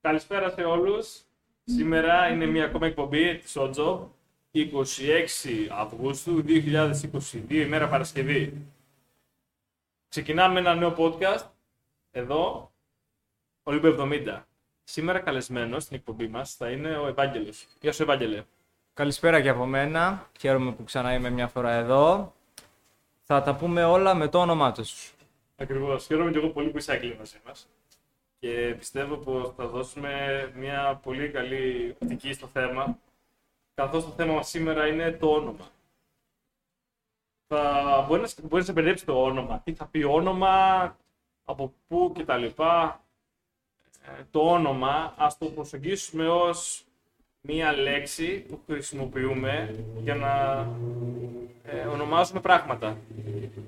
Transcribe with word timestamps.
Καλησπέρα 0.00 0.50
σε 0.50 0.62
όλους. 0.62 1.20
Σήμερα 1.64 2.28
είναι 2.28 2.46
μια 2.46 2.64
ακόμα 2.64 2.86
εκπομπή 2.86 3.38
της 3.38 3.56
OJOB, 3.58 3.98
26 4.52 5.68
Αυγούστου 5.70 6.42
2022, 6.46 7.32
ημέρα 7.48 7.88
Παρασκευή. 7.88 8.66
Ξεκινάμε 10.08 10.58
ένα 10.58 10.74
νέο 10.74 10.94
podcast, 10.98 11.44
εδώ, 12.10 12.72
Ολύμπιο 13.62 13.90
70. 13.90 14.46
Σήμερα 14.84 15.18
καλεσμένος 15.18 15.82
στην 15.82 15.96
εκπομπή 15.96 16.28
μας 16.28 16.54
θα 16.54 16.70
είναι 16.70 16.96
ο 16.96 17.06
Ευάγγελος. 17.06 17.66
Γεια 17.80 17.92
σου 17.92 18.02
Ευάγγελε. 18.02 18.44
Καλησπέρα 18.94 19.40
και 19.40 19.48
από 19.48 19.66
μένα. 19.66 20.30
Χαίρομαι 20.38 20.72
που 20.72 20.84
ξανά 20.84 21.14
είμαι 21.14 21.30
μια 21.30 21.48
φορά 21.48 21.72
εδώ. 21.72 22.34
Θα 23.22 23.42
τα 23.42 23.56
πούμε 23.56 23.84
όλα 23.84 24.14
με 24.14 24.28
το 24.28 24.38
όνομά 24.38 24.72
τους. 24.72 25.14
Ακριβώς. 25.56 26.06
Χαίρομαι 26.06 26.30
και 26.30 26.38
εγώ 26.38 26.48
πολύ 26.48 26.68
που 26.68 26.78
είσαι 26.78 26.92
άγγελος 26.92 27.18
μαζί 27.18 27.40
μας. 27.46 27.68
Και 28.38 28.74
πιστεύω 28.78 29.16
πως 29.16 29.52
θα 29.56 29.66
δώσουμε 29.66 30.12
μια 30.54 31.00
πολύ 31.02 31.30
καλή 31.30 31.96
οπτική 32.02 32.32
στο 32.32 32.46
θέμα, 32.46 32.98
καθώς 33.74 34.04
το 34.04 34.10
θέμα 34.10 34.32
μας 34.32 34.48
σήμερα 34.48 34.86
είναι 34.86 35.12
το 35.12 35.30
όνομα. 35.30 35.66
Θα 37.46 38.04
μπορεί 38.08 38.20
να, 38.20 38.28
μπορεί 38.42 38.54
να 38.54 38.62
σε 38.62 38.72
μπερδέψει 38.72 39.04
το 39.04 39.22
όνομα. 39.22 39.60
Τι 39.64 39.74
θα 39.74 39.86
πει 39.86 40.02
όνομα, 40.02 40.96
από 41.44 41.72
πού 41.88 42.12
κτλ. 42.18 42.44
Ε, 42.44 44.22
το 44.30 44.40
όνομα, 44.40 45.14
ας 45.16 45.38
το 45.38 45.46
προσεγγίσουμε 45.46 46.28
ως 46.28 46.84
μία 47.40 47.72
λέξη 47.72 48.40
που 48.40 48.60
χρησιμοποιούμε 48.66 49.84
για 50.02 50.14
να 50.14 50.66
ε, 51.62 51.86
ονομάζουμε 51.86 52.40
πράγματα. 52.40 52.98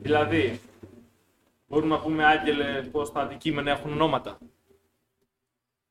Δηλαδή, 0.02 0.60
μπορούμε 1.66 1.94
να 1.94 2.00
πούμε, 2.00 2.24
Άγγελε, 2.24 2.82
πώς 2.82 3.12
τα 3.12 3.20
αντικείμενα 3.20 3.70
έχουν 3.70 3.92
ονόματα. 3.92 4.38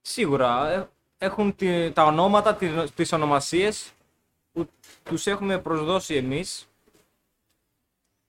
Σίγουρα 0.10 0.70
ε, 0.72 0.88
έχουν 1.18 1.56
τη- 1.56 1.92
τα 1.92 2.04
ονόματα, 2.04 2.56
τις, 2.56 2.70
τις 2.96 3.12
ονομασίες 3.12 3.92
που 4.54 4.70
τους 5.04 5.28
έχουμε 5.28 5.58
προσδώσει 5.60 6.16
εμείς 6.16 6.68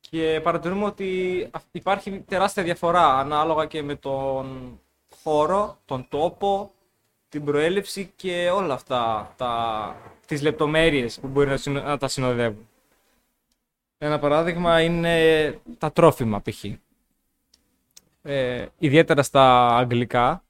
και 0.00 0.40
παρατηρούμε 0.42 0.84
ότι 0.84 1.48
αυ- 1.50 1.64
υπάρχει 1.74 2.20
τεράστια 2.20 2.62
διαφορά 2.62 3.18
ανάλογα 3.18 3.66
και 3.66 3.82
με 3.82 3.94
τον 3.94 4.78
χώρο, 5.22 5.78
τον 5.84 6.06
τόπο, 6.08 6.70
την 7.28 7.44
προέλευση 7.44 8.12
και 8.16 8.50
όλα 8.50 8.74
αυτά 8.74 9.34
τα, 9.36 9.96
τις 10.26 10.42
λεπτομέρειες 10.42 11.20
που 11.20 11.26
μπορεί 11.26 11.48
να, 11.48 11.56
συνο- 11.56 11.82
να 11.82 11.98
τα 11.98 12.08
συνοδεύουν. 12.08 12.68
Ένα 13.98 14.18
παράδειγμα 14.18 14.80
είναι 14.82 15.58
τα 15.78 15.92
τρόφιμα 15.92 16.40
π.χ. 16.42 16.64
Ε, 18.22 18.66
ιδιαίτερα 18.78 19.22
στα 19.22 19.66
αγγλικά 19.76 20.42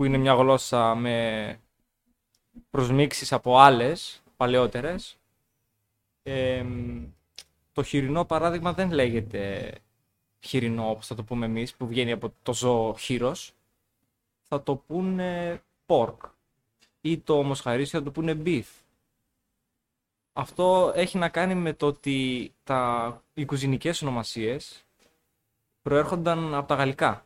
που 0.00 0.06
είναι 0.06 0.18
μια 0.18 0.34
γλώσσα 0.34 0.94
με 0.94 1.60
προσμίξεις 2.70 3.32
από 3.32 3.58
άλλες 3.58 4.22
παλαιότερες. 4.36 5.18
Ε, 6.22 6.64
το 7.72 7.82
χοιρινό 7.82 8.24
παράδειγμα 8.24 8.72
δεν 8.72 8.92
λέγεται 8.92 9.72
χοιρινό 10.40 10.90
όπως 10.90 11.06
θα 11.06 11.14
το 11.14 11.24
πούμε 11.24 11.46
εμείς 11.46 11.74
που 11.74 11.86
βγαίνει 11.86 12.12
από 12.12 12.32
το 12.42 12.54
ζώο 12.54 12.96
χείρος. 12.98 13.52
Θα 14.42 14.62
το 14.62 14.76
πούνε 14.76 15.62
pork 15.86 16.16
ή 17.00 17.18
το 17.18 17.42
μοσχαρίσιο 17.42 17.98
θα 17.98 18.04
το 18.04 18.10
πούνε 18.10 18.42
beef. 18.44 18.66
Αυτό 20.32 20.92
έχει 20.94 21.18
να 21.18 21.28
κάνει 21.28 21.54
με 21.54 21.72
το 21.72 21.86
ότι 21.86 22.52
τα, 22.64 23.22
οι 23.34 23.44
κουζινικές 23.44 24.02
ονομασίες 24.02 24.84
προέρχονταν 25.82 26.54
από 26.54 26.68
τα 26.68 26.74
γαλλικά. 26.74 27.24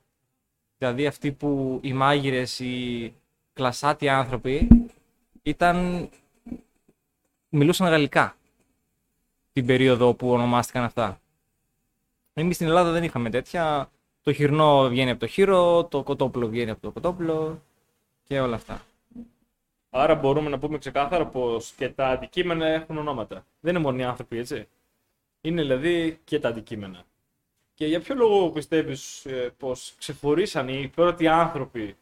Δηλαδή 0.78 1.06
αυτοί 1.06 1.32
που 1.32 1.80
οι 1.82 1.92
μάγειρες, 1.92 2.60
οι 2.60 3.14
κλασάτοι 3.52 4.08
άνθρωποι 4.08 4.68
ήταν... 5.42 6.08
μιλούσαν 7.48 7.88
γαλλικά 7.88 8.36
την 9.52 9.66
περίοδο 9.66 10.14
που 10.14 10.30
ονομάστηκαν 10.30 10.84
αυτά. 10.84 11.20
Εμείς 12.34 12.54
στην 12.54 12.66
Ελλάδα 12.66 12.90
δεν 12.90 13.04
είχαμε 13.04 13.30
τέτοια. 13.30 13.90
Το 14.22 14.32
χοιρνό 14.32 14.88
βγαίνει 14.88 15.10
από 15.10 15.20
το 15.20 15.26
χείρο, 15.26 15.84
το 15.84 16.02
κοτόπουλο 16.02 16.48
βγαίνει 16.48 16.70
από 16.70 16.80
το 16.80 16.90
κοτόπουλο 16.90 17.62
και 18.22 18.40
όλα 18.40 18.54
αυτά. 18.54 18.82
Άρα 19.90 20.14
μπορούμε 20.14 20.48
να 20.48 20.58
πούμε 20.58 20.78
ξεκάθαρα 20.78 21.26
πως 21.26 21.72
και 21.72 21.88
τα 21.88 22.08
αντικείμενα 22.08 22.66
έχουν 22.66 22.98
ονόματα. 22.98 23.46
Δεν 23.60 23.74
είναι 23.74 23.84
μόνο 23.84 23.98
οι 23.98 24.02
άνθρωποι, 24.02 24.38
έτσι. 24.38 24.68
Είναι 25.40 25.62
δηλαδή 25.62 26.20
και 26.24 26.40
τα 26.40 26.48
αντικείμενα. 26.48 27.04
Και 27.74 27.86
για 27.86 28.00
ποιο 28.00 28.14
λόγο 28.14 28.50
πιστεύεις 28.50 29.26
ε, 29.26 29.54
πως 29.58 29.94
ξεχωρίσαν 29.98 30.68
οι 30.68 30.88
πρώτοι 30.88 31.28
άνθρωποι; 31.28 31.96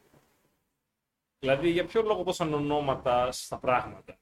Δηλαδή 1.39 1.69
για 1.69 1.85
ποιο 1.85 2.01
λόγο 2.01 2.23
δώσαν 2.23 2.53
ονόματα 2.53 3.31
στα 3.31 3.57
πράγματα; 3.57 4.17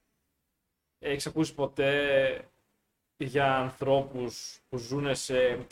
Έχεις 1.00 1.26
ακούσει 1.26 1.54
ποτέ 1.54 2.50
για 3.18 3.58
ανθρώπους 3.58 4.60
που 4.70 4.78
ζουν 4.78 5.16
σε 5.16 5.66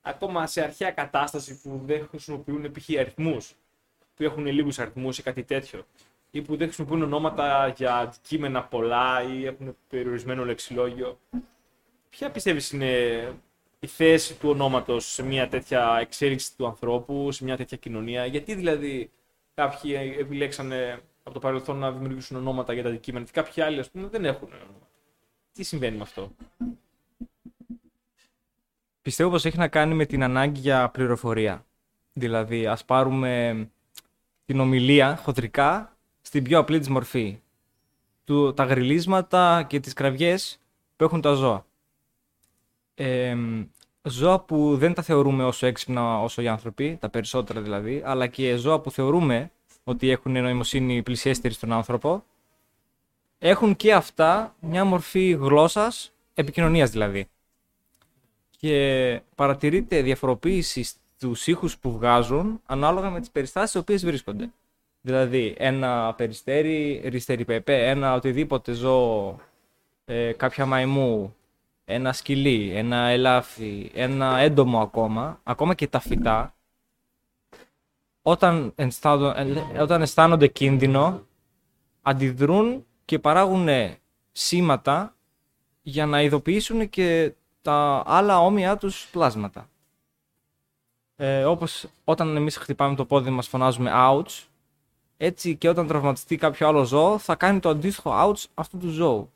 ακόμα 0.00 0.46
σε 0.46 0.62
αρχαία 0.62 0.90
κατάσταση 0.90 1.60
που 1.60 1.80
δεν 1.84 2.06
χρησιμοποιούν 2.08 2.72
π.χ. 2.72 2.88
αριθμούς, 2.98 3.54
που 4.14 4.22
έχουν 4.22 4.46
λίγους 4.46 4.78
αριθμούς 4.78 5.18
ή 5.18 5.22
κάτι 5.22 5.44
τέτοιο; 5.44 5.86
Ή 6.30 6.42
που 6.42 6.56
δεν 6.56 6.66
χρησιμοποιούν 6.66 7.02
ονόματα 7.02 7.68
για 7.68 7.96
αντικείμενα 7.96 8.64
πολλά 8.64 9.22
ή 9.22 9.46
έχουν 9.46 9.76
περιορισμένο 9.88 10.44
λεξιλόγιο; 10.44 11.18
Ποια 12.10 12.30
πιστεύεις 12.30 12.70
είναι 12.70 13.32
η 13.78 13.86
θέση 13.86 14.34
του 14.34 14.48
ονόματος 14.48 15.12
σε 15.12 15.22
μια 15.22 15.48
τέτοια 15.48 15.98
εξέλιξη 16.00 16.56
του 16.56 16.66
ανθρώπου, 16.66 17.32
σε 17.32 17.44
μια 17.44 17.56
τέτοια 17.56 17.76
κοινωνία. 17.76 18.26
Γιατί 18.26 18.54
δηλαδή 18.54 19.10
κάποιοι 19.54 20.16
επιλέξανε 20.18 21.02
από 21.22 21.34
το 21.34 21.40
παρελθόν 21.40 21.78
να 21.78 21.92
δημιουργήσουν 21.92 22.36
ονόματα 22.36 22.72
για 22.72 22.82
τα 22.82 22.88
αντικείμενα 22.88 23.24
και 23.24 23.30
κάποιοι 23.34 23.62
άλλοι 23.62 23.80
ας 23.80 23.90
πούμε 23.90 24.06
δεν 24.08 24.24
έχουν 24.24 24.48
ονόματα. 24.52 24.88
Τι 25.52 25.62
συμβαίνει 25.62 25.96
με 25.96 26.02
αυτό; 26.02 26.32
Πιστεύω 29.02 29.30
πως 29.30 29.44
έχει 29.44 29.58
να 29.58 29.68
κάνει 29.68 29.94
με 29.94 30.06
την 30.06 30.22
ανάγκη 30.22 30.60
για 30.60 30.88
πληροφορία. 30.88 31.66
Δηλαδή, 32.12 32.66
ας 32.66 32.84
πάρουμε 32.84 33.68
την 34.44 34.60
ομιλία 34.60 35.16
χοντρικά 35.16 35.96
στην 36.20 36.44
πιο 36.44 36.58
απλή 36.58 36.78
της 36.78 36.88
μορφή. 36.88 37.40
Του, 38.24 38.54
τα 38.54 38.64
γριλίσματα 38.64 39.62
και 39.62 39.80
τις 39.80 39.92
κραυγές 39.92 40.60
που 40.96 41.04
έχουν 41.04 41.20
τα 41.20 41.32
ζώα. 41.32 41.66
Ε, 43.00 43.36
ζώα 44.02 44.40
που 44.40 44.76
δεν 44.76 44.94
τα 44.94 45.02
θεωρούμε 45.02 45.44
όσο 45.44 45.66
έξυπνα 45.66 46.22
όσο 46.22 46.42
οι 46.42 46.48
άνθρωποι, 46.48 46.96
τα 47.00 47.08
περισσότερα 47.08 47.60
δηλαδή, 47.60 48.02
αλλά 48.04 48.26
και 48.26 48.56
ζώα 48.56 48.80
που 48.80 48.90
θεωρούμε 48.90 49.50
ότι 49.84 50.10
έχουν 50.10 50.32
νοημοσύνη 50.32 51.02
πλησιέστερη 51.02 51.54
στον 51.54 51.72
άνθρωπο, 51.72 52.24
έχουν 53.38 53.76
και 53.76 53.94
αυτά 53.94 54.54
μια 54.60 54.84
μορφή 54.84 55.30
γλώσσας, 55.40 56.12
επικοινωνίας 56.34 56.90
δηλαδή 56.90 57.28
και 58.58 59.20
παρατηρείται 59.34 60.02
διαφοροποίηση 60.02 60.82
στους 60.82 61.46
ήχους 61.46 61.78
που 61.78 61.92
βγάζουν 61.92 62.60
ανάλογα 62.66 63.10
με 63.10 63.20
τις 63.20 63.30
περιστάσεις 63.30 63.68
στις 63.68 63.80
οποίες 63.80 64.04
βρίσκονται. 64.04 64.50
Δηλαδή, 65.00 65.54
ένα 65.58 66.14
περιστέρι, 66.14 67.02
ριστερι 67.04 67.44
πεπέ, 67.44 67.88
ένα 67.88 68.14
οτιδήποτε 68.14 68.72
ζώο, 68.72 69.38
ε, 70.04 70.32
κάποια 70.32 70.66
μαϊμού, 70.66 71.36
ένα 71.90 72.12
σκυλί, 72.12 72.72
ένα 72.74 72.96
ελάφι, 72.96 73.90
ένα 73.94 74.38
έντομο 74.38 74.80
ακόμα, 74.80 75.40
ακόμα 75.42 75.74
και 75.74 75.88
τα 75.88 76.00
φυτά, 76.00 76.54
όταν, 78.22 78.72
αισθάνονται, 78.74 79.40
ε, 79.72 79.82
όταν 79.82 80.02
αισθάνονται 80.02 80.46
κίνδυνο, 80.46 81.26
αντιδρούν 82.02 82.86
και 83.04 83.18
παράγουν 83.18 83.68
σήματα 84.32 85.14
για 85.82 86.06
να 86.06 86.22
ειδοποιήσουν 86.22 86.88
και 86.88 87.32
τα 87.62 88.02
άλλα 88.06 88.40
όμοιά 88.40 88.76
τους 88.76 89.08
πλάσματα. 89.12 89.68
Ε, 91.16 91.44
όπως 91.44 91.86
όταν 92.04 92.36
εμείς 92.36 92.56
χτυπάμε 92.56 92.94
το 92.94 93.04
πόδι 93.04 93.30
μας 93.30 93.48
φωνάζουμε 93.48 93.90
ouch, 93.94 94.44
έτσι 95.16 95.56
και 95.56 95.68
όταν 95.68 95.86
τραυματιστεί 95.86 96.36
κάποιο 96.36 96.68
άλλο 96.68 96.84
ζώο 96.84 97.18
θα 97.18 97.34
κάνει 97.34 97.60
το 97.60 97.68
αντίστοιχο 97.68 98.10
ouch 98.14 98.44
αυτού 98.54 98.78
του 98.78 98.88
ζώου. 98.88 99.30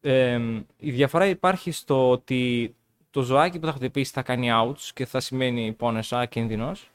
Ε, 0.00 0.40
η 0.76 0.90
διαφορά 0.90 1.26
υπάρχει 1.26 1.70
στο 1.70 2.10
ότι 2.10 2.74
το 3.10 3.22
ζωάκι 3.22 3.58
που 3.58 3.66
θα 3.66 3.72
χτυπήσει 3.72 4.12
θα 4.12 4.22
κάνει 4.22 4.48
ouch 4.52 4.90
και 4.94 5.06
θα 5.06 5.20
σημαίνει 5.20 5.72
πόνεσα, 5.72 6.26
κίνδυνος. 6.26 6.90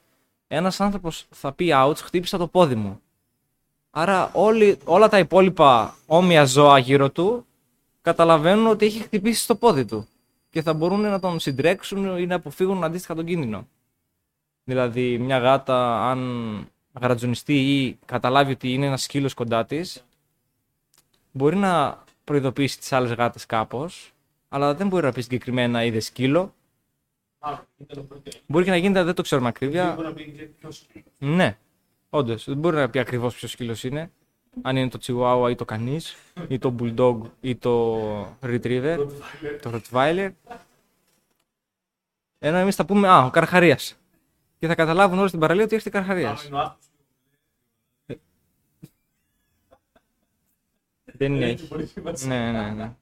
Ένας 0.48 0.80
άνθρωπος 0.80 1.26
θα 1.30 1.52
πει 1.52 1.70
ouch, 1.74 1.96
χτύπησα 1.96 2.38
το 2.38 2.46
πόδι 2.46 2.74
μου. 2.74 3.00
Άρα 3.90 4.30
όλοι, 4.32 4.78
όλα 4.84 5.08
τα 5.08 5.18
υπόλοιπα 5.18 5.94
όμοια 6.06 6.44
ζώα 6.44 6.78
γύρω 6.78 7.10
του 7.10 7.46
καταλαβαίνουν 8.02 8.66
ότι 8.66 8.86
έχει 8.86 9.02
χτυπήσει 9.02 9.42
στο 9.42 9.54
πόδι 9.54 9.84
του 9.84 10.06
και 10.50 10.62
θα 10.62 10.74
μπορούν 10.74 11.00
να 11.00 11.20
τον 11.20 11.40
συντρέξουν 11.40 12.18
ή 12.18 12.26
να 12.26 12.34
αποφύγουν 12.34 12.84
αντίστοιχα 12.84 13.14
τον 13.14 13.24
κίνδυνο. 13.24 13.68
Δηλαδή, 14.64 15.18
μια 15.18 15.38
γάτα, 15.38 16.10
αν 16.10 16.70
γρατζουνιστεί 17.00 17.54
ή 17.54 17.98
καταλάβει 18.04 18.52
ότι 18.52 18.72
είναι 18.72 18.86
ένας 18.86 19.02
σκύλος 19.02 19.34
κοντά 19.34 19.64
της, 19.64 20.04
μπορεί 21.32 21.56
να 21.56 22.04
προειδοποιήσει 22.26 22.78
τις 22.78 22.92
άλλες 22.92 23.12
γάτες 23.12 23.46
κάπως, 23.46 24.12
αλλά 24.48 24.74
δεν 24.74 24.88
μπορεί 24.88 25.04
να 25.04 25.12
πει 25.12 25.20
συγκεκριμένα 25.20 25.84
είδε 25.84 26.00
σκύλο. 26.00 26.54
Μπορεί 28.46 28.64
και 28.64 28.70
να 28.70 28.76
γίνεται, 28.76 29.02
δεν 29.02 29.14
το 29.14 29.22
ξέρουμε 29.22 29.48
ακρίβεια. 29.48 30.14
Ναι. 31.18 31.58
Όντως, 32.10 32.44
δεν 32.44 32.56
μπορεί 32.56 32.76
να 32.76 32.90
πει 32.90 32.98
ακριβώς 32.98 33.34
ποιος 33.34 33.50
σκύλος 33.50 33.84
είναι. 33.84 34.10
Αν 34.62 34.76
είναι 34.76 34.88
το 34.88 34.98
Chihuahua 35.02 35.50
ή 35.50 35.54
το 35.54 35.64
κανεί, 35.64 36.00
ή 36.48 36.58
το 36.58 36.74
Bulldog 36.78 37.20
ή 37.40 37.56
το 37.56 37.98
Retriever, 38.42 39.06
το 39.62 39.72
Rottweiler. 39.74 40.30
Ενώ 42.38 42.56
εμείς 42.56 42.74
θα 42.74 42.84
πούμε, 42.84 43.08
Α, 43.08 43.24
ο 43.24 43.30
Καρχαρίας. 43.30 43.98
Και 44.58 44.66
θα 44.66 44.74
καταλάβουν 44.74 45.18
όλοι 45.18 45.28
στην 45.28 45.40
παραλία 45.40 45.64
ότι 45.64 45.74
έρχεται 45.74 45.98
Καρχαρίας. 45.98 46.48
Δεν 51.16 51.34
είναι 51.34 51.46
έχει. 51.46 51.68
Ναι, 52.26 52.50
ναι, 52.50 52.70
ναι. 52.70 52.92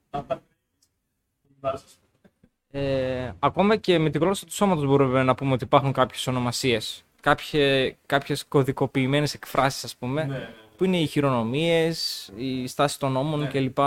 Ε, 2.71 3.33
ακόμα 3.39 3.77
και 3.77 3.99
με 3.99 4.11
τη 4.11 4.19
γλώσσα 4.19 4.47
του 4.47 4.53
σώματος 4.53 4.85
μπορούμε 4.87 5.23
να 5.23 5.35
πούμε 5.35 5.53
ότι 5.53 5.65
υπάρχουν 5.65 5.93
κάποιες 5.93 6.27
ονομασίες. 6.27 7.05
Κάποιε, 7.21 7.97
κάποιες 8.07 8.45
κωδικοποιημένες 8.47 9.35
εκφράσεις, 9.35 9.85
ας 9.85 9.97
πούμε, 9.97 10.25
Ναι, 10.25 10.37
ναι. 10.39 10.49
που 10.77 10.85
είναι 10.85 11.01
οι 11.01 11.07
χειρονομίες, 11.07 12.31
η 12.37 12.67
στάση 12.67 12.99
των 12.99 13.13
νόμων 13.13 13.41
Ναι, 13.41 13.47
κλπ. 13.47 13.79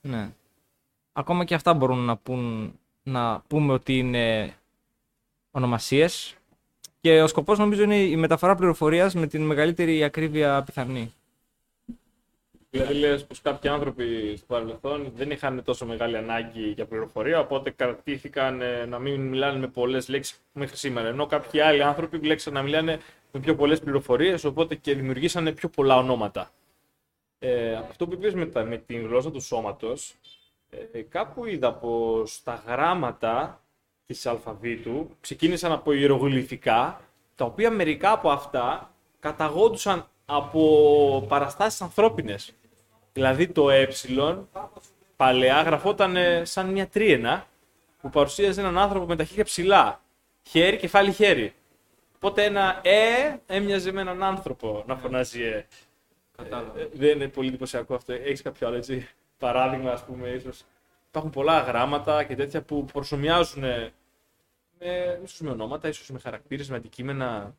Ναι. 0.00 0.30
Ακόμα 1.12 1.44
και 1.44 1.54
αυτά 1.54 1.74
μπορούν 1.74 1.98
να, 1.98 2.16
πούν, 2.16 2.72
να 3.02 3.40
πούμε 3.46 3.72
ότι 3.72 3.98
είναι 3.98 4.54
ονομασίες. 5.50 6.34
Και 7.00 7.22
ο 7.22 7.26
σκοπός 7.26 7.58
νομίζω 7.58 7.82
είναι 7.82 7.96
η 7.96 8.16
μεταφορά 8.16 8.54
πληροφορίας 8.54 9.14
με 9.14 9.26
την 9.26 9.42
μεγαλύτερη 9.42 10.04
ακρίβεια 10.04 10.62
πιθανή. 10.62 11.12
Δηλαδή 12.70 12.94
λες 12.94 13.24
πως 13.26 13.40
κάποιοι 13.40 13.70
άνθρωποι 13.70 14.34
στο 14.36 14.46
παρελθόν 14.46 15.12
δεν 15.14 15.30
είχαν 15.30 15.62
τόσο 15.64 15.86
μεγάλη 15.86 16.16
ανάγκη 16.16 16.68
για 16.70 16.86
πληροφορία, 16.86 17.40
οπότε 17.40 17.70
κρατήθηκαν 17.70 18.60
ε, 18.60 18.84
να 18.86 18.98
μην 18.98 19.20
μιλάνε 19.20 19.58
με 19.58 19.66
πολλές 19.66 20.08
λέξεις 20.08 20.40
μέχρι 20.52 20.76
σήμερα. 20.76 21.08
Ενώ 21.08 21.26
κάποιοι 21.26 21.60
άλλοι 21.60 21.82
άνθρωποι 21.82 22.18
βλέξαν 22.18 22.52
να 22.52 22.62
μιλάνε 22.62 23.00
με 23.32 23.40
πιο 23.40 23.54
πολλές 23.54 23.80
πληροφορίες, 23.80 24.44
οπότε 24.44 24.74
και 24.74 24.94
δημιουργήσανε 24.94 25.52
πιο 25.52 25.68
πολλά 25.68 25.96
ονόματα. 25.96 26.50
Ε, 27.38 27.74
αυτό 27.74 28.06
που 28.06 28.12
είπες 28.14 28.34
με, 28.34 28.46
τα- 28.46 28.64
με 28.64 28.76
την 28.76 29.06
γλώσσα 29.06 29.30
του 29.30 29.40
σώματος, 29.40 30.14
ε, 30.92 31.00
κάπου 31.00 31.46
είδα 31.46 31.72
πως 31.74 32.42
τα 32.42 32.62
γράμματα 32.66 33.60
της 34.06 34.26
αλφαβήτου 34.26 35.10
ξεκίνησαν 35.20 35.72
από 35.72 35.92
ιερογλυφικά, 35.92 37.00
τα 37.34 37.44
οποία 37.44 37.70
μερικά 37.70 38.12
από 38.12 38.30
αυτά 38.30 38.90
καταγόντουσαν 39.20 40.06
από 40.26 41.24
παραστάσεις 41.28 41.80
ανθρώπινες. 41.80 42.52
Δηλαδή 43.12 43.48
το 43.48 43.70
ε 43.70 43.88
παλαιά 45.16 45.62
γραφόταν 45.62 46.16
ε, 46.16 46.44
σαν 46.44 46.70
μια 46.70 46.88
τρίενα 46.88 47.46
που 48.00 48.10
παρουσίαζε 48.10 48.60
έναν 48.60 48.78
άνθρωπο 48.78 49.06
με 49.06 49.16
τα 49.16 49.24
χέρια 49.24 49.44
ψηλά. 49.44 50.00
Χέρι, 50.42 50.76
κεφάλι, 50.76 51.12
χέρι. 51.12 51.54
Οπότε 52.16 52.44
ένα 52.44 52.80
ε 52.82 53.36
έμοιαζε 53.46 53.92
με 53.92 54.00
έναν 54.00 54.22
άνθρωπο 54.22 54.84
να 54.86 54.96
φωνάζει 54.96 55.42
ε. 55.42 55.66
Κατάλαβα. 56.36 56.80
Ε, 56.80 56.88
Δεν 56.92 57.10
είναι 57.14 57.28
πολύ 57.28 57.48
εντυπωσιακό 57.48 57.94
αυτό. 57.94 58.12
Έχεις 58.12 58.42
κάποιο 58.42 58.66
άλλο 58.66 58.76
έτσι 58.76 59.08
παράδειγμα, 59.38 59.92
ας 59.92 60.04
πούμε, 60.04 60.28
ίσως. 60.28 60.64
Υπάρχουν 61.08 61.30
πολλά 61.30 61.60
γράμματα 61.60 62.24
και 62.24 62.34
τέτοια 62.34 62.62
που 62.62 62.84
προσωμιάζουν 62.84 63.64
ε, 63.64 63.92
με, 64.78 65.20
ίσως 65.24 65.40
με 65.40 65.50
ονόματα, 65.50 65.88
ίσως 65.88 66.10
με 66.10 66.18
χαρακτήρες, 66.18 66.68
με 66.70 66.76
αντικείμενα. 66.76 67.56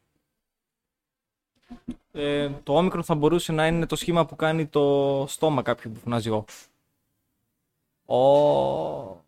Ε, 2.19 2.49
το 2.63 2.77
όμικρο 2.77 3.03
θα 3.03 3.15
μπορούσε 3.15 3.51
να 3.51 3.67
είναι 3.67 3.85
το 3.85 3.95
σχήμα 3.95 4.25
που 4.25 4.35
κάνει 4.35 4.67
το 4.67 5.25
στόμα 5.27 5.61
κάποιου 5.61 5.91
που 5.91 5.99
φωνάζει 5.99 6.29
ο. 6.29 6.45
Ο. 8.15 9.25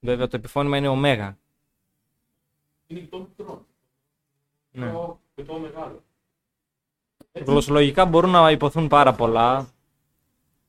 Βέβαια 0.00 0.26
το 0.28 0.36
επιφώνημα 0.36 0.76
είναι 0.76 0.88
ωμέγα. 0.88 1.38
Είναι 2.86 3.00
και 3.00 3.06
το 3.06 3.18
μικρό. 3.18 3.64
Ναι. 4.70 4.90
Το- 4.92 5.20
Και 5.34 5.44
το 5.44 5.58
μεγάλο. 5.58 6.02
Γλωσσολογικά 7.32 8.04
μπορούν 8.06 8.30
να 8.30 8.50
υποθούν 8.50 8.88
πάρα 8.88 9.14
πολλά 9.14 9.68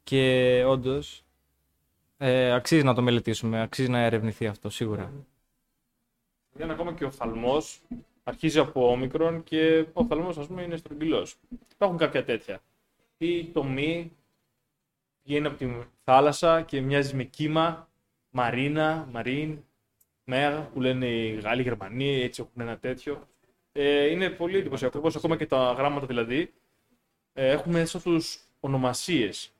και 0.04 0.64
όντως 0.68 1.24
ε, 2.18 2.52
αξίζει 2.54 2.84
να 2.84 2.94
το 2.94 3.02
μελετήσουμε, 3.02 3.62
αξίζει 3.62 3.90
να 3.90 4.00
ερευνηθεί 4.00 4.48
αυτό 4.48 4.70
σίγουρα. 4.70 5.12
Είναι 6.60 6.72
ακόμα 6.72 6.94
και 6.94 7.06
ο 7.06 7.12
φαλμό 7.12 7.58
αρχίζει 8.28 8.60
από 8.60 8.92
όμικρον 8.92 9.44
και 9.44 9.86
ο 9.94 10.04
φαλμό, 10.04 10.30
ας 10.30 10.48
πούμε, 10.48 10.62
είναι 10.62 10.78
στρογγυλός. 10.78 11.36
Υπάρχουν 11.74 11.98
κάποια 11.98 12.24
τέτοια. 12.24 12.62
Ή 13.18 13.46
το 13.46 13.64
μη 13.64 14.12
βγαίνει 15.24 15.48
από 15.48 15.58
τη 15.58 15.68
θάλασσα 16.04 16.62
και 16.62 16.82
μοιάζει 16.82 17.16
με 17.16 17.24
κύμα, 17.24 17.90
μαρίνα, 18.30 19.08
μαρίν, 19.12 19.64
μέγα 20.24 20.62
που 20.62 20.82
λένε 20.82 21.06
οι 21.08 21.40
Γάλλοι, 21.40 21.60
οι 21.60 21.64
Γερμανοί, 21.64 22.22
έτσι 22.22 22.42
έχουν 22.42 22.62
ένα 22.62 22.78
τέτοιο. 22.78 23.28
Ε, 23.72 24.06
είναι 24.06 24.30
πολύ 24.30 24.58
εντυπωσιακό, 24.58 25.00
όπως 25.00 25.16
ακόμα 25.16 25.38
και 25.38 25.46
τα 25.46 25.72
γράμματα 25.78 26.06
δηλαδή, 26.06 26.54
ε, 27.34 27.52
έχουν 27.52 27.72
μέσα 27.72 28.02
τους 28.02 28.40
ονομασίες 28.60 29.54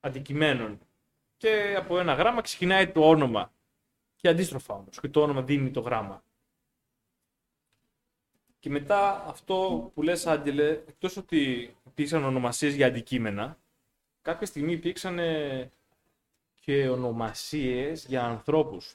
αντικειμένων. 0.00 0.78
Και 1.36 1.74
από 1.78 1.98
ένα 1.98 2.14
γράμμα 2.14 2.40
ξεκινάει 2.40 2.88
το 2.88 3.08
όνομα. 3.08 3.52
Και 4.16 4.28
αντίστροφα 4.28 4.74
όμως, 4.74 5.00
και 5.00 5.08
το 5.08 5.22
όνομα 5.22 5.42
δίνει 5.42 5.70
το 5.70 5.80
γράμμα. 5.80 6.22
Και 8.62 8.70
μετά 8.70 9.24
αυτό 9.26 9.90
που 9.94 10.02
λες 10.02 10.26
Άγγελε, 10.26 10.70
εκτός 10.70 11.16
ότι 11.16 11.74
υπήρξαν 11.86 12.24
ονομασίες 12.24 12.74
για 12.74 12.86
αντικείμενα, 12.86 13.58
κάποια 14.22 14.46
στιγμή 14.46 14.72
υπήρξαν 14.72 15.18
ε, 15.18 15.70
και 16.60 16.88
ονομασίες 16.88 18.06
για 18.06 18.24
ανθρώπους. 18.24 18.94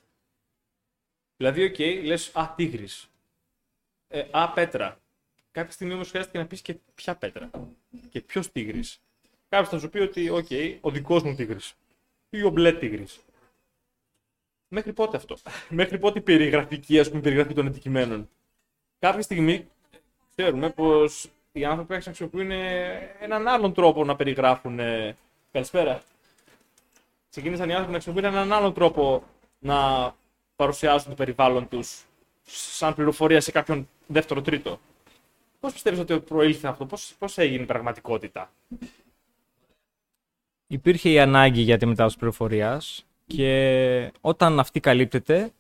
Δηλαδή, 1.38 1.64
οκ, 1.64 1.80
λες, 2.04 2.36
α, 2.36 2.54
τίγρης. 2.56 3.10
Ε, 4.08 4.28
α, 4.32 4.52
πέτρα. 4.52 5.00
Κάποια 5.52 5.72
στιγμή 5.72 5.94
όμως 5.94 6.10
χρειάστηκε 6.10 6.38
να 6.38 6.48
πεις 6.48 6.62
και 6.62 6.76
ποια 6.96 7.16
πέτρα. 7.16 7.50
Και 8.10 8.22
ποιος 8.22 8.52
τίγρης. 8.52 9.02
Κάποιος 9.50 9.70
θα 9.70 9.80
σου 9.80 9.90
πει 9.90 10.00
ότι, 10.00 10.30
οκ, 10.30 10.48
ο 10.82 10.92
δικός 10.92 11.24
μου 11.24 11.36
τίγρης. 11.36 11.76
Ή 12.30 12.44
ο 12.44 12.50
μπλε 12.50 12.74
τίγρης. 12.74 13.20
Μέχρι 14.68 14.94
πότε 14.94 15.18
αυτό; 15.18 15.38
Μέχρι 15.70 16.00
πότε 16.00 16.20
η 16.20 16.22
περιγραφική, 16.22 17.00
ας 17.00 17.10
πούμε, 17.10 17.22
περιγραφή 17.22 17.54
των 17.54 17.68
αντικειμένων; 17.68 18.30
Κάποια 19.00 19.22
στιγμή 19.22 19.68
ξέρουμε 20.36 20.70
πως 20.70 21.30
οι 21.52 21.66
άνθρωποι 21.66 21.94
άρχισαν 21.94 22.12
να 22.12 22.18
χρησιμοποιούν 22.18 22.52
ε, 22.52 23.16
έναν 23.20 23.48
άλλον 23.48 23.74
τρόπο 23.74 24.06
να 24.06 24.16
περιγράφουν. 24.16 24.80
ε, 24.80 25.16
Καλησπέρα. 25.52 26.02
Ξεκίνησαν 27.30 27.70
οι 27.70 27.72
άνθρωποι 27.72 27.92
να 27.94 28.02
χρησιμοποιούν 28.02 28.34
έναν 28.34 28.54
άλλον 28.54 28.74
τρόπο 28.74 29.24
να 29.60 30.16
παρουσιάζουν 30.56 31.10
το 31.10 31.16
περιβάλλον 31.16 31.68
τους 31.68 32.06
σαν 32.44 32.96
πληροφορία 32.96 33.42
σε 33.42 33.52
κάποιον 33.52 33.90
δεύτερο 34.08 34.42
τρίτο. 34.42 34.80
Πώς 35.60 35.74
πιστεύεις 35.74 36.00
ότι 36.00 36.20
προήλθε 36.20 36.68
αυτό, 36.68 36.86
πώς, 36.86 37.16
πώς 37.20 37.38
έγινε 37.38 37.64
η 37.64 37.66
πραγματικότητα; 37.66 38.52
Υπήρχε 40.68 41.10
η 41.10 41.20
ανάγκη 41.20 41.62
για 41.62 41.78
τη 41.78 41.86
μετάδοση 41.86 42.18
πληροφορίας 42.18 43.06
και 43.28 44.12
όταν 44.22 44.60
αυτή 44.60 44.80
καλύπτεται, 44.80 45.52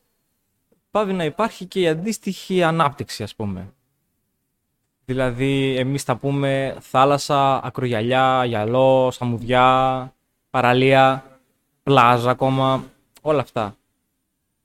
πάβει 0.98 1.13
να 1.13 1.24
υπάρχει 1.24 1.66
και 1.66 1.80
η 1.80 1.88
αντίστοιχη 1.88 2.63
ανάπτυξη, 2.63 3.24
ας 3.24 3.36
πούμε. 3.36 3.74
Δηλαδή, 5.06 5.75
εμείς 5.77 6.04
θα 6.04 6.16
πούμε 6.18 6.77
θάλασσα, 6.80 7.63
ακρογιαλιά, 7.63 8.46
γυαλό, 8.46 9.12
σαμουδιά, 9.12 10.13
παραλία, 10.50 11.24
πλάζα 11.84 12.30
ακόμα, 12.30 12.84
όλα 13.22 13.42
αυτά. 13.42 13.75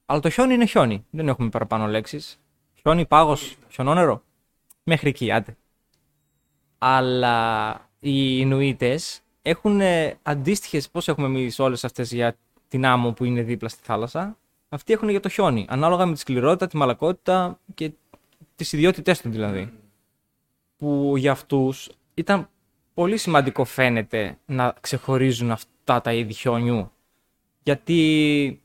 Αλλά 0.06 0.20
το 0.20 0.30
χιόνι 0.30 0.54
είναι 0.54 0.66
χιόνι, 0.66 1.06
δεν 1.10 1.28
έχουμε 1.28 1.48
παραπάνω 1.48 1.86
λέξεις. 1.86 2.40
Χιόνι, 2.80 3.06
πάγος, 3.06 3.56
χιονόνερο, 3.70 4.22
μέχρι 4.82 5.08
εκεί, 5.08 5.32
άντε. 5.32 5.56
Αλλά 6.78 7.74
οι 7.98 8.36
Ινουίτες 8.38 9.20
έχουν 9.42 9.80
αντίστοιχες, 10.22 10.90
πώς 10.90 11.08
έχουμε 11.08 11.26
εμείς 11.26 11.58
όλες 11.58 11.84
αυτές 11.84 12.12
για 12.12 12.36
την 12.68 12.86
άμμο 12.86 13.12
που 13.12 13.24
είναι 13.24 13.42
δίπλα 13.42 13.68
στη 13.68 13.80
θάλασσα, 13.82 14.36
αυτοί 14.72 14.92
έχουν 14.92 15.08
για 15.08 15.20
το 15.20 15.28
χιόνι. 15.28 15.66
Ανάλογα 15.68 16.06
με 16.06 16.12
τη 16.12 16.18
σκληρότητα, 16.18 16.66
τη 16.66 16.76
μαλακότητα 16.76 17.58
και 17.74 17.90
τις 18.56 18.72
ιδιότητές 18.72 19.20
τους 19.20 19.30
δηλαδή. 19.30 19.72
Που 20.76 21.14
για 21.16 21.30
αυτούς 21.30 21.90
ήταν 22.14 22.48
πολύ 22.94 23.16
σημαντικό 23.16 23.64
φαίνεται 23.64 24.38
να 24.46 24.74
ξεχωρίζουν 24.80 25.50
αυτά 25.50 26.00
τα 26.00 26.12
είδη 26.12 26.32
χιόνιου. 26.32 26.90
Γιατί 27.62 28.60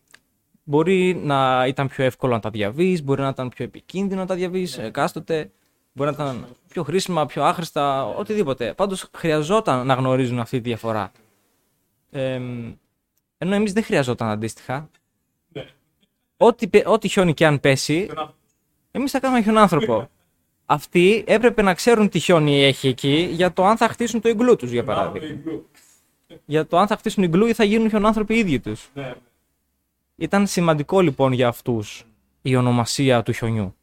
μπορεί 0.63 1.15
να 1.15 1.65
ήταν 1.67 1.87
πιο 1.87 2.03
εύκολο 2.03 2.33
να 2.33 2.39
τα 2.39 2.49
διαβείς, 2.49 3.03
μπορεί 3.03 3.21
να 3.21 3.29
ήταν 3.29 3.49
πιο 3.49 3.65
επικίνδυνο 3.65 4.21
να 4.21 4.27
τα 4.27 4.35
διαβείς 4.35 4.77
εκάστοτε, 4.77 5.51
μπορεί 5.93 6.09
να 6.09 6.23
ήταν 6.23 6.47
πιο 6.67 6.83
χρήσιμα, 6.83 7.25
πιο 7.25 7.43
άχρηστα, 7.43 8.05
οτιδήποτε. 8.05 8.73
Πάντως 8.73 9.09
χρειαζόταν 9.13 9.85
να 9.85 9.93
γνωρίζουν 9.93 10.39
αυτή 10.39 10.57
τη 10.57 10.63
διαφορά. 10.63 11.11
Ε, 12.11 12.41
ενώ 13.37 13.55
εμείς 13.55 13.73
δεν 13.73 13.83
χρειαζόταν 13.83 14.27
αντίστοιχα. 14.27 14.89
Ναι. 16.37 16.47
Ό,τι, 16.47 16.67
πε- 16.67 16.87
ό,τι 16.87 17.07
χιόνι 17.07 17.33
και 17.33 17.45
αν 17.45 17.59
πέσει, 17.59 18.09
εμείς 18.91 19.11
θα 19.11 19.19
κάνουμε 19.19 19.41
χιονάνθρωπο. 19.41 20.09
Αυτοί 20.65 21.23
έπρεπε 21.27 21.61
να 21.61 21.73
ξέρουν 21.73 22.09
τι 22.09 22.19
χιόνι 22.19 22.63
έχει 22.63 22.87
εκεί 22.87 23.27
για 23.31 23.53
το 23.53 23.65
αν 23.65 23.77
θα 23.77 23.87
χτίσουν 23.87 24.21
το 24.21 24.29
iglu 24.29 24.57
τους, 24.57 24.71
για 24.71 24.83
παράδειγμα. 24.83 25.41
Για 26.45 26.65
το 26.65 26.77
αν 26.77 26.87
θα 26.87 26.97
χτίσουν 26.97 27.23
iglu 27.33 27.45
ή 27.47 27.53
θα 27.53 27.63
γίνουν 27.63 27.89
χιονάνθρωποι 27.89 28.35
οι 28.35 28.39
ίδιοι 28.39 28.59
τους. 28.59 28.89
Ναι. 28.93 29.15
Ήταν 30.15 30.47
σημαντικό 30.47 30.99
λοιπόν 31.01 31.31
για 31.31 31.47
αυτούς 31.47 32.05
η 32.41 32.55
ονομασία 32.55 33.23
του 33.23 33.31
χιονιού. 33.31 33.75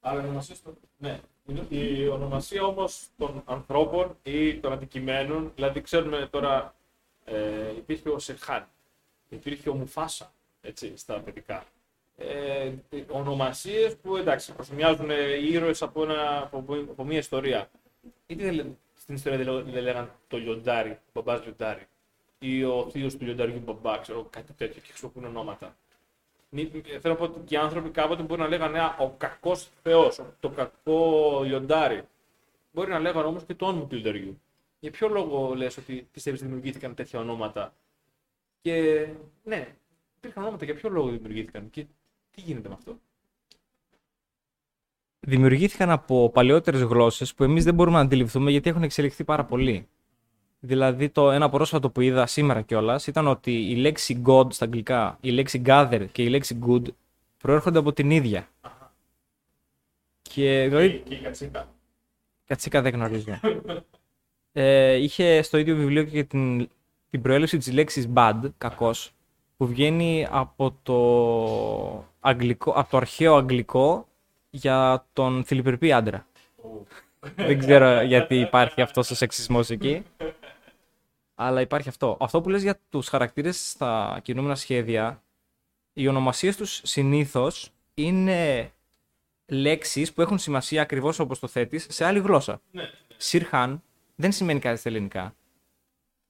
Άρα 0.00 0.20
ονομασίες 0.20 0.62
το- 0.62 0.74
Ναι. 0.98 1.20
Η 1.68 2.06
ονομασία 2.08 2.62
όμως 2.64 3.00
των 3.18 3.42
ανθρώπων 3.44 4.16
ή 4.22 4.54
των 4.54 4.72
αντικειμένων, 4.72 5.52
δηλαδή 5.54 5.80
ξέρουμε 5.80 6.28
τώρα, 6.30 6.74
ε, 7.24 7.34
υπήρχε 7.76 8.08
ο 8.08 8.18
Σεχάν, 8.18 8.66
υπήρχε 9.28 9.68
ο 9.68 9.74
Μουφάσα, 9.74 10.32
έτσι, 10.60 10.96
στα 10.96 11.20
παιδικά. 11.20 11.64
Ε, 12.16 12.72
ονομασίες 13.08 13.96
που 13.96 14.16
εντάξει, 14.16 14.52
προσωμιάζουν 14.54 15.10
ήρωες 15.50 15.82
από, 15.82 16.02
ένα, 16.02 16.38
από, 16.52 16.64
από 16.90 17.04
μια 17.04 17.18
ιστορία. 17.18 17.70
Γιατί 18.26 18.42
δεν, 18.44 18.54
λέ- 18.54 18.66
στην 18.94 19.14
ιστορία 19.14 19.38
δεν, 19.38 19.54
λέ- 19.54 19.64
δεν 19.72 19.82
λέγανε 19.82 20.08
το 20.28 20.36
λιοντάρι, 20.38 20.90
ο 20.90 20.96
μπαμπάς 21.14 21.42
λιοντάρι, 21.44 21.86
ή 22.38 22.64
ο 22.64 22.88
θείος 22.90 23.16
του 23.16 23.24
λιονταριού 23.24 23.58
μπαμπάς, 23.64 24.00
ξέρω, 24.00 24.26
κάτι 24.30 24.52
τέτοιο 24.52 24.80
και 24.80 24.88
χρησιμοποιούν 24.88 25.24
ονόματα. 25.24 25.76
Μη- 26.50 26.70
Θέλω 27.00 27.14
να 27.14 27.14
πω 27.14 27.24
ότι 27.24 27.40
και 27.44 27.54
οι 27.54 27.58
άνθρωποι 27.58 27.90
κάποτε 27.90 28.22
μπορεί 28.22 28.40
να 28.40 28.48
λέγανε 28.48 28.80
«Α, 28.80 28.96
ο 28.98 29.10
κακός 29.10 29.68
Θεός, 29.82 30.20
το 30.40 30.48
κακό 30.48 31.40
λιοντάρι. 31.44 32.02
Μπορεί 32.72 32.90
να 32.90 32.98
λέγανε 32.98 33.26
όμως 33.26 33.44
και 33.44 33.54
το 33.54 33.66
όνομα 33.66 33.86
του 33.86 33.94
λιονταριού. 33.94 34.40
Για 34.80 34.90
ποιο 34.90 35.08
λόγο 35.08 35.54
λες 35.54 35.76
ότι 35.76 36.08
πιστεύεις 36.12 36.40
ότι 36.40 36.48
δημιουργήθηκαν 36.48 36.94
τέτοια 36.94 37.20
ονόματα; 37.20 37.72
Και 38.60 39.06
ναι, 39.44 39.74
υπήρχαν 40.18 40.42
ονόματα 40.42 40.64
για 40.64 40.74
ποιο 40.74 40.88
λόγο 40.90 41.08
δημιουργήθηκαν 41.08 41.70
και 41.70 41.86
τι 42.30 42.40
γίνεται 42.40 42.68
με 42.68 42.74
αυτό; 42.74 42.98
Δημιουργήθηκαν 45.20 45.90
από 45.90 46.30
παλαιότερες 46.30 46.80
γλώσσες 46.80 47.34
που 47.34 47.44
εμείς 47.44 47.64
δεν 47.64 47.74
μπορούμε 47.74 47.96
να 47.96 48.02
αντιληφθούμε 48.02 48.50
γιατί 48.50 48.70
έχουν 48.70 48.82
εξελιχθεί 48.82 49.24
πάρα 49.24 49.44
πολύ. 49.44 49.88
Δηλαδή, 50.60 51.08
το 51.08 51.30
ένα 51.30 51.48
πρόσφατο 51.48 51.90
που 51.90 52.00
είδα 52.00 52.26
σήμερα 52.26 52.62
κιόλας 52.62 53.06
ήταν 53.06 53.26
ότι 53.26 53.70
η 53.70 53.76
λέξη 53.76 54.22
God 54.26 54.52
στα 54.52 54.64
αγγλικά, 54.64 55.18
η 55.20 55.30
λέξη 55.30 55.62
gather 55.66 56.06
και 56.12 56.22
η 56.22 56.28
λέξη 56.28 56.58
good 56.66 56.82
προέρχονται 57.38 57.78
από 57.78 57.92
την 57.92 58.10
ίδια. 58.10 58.48
Και 60.22 60.64
δηλαδή, 60.68 61.02
Και 61.08 61.14
η 61.14 61.18
κατσίκα. 61.20 61.68
Κατσίκα 62.46 62.82
δεν 62.82 62.92
γνωρίζω. 62.94 63.40
ε, 64.52 64.94
είχε 64.94 65.42
στο 65.42 65.58
ίδιο 65.58 65.76
βιβλίο 65.76 66.04
και 66.04 66.24
την, 66.24 66.68
την 67.10 67.22
προέλευση 67.22 67.58
της 67.58 67.72
λέξης 67.72 68.08
bad, 68.14 68.40
κακός, 68.58 69.12
που 69.58 69.66
βγαίνει 69.66 70.26
από 70.30 70.76
το, 70.82 72.04
αγγλικό, 72.20 72.70
από 72.70 72.90
το 72.90 72.96
αρχαίο 72.96 73.36
αγγλικό 73.36 74.08
για 74.50 75.06
τον 75.12 75.44
θηλυπηρπή 75.44 75.92
άντρα. 75.92 76.26
δεν 77.36 77.58
ξέρω 77.58 78.02
γιατί 78.02 78.40
υπάρχει 78.40 78.80
αυτός 78.80 79.10
ο 79.10 79.14
σεξισμός 79.14 79.70
εκεί. 79.70 80.02
Αλλά 81.34 81.60
υπάρχει 81.60 81.88
αυτό. 81.88 82.16
Αυτό 82.20 82.40
που 82.40 82.48
λες 82.48 82.62
για 82.62 82.80
τους 82.88 83.08
χαρακτήρες 83.08 83.70
στα 83.70 84.20
κινούμενα 84.22 84.54
σχέδια, 84.54 85.22
οι 85.92 86.08
ονομασίες 86.08 86.56
τους 86.56 86.80
συνήθως 86.84 87.70
είναι 87.94 88.72
λέξεις 89.46 90.12
που 90.12 90.20
έχουν 90.20 90.38
σημασία 90.38 90.82
ακριβώς 90.82 91.18
όπως 91.18 91.38
το 91.38 91.46
θέτεις 91.46 91.86
σε 91.90 92.04
άλλη 92.04 92.18
γλώσσα. 92.18 92.60
Ναι. 92.70 92.90
Σιρχάν 93.16 93.82
δεν 94.14 94.32
σημαίνει 94.32 94.58
κάτι 94.58 94.78
στα 94.78 94.88
ελληνικά. 94.88 95.34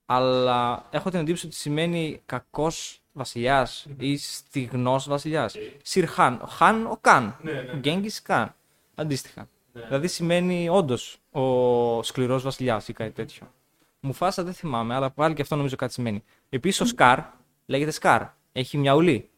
Αλλά 0.07 0.87
έχω 0.91 1.11
την 1.11 1.21
εντύπωση 1.21 1.47
ότι 1.47 1.55
σημαίνει 1.55 2.23
κακός 2.27 3.03
βασιλιάς 3.19 3.87
ή 3.99 4.17
στιγνός 4.17 5.09
βασιλιάς. 5.09 5.57
Σιρχάν. 5.83 6.41
Ο 6.43 6.47
Χάν 6.47 6.87
ο 6.87 6.99
Καν. 7.01 7.37
Ναι, 7.43 7.53
ναι. 7.53 7.73
Ο 7.73 7.77
Γκέγκης 7.77 8.23
Καν. 8.23 8.55
Αντίστοιχα. 8.95 9.49
Ναι. 9.73 9.83
Δηλαδή 9.83 10.09
σημαίνει 10.09 10.69
όντως 10.69 11.19
ο 11.31 12.03
σκληρός 12.03 12.43
βασιλιάς 12.43 12.89
ή 12.89 12.93
κάτι 12.93 13.11
τέτοιο. 13.11 13.53
Μουφάσα 14.01 14.45
δεν 14.45 14.53
θυμάμαι, 14.53 14.95
αλλά 14.95 15.11
πάλι 15.11 15.35
και 15.35 15.43
αυτό 15.43 15.57
νομίζω 15.57 15.77
κάτι 15.77 15.93
σημαίνει. 15.93 16.25
Επίσης 16.49 16.81
ο 16.81 16.85
Σκάρ 16.85 17.19
λέγεται 17.67 17.91
Σκάρ. 17.91 18.23
Έχει 18.53 18.79
μια 18.79 18.95
ουλή. 18.95 19.31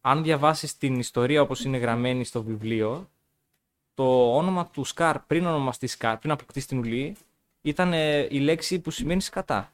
Αν 0.00 0.22
διαβάσεις 0.22 0.78
την 0.78 0.98
ιστορία 0.98 1.42
όπως 1.42 1.64
είναι 1.64 1.76
γραμμένη 1.76 2.24
στο 2.24 2.42
βιβλίο, 2.42 3.10
το 3.94 4.36
όνομα 4.36 4.66
του 4.66 4.84
Σκάρ 4.84 5.18
πριν 5.18 5.46
ονομαστεί 5.46 5.86
Σκάρ, 5.86 6.18
πριν 6.18 6.32
αποκτήσει 6.32 6.66
την 6.66 6.78
ουλή, 6.78 7.16
ήταν 7.60 7.92
ε, 7.92 8.26
η 8.30 8.38
λέξη 8.40 8.78
που 8.78 8.90
σημαίνει 8.90 9.20
σκατά. 9.20 9.72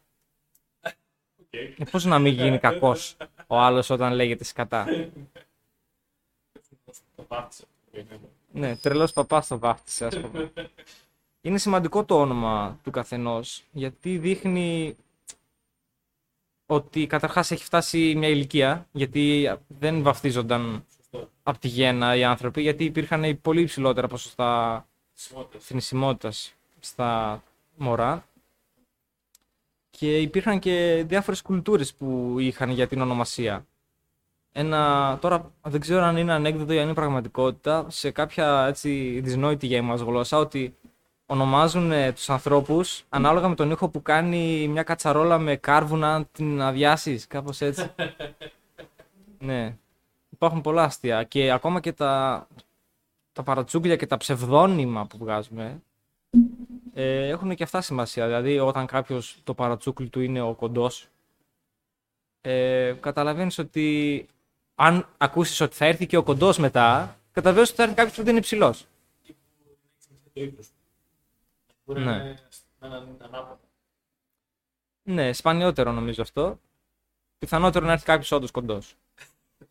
Οκ. 1.54 1.78
Ε, 1.78 1.84
Πώς 1.90 2.04
να 2.04 2.18
μην 2.18 2.32
γίνει 2.32 2.58
κακός 2.58 3.16
ο 3.46 3.58
άλλος 3.58 3.90
όταν 3.90 4.12
λέγεται 4.12 4.44
σκατά; 4.44 4.86
Το 7.16 7.22
πάτησα. 7.22 7.64
Ναι, 8.52 8.76
τρελός 8.76 9.12
παπάς 9.12 9.46
το 9.46 9.58
βάφτισε, 9.58 10.04
ας 10.06 10.20
πούμε. 10.20 10.52
Είναι 11.40 11.58
σημαντικό 11.58 12.04
το 12.04 12.20
όνομα 12.20 12.78
του 12.82 12.90
καθενός 12.90 13.62
γιατί 13.72 14.18
δείχνει 14.18 14.96
ότι 16.66 17.06
καταρχάς 17.06 17.50
έχει 17.50 17.64
φτάσει 17.64 18.14
μια 18.16 18.28
ηλικία 18.28 18.86
γιατί 18.92 19.50
δεν 19.68 20.02
βαφτίζονταν 20.02 20.84
Σωστό. 20.96 21.28
από 21.42 21.58
τη 21.58 21.68
γέννα 21.68 22.16
οι 22.16 22.24
άνθρωποι 22.24 22.62
γιατί 22.62 22.84
υπήρχαν 22.84 23.40
πολύ 23.42 23.60
υψηλότερα 23.60 24.06
ποσοστά 24.08 24.86
Σημότητας. 25.12 25.64
θνησιμότητας 25.64 26.54
στα 26.80 27.42
μωρά 27.76 28.24
και 30.00 30.18
υπήρχαν 30.18 30.58
και 30.58 31.04
διάφορες 31.06 31.42
κουλτούρες 31.42 31.94
που 31.94 32.36
είχαν 32.38 32.70
για 32.70 32.86
την 32.86 33.00
ονομασία. 33.00 33.66
Ένα, 34.52 35.18
τώρα 35.20 35.52
δεν 35.62 35.80
ξέρω 35.80 36.02
αν 36.02 36.16
είναι 36.16 36.32
ανέκδοτο 36.32 36.72
ή 36.72 36.78
αν 36.78 36.84
είναι 36.84 36.94
πραγματικότητα, 36.94 37.86
σε 37.88 38.10
κάποια 38.10 38.66
έτσι 38.66 39.20
δυσνόητη 39.22 39.66
για 39.66 39.76
εμάς 39.76 40.00
γλώσσα, 40.00 40.38
ότι 40.38 40.76
ονομάζουν 41.26 41.92
ε, 41.92 42.12
τους 42.12 42.30
ανθρώπους 42.30 43.04
ανάλογα 43.08 43.48
με 43.48 43.54
τον 43.54 43.70
ήχο 43.70 43.88
που 43.88 44.02
κάνει 44.02 44.68
μια 44.68 44.82
κατσαρόλα 44.82 45.38
με 45.38 45.56
κάρβουνα 45.56 46.14
αν 46.14 46.28
την 46.32 46.62
αδειάσεις, 46.62 47.26
κάπως 47.26 47.60
έτσι. 47.60 47.90
ναι. 49.48 49.76
Υπάρχουν 50.30 50.60
πολλά 50.60 50.82
αστεία 50.82 51.24
και 51.24 51.50
ακόμα 51.52 51.80
και 51.80 51.92
τα, 51.92 52.46
τα 53.32 53.42
παρατσούκλια 53.42 53.96
και 53.96 54.06
τα 54.06 54.16
ψευδόνυμα 54.16 55.06
που 55.06 55.18
βγάζουμε 55.18 55.82
ε, 56.94 57.28
έχουν 57.28 57.54
και 57.54 57.62
αυτά 57.62 57.80
σημασία. 57.80 58.26
Δηλαδή, 58.26 58.58
όταν 58.58 58.86
κάποιος 58.86 59.36
το 59.44 59.54
παρατσούκλι 59.54 60.08
του 60.08 60.20
είναι 60.20 60.40
ο 60.40 60.54
κοντός, 60.54 61.08
ε, 62.40 62.94
καταλαβαίνεις 63.00 63.58
ότι 63.58 64.26
αν 64.74 65.06
ακούσεις 65.18 65.60
ότι 65.60 65.76
θα 65.76 65.84
έρθει 65.84 66.06
και 66.06 66.16
ο 66.16 66.22
κοντός 66.22 66.58
μετά, 66.58 67.16
καταλαβαίνεις 67.32 67.68
ότι 67.68 67.76
θα 67.76 67.82
έρθει 67.82 67.94
κάποιος 67.96 68.16
που 68.16 68.22
δεν 68.22 68.32
είναι 68.32 68.42
ψηλό. 68.42 68.74
Το 70.32 70.40
ύψος. 70.42 70.68
Μπορεί 71.84 72.00
Ναι. 72.00 72.06
να 72.06 72.14
είναι 72.16 72.38
να 72.80 72.86
είναι 72.86 73.06
ανάποδα. 73.18 73.58
Ναι, 75.02 75.32
σπανιότερο 75.32 75.92
νομίζω 75.92 76.22
αυτό. 76.22 76.58
Πιθανότερο 77.38 77.86
να 77.86 77.92
έρθει 77.92 78.04
κάποιος 78.04 78.30
όντως 78.30 78.50
κοντός. 78.50 78.94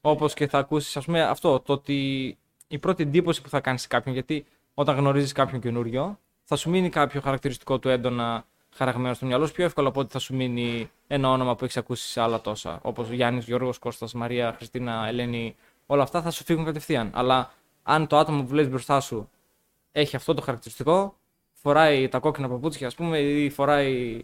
Όπως 0.02 0.34
και 0.34 0.48
θα 0.48 0.58
ακούσεις, 0.58 0.98
ας 0.98 1.06
πούμε, 1.06 1.22
αυτό 1.24 1.60
το 1.60 1.74
ότι 1.74 2.38
η 2.68 2.78
πρώτη 2.78 3.04
εντύπωση 3.04 3.42
που 3.42 3.50
θα 3.50 3.62
κάνεις 3.62 3.82
σε 3.82 3.88
κάποιον, 3.88 4.14
γιατί 4.14 4.46
όταν 4.74 4.96
γνωρίζεις 4.96 5.32
κάποιον 5.32 5.62
καινούριο, 5.62 6.20
θα 6.52 6.56
σου 6.56 6.70
μείνει 6.70 6.90
κάποιο 6.90 7.22
χαρακτηριστικό 7.22 7.80
του 7.80 7.90
έντονα 7.90 8.46
χαραγμένο 8.76 9.14
στο 9.14 9.26
μυαλό 9.26 9.46
σου; 9.46 9.54
Πιο 9.54 9.66
εύκολα 9.66 9.88
από 9.88 10.00
ότι 10.00 10.12
θα 10.12 10.20
σου 10.20 10.36
μείνει 10.36 10.92
ένα 11.08 11.30
όνομα 11.30 11.56
που 11.56 11.64
έχεις 11.64 11.78
ακούσει 11.78 12.08
σε 12.08 12.22
άλλα 12.22 12.42
τόσα. 12.42 12.80
Όπως 12.82 13.10
Γιάννης, 13.10 13.46
Γιώργος, 13.46 13.78
Κώστας, 13.78 14.14
Μαρία, 14.14 14.54
Χριστίνα, 14.54 15.08
Ελένη, 15.08 15.56
όλα 15.86 16.04
αυτά 16.04 16.22
θα 16.22 16.32
σου 16.32 16.44
φύγουν 16.44 16.66
κατευθείαν. 16.66 17.12
Αλλά 17.14 17.52
αν 17.84 18.08
το 18.08 18.18
άτομο 18.18 18.42
που 18.42 18.48
βλέπεις 18.48 18.70
μπροστά 18.70 19.00
σου 19.00 19.30
έχει 19.92 20.16
αυτό 20.16 20.34
το 20.34 20.42
χαρακτηριστικό, 20.42 21.16
φοράει 21.54 22.08
τα 22.08 22.20
κόκκινα 22.20 22.50
παπούτσια, 22.50 22.88
ας 22.88 22.96
πούμε, 22.96 23.20
ή 23.20 23.50
φοράει 23.50 24.24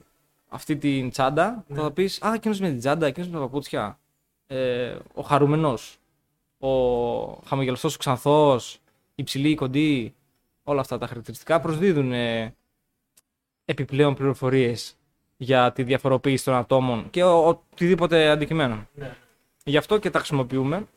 αυτή 0.50 0.78
την 0.78 1.10
τσάντα, 1.10 1.64
θα 1.74 1.92
πεις 1.92 2.22
Α, 2.22 2.34
εκείνος 2.34 2.60
με 2.60 2.68
την 2.68 2.80
τσάντα, 2.80 3.06
εκείνος 3.08 3.30
με 3.30 3.36
τα 3.36 3.42
παπούτσια. 3.42 4.00
Ε, 4.48 4.96
ο 5.14 5.22
χαρούμενος, 5.22 5.98
ο 6.60 6.70
χαμογελαστός, 7.46 7.96
ο 7.96 7.98
ξανθός, 7.98 8.80
η 9.16 9.24
ψηλή, 9.24 9.50
η 9.50 9.56
κοντή. 9.56 10.14
Όλα 10.68 10.82
αυτά 10.82 10.98
τα 10.98 11.08
χαρακτηριστικά 11.08 11.60
προσδίδουν 11.60 12.12
ε, 12.12 12.56
επιπλέον 13.66 14.16
πληροφορίες 14.16 14.96
για 15.38 15.72
τη 15.72 15.84
διαφοροποίηση 15.84 16.44
των 16.44 16.54
ατόμων 16.54 17.10
και 17.10 17.24
ο, 17.24 17.48
οτιδήποτε 17.48 18.30
αντικειμένο. 18.30 18.88
Ναι. 18.94 19.16
Γι' 19.64 19.78
αυτό 19.78 19.98
και 19.98 20.10
τα 20.10 20.18
χρησιμοποιούμε. 20.18 20.88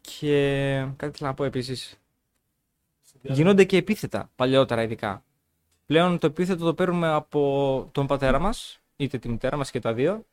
Και 0.00 0.86
κάτι 0.96 1.18
θέλω 1.18 1.30
να 1.30 1.34
πω 1.34 1.44
επίσης. 1.44 1.98
Γίνονται 3.22 3.64
και 3.64 3.76
επίθετα 3.76 4.30
παλιότερα 4.36 4.82
ειδικά. 4.82 5.24
Πλέον 5.86 6.18
το 6.18 6.26
επίθετο 6.26 6.64
το 6.64 6.74
παίρνουμε 6.74 7.08
από 7.08 7.88
τον 7.92 8.06
πατέρα 8.06 8.38
μας, 8.38 8.80
είτε 8.96 9.18
τη 9.18 9.28
μητέρα 9.28 9.56
μας 9.56 9.70
και 9.70 9.80
τα 9.80 9.92
δύο. 9.92 10.24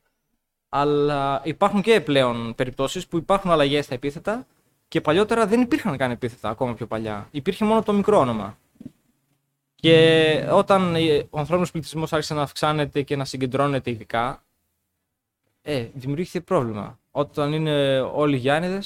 Αλλά 0.69 1.41
υπάρχουν 1.43 1.81
και 1.81 2.01
πλέον 2.01 2.55
περιπτώσεις 2.55 3.07
που 3.07 3.17
υπάρχουν 3.17 3.51
αλλαγές 3.51 3.85
στα 3.85 3.93
επίθετα 3.93 4.47
και 4.87 5.01
παλιότερα 5.01 5.47
δεν 5.47 5.61
υπήρχαν 5.61 5.97
καν 5.97 6.11
επίθετα 6.11 6.49
ακόμα 6.49 6.73
πιο 6.73 6.85
παλιά. 6.87 7.27
Υπήρχε 7.31 7.65
μόνο 7.65 7.83
το 7.83 7.93
μικρό 7.93 8.17
όνομα. 8.19 8.57
Και 9.75 10.47
όταν 10.51 10.95
ε, 10.95 11.17
ο 11.29 11.39
ανθρώπινος 11.39 11.71
πληθυσμός 11.71 12.13
άρχισε 12.13 12.33
να 12.33 12.41
αυξάνεται 12.41 13.01
και 13.01 13.15
να 13.15 13.25
συγκεντρώνεται 13.25 13.89
ειδικά, 13.89 14.43
ε, 15.61 15.85
δημιουργήθηκε 15.93 16.41
πρόβλημα. 16.41 16.99
Όταν 17.11 17.53
είναι 17.53 17.99
όλοι 17.99 18.37
Γιάννηδε, 18.37 18.81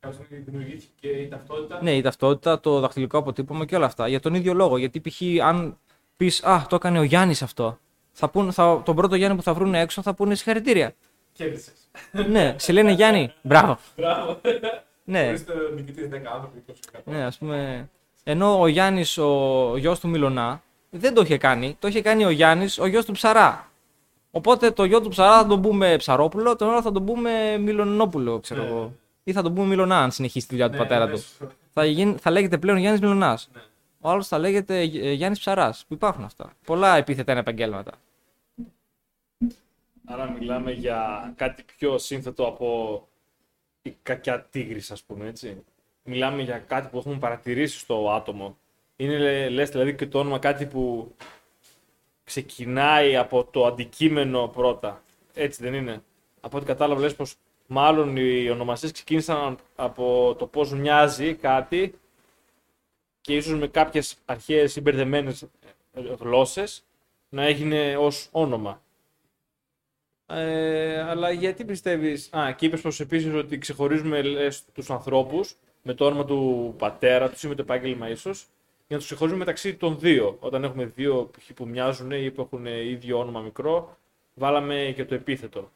Κάποια 0.00 0.24
στιγμή 0.24 0.44
δημιουργήθηκε 0.44 0.92
και 1.00 1.08
η 1.08 1.28
ταυτότητα. 1.28 1.78
ναι, 1.82 1.96
η 1.96 2.00
ταυτότητα, 2.00 2.60
το 2.60 2.80
δαχτυλικό 2.80 3.18
αποτύπωμα 3.18 3.64
και 3.64 3.76
όλα 3.76 3.86
αυτά. 3.86 4.08
Για 4.08 4.20
τον 4.20 4.34
ίδιο 4.34 4.54
λόγο. 4.54 4.76
Γιατί 4.78 5.00
π.χ. 5.00 5.20
αν 5.42 5.78
πεις 6.16 6.42
Α, 6.44 6.66
το 6.68 6.74
έκανε 6.76 6.98
ο 6.98 7.02
Γιάννης 7.02 7.42
αυτό, 7.42 7.78
θα 8.12 8.28
πούν, 8.30 8.52
θα, 8.52 8.82
τον 8.84 8.96
πρώτο 8.96 9.14
Γιάννη 9.14 9.36
που 9.36 9.42
θα 9.42 9.54
βρουν 9.54 9.74
έξω 9.74 10.02
θα 10.02 10.14
πούνε 10.14 10.34
συγχαρητήρια. 10.34 10.94
Κέρδισες. 11.32 11.90
ναι, 12.28 12.54
σε 12.58 12.72
λένε 12.72 12.92
Γιάννη. 12.92 13.32
Μπράβο. 13.42 13.78
Μπράβο. 13.96 14.40
Ναι, 15.10 15.28
Ορίστε 15.28 15.52
νικητή 15.74 16.08
10 16.12 16.16
άνθρωποι, 16.34 16.62
20 16.66 16.72
ναι, 17.04 17.22
ας 17.24 17.38
πούμε. 17.38 17.88
Ενώ 18.24 18.60
ο 18.60 18.66
Γιάννης, 18.66 19.18
ο 19.18 19.74
γιος 19.76 20.00
του 20.00 20.08
Μιλονά, 20.08 20.62
δεν 20.90 21.14
το 21.14 21.20
είχε 21.20 21.38
κάνει. 21.38 21.76
Το 21.78 21.88
είχε 21.88 22.02
κάνει 22.02 22.24
ο 22.24 22.30
Γιάννης, 22.30 22.78
ο 22.78 22.86
γιος 22.86 23.04
του 23.04 23.12
Ψαρά. 23.12 23.68
Οπότε 24.30 24.70
το 24.70 24.84
γιο 24.84 25.00
του 25.00 25.08
Ψαρά 25.08 25.36
θα 25.38 25.46
τον 25.46 25.62
πούμε 25.62 25.96
Ψαρόπουλο, 25.96 26.56
τον 26.56 26.70
άλλο 26.70 26.82
θα 26.82 26.92
τον 26.92 27.04
πούμε 27.04 27.58
Μιλονόπουλο, 27.58 28.38
ξέρω 28.40 28.62
Ναι. 28.62 28.68
εγώ. 28.68 28.92
Ή 29.24 29.32
θα 29.32 29.42
τον 29.42 29.54
πούμε 29.54 29.66
Μιλονά, 29.66 29.98
αν 29.98 30.10
συνεχίσει 30.10 30.46
τη 30.46 30.52
δουλειά 30.54 30.66
του 30.70 30.76
Ναι, 30.76 30.82
πατέρα 30.82 31.06
ναι, 31.06 31.12
του. 31.12 31.18
σωστό. 31.18 31.48
Θα, 31.72 31.84
γίνει, 31.84 32.14
θα 32.20 32.30
λέγεται 32.30 32.58
πλέον 32.58 32.78
Γιάννης 32.78 33.00
Μιλονά. 33.00 33.38
Ναι. 33.52 33.60
Ο 34.00 34.08
άλλος 34.10 34.26
θα 34.28 34.38
λέγεται 34.38 34.82
Γιάννης 34.82 35.38
Ψαράς. 35.38 35.84
Που 35.88 35.94
υπάρχουν 35.94 36.24
αυτά. 36.24 36.52
Πολλά 36.64 36.96
επίθετα 36.96 37.30
είναι 37.32 37.40
επαγγέλματα. 37.40 37.92
Άρα 40.06 40.30
μιλάμε 40.30 40.72
για 40.72 41.32
κάτι 41.36 41.64
πιο 41.76 41.98
σύνθετο 41.98 42.46
από 42.46 43.08
η 43.82 43.96
κακιά 44.02 44.42
τίγρης, 44.50 44.90
ας 44.90 45.02
πούμε, 45.02 45.28
έτσι. 45.28 45.64
Μιλάμε 46.02 46.42
για 46.42 46.58
κάτι 46.58 46.88
που 46.88 46.98
έχουμε 46.98 47.18
παρατηρήσει 47.18 47.78
στο 47.78 48.10
άτομο. 48.10 48.58
Είναι, 48.96 49.18
λέ- 49.18 49.50
λες, 49.50 49.70
δηλαδή, 49.70 49.94
και 49.94 50.06
το 50.06 50.18
όνομα 50.18 50.38
κάτι 50.38 50.66
που 50.66 51.14
ξεκινάει 52.24 53.16
από 53.16 53.44
το 53.44 53.66
αντικείμενο 53.66 54.48
πρώτα. 54.48 55.02
Έτσι 55.34 55.62
δεν 55.62 55.74
είναι. 55.74 56.02
Από 56.40 56.56
ό,τι 56.56 56.66
κατάλαβα, 56.66 57.00
λες 57.00 57.14
πως 57.14 57.34
μάλλον 57.66 58.16
οι 58.16 58.48
ονομασίες 58.50 58.92
ξεκίνησαν 58.92 59.58
από 59.76 60.34
το 60.38 60.46
πώς 60.46 60.72
μοιάζει 60.72 61.34
κάτι 61.34 61.94
και 63.20 63.36
ίσως 63.36 63.58
με 63.58 63.68
κάποιες 63.68 64.16
αρχαίες 64.24 64.76
ή 64.76 64.80
μπερδεμένες 64.80 65.42
ε, 65.42 66.00
γλώσσες 66.20 66.84
να 67.28 67.42
έγινε 67.42 67.96
ως 67.96 68.28
όνομα. 68.30 68.82
Ε, 70.32 71.00
αλλά 71.00 71.30
γιατί 71.30 71.64
πιστεύει. 71.64 72.18
Α, 72.36 72.52
και 72.52 72.66
είπες 72.66 72.80
πω 72.80 72.90
επίσης 72.98 73.34
ότι 73.34 73.58
ξεχωρίζουμε 73.58 74.22
λες, 74.22 74.64
τους 74.72 74.90
ανθρώπους 74.90 75.56
με 75.82 75.94
το 75.94 76.04
όνομα 76.06 76.24
του 76.24 76.74
πατέρα 76.78 77.30
τους 77.30 77.42
ή 77.42 77.48
με 77.48 77.54
το 77.54 77.62
επάγγελμα 77.62 78.08
ίσως, 78.08 78.40
για 78.86 78.86
να 78.88 78.96
τους 78.96 79.04
ξεχωρίζουμε 79.04 79.44
μεταξύ 79.44 79.74
των 79.74 79.98
δύο. 79.98 80.36
Όταν 80.40 80.64
έχουμε 80.64 80.84
δύο 80.84 81.30
π.χ. 81.32 81.52
που 81.54 81.68
μοιάζουν 81.68 82.10
ή 82.10 82.30
που 82.30 82.40
έχουν 82.40 82.66
ίδιο 82.66 83.18
όνομα 83.18 83.40
μικρό, 83.40 83.96
βάλαμε 84.34 84.92
και 84.96 85.04
το 85.04 85.14
επίθετο. 85.14 85.70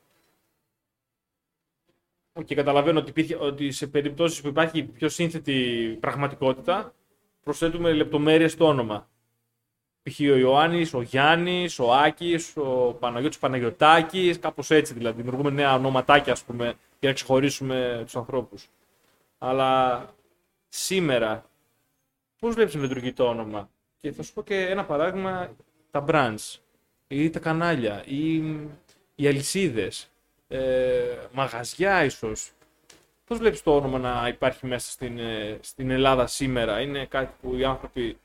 Και 2.45 2.55
καταλαβαίνω 2.55 2.99
ότι, 2.99 3.11
υπήρχε, 3.11 3.37
ότι 3.37 3.71
σε 3.71 3.87
περιπτώσεις 3.87 4.41
που 4.41 4.49
υπάρχει 4.49 4.83
πιο 4.83 5.09
σύνθετη 5.09 5.97
πραγματικότητα, 6.01 6.95
προσθέτουμε 7.43 7.93
λεπτομέρειες 7.93 8.53
στο 8.53 8.67
όνομα. 8.67 9.09
Π.χ. 10.11 10.21
ο 10.21 10.37
Ιωάννης, 10.37 10.95
ο 10.95 11.03
Γιάννης, 11.03 11.79
ο 11.79 11.93
Άκης, 11.93 12.57
ο 12.57 12.97
Παναγιώτης 13.01 13.39
Παναγιωτάκης, 13.39 14.39
κάπως 14.39 14.71
έτσι 14.71 14.95
δηλαδή. 14.95 15.17
Δημιουργούμε 15.23 15.51
νέα 15.51 15.75
ονοματάκια, 15.75 16.33
ας 16.33 16.43
πούμε, 16.43 16.65
για 17.01 17.09
να 17.09 17.13
ξεχωρίσουμε 17.13 18.01
τους 18.05 18.17
ανθρώπους. 18.17 18.69
Αλλά 19.39 20.05
σήμερα, 20.69 21.45
πώς 22.39 22.55
βλέπεις 22.55 22.75
να 22.75 22.81
λειτουργεί 22.81 23.13
το 23.13 23.25
όνομα; 23.29 23.69
Και 24.01 24.13
θα 24.13 24.23
σου 24.23 24.33
πω 24.33 24.43
και 24.43 24.67
ένα 24.67 24.85
παράδειγμα, 24.85 25.51
τα 25.91 26.05
brands, 26.09 26.59
ή 27.09 27.31
τα 27.31 27.39
κανάλια, 27.39 28.03
ή 28.07 28.37
οι 29.15 29.27
αλυσίδες, 29.27 30.11
ε, 30.49 31.17
μαγαζιά 31.33 32.05
ίσως. 32.05 32.51
Πώς 33.27 33.39
βλέπεις 33.39 33.63
το 33.63 33.77
όνομα 33.77 33.99
να 33.99 34.29
υπάρχει 34.29 34.67
μέσα 34.67 34.91
στην, 34.91 35.19
ε, 35.19 35.59
στην 35.61 35.91
Ελλάδα 35.91 36.27
σήμερα; 36.27 36.81
Είναι 36.81 37.07
κάτι 37.07 37.35
που 37.41 37.55
οι 37.57 37.65
άνθρωποι 37.65 38.19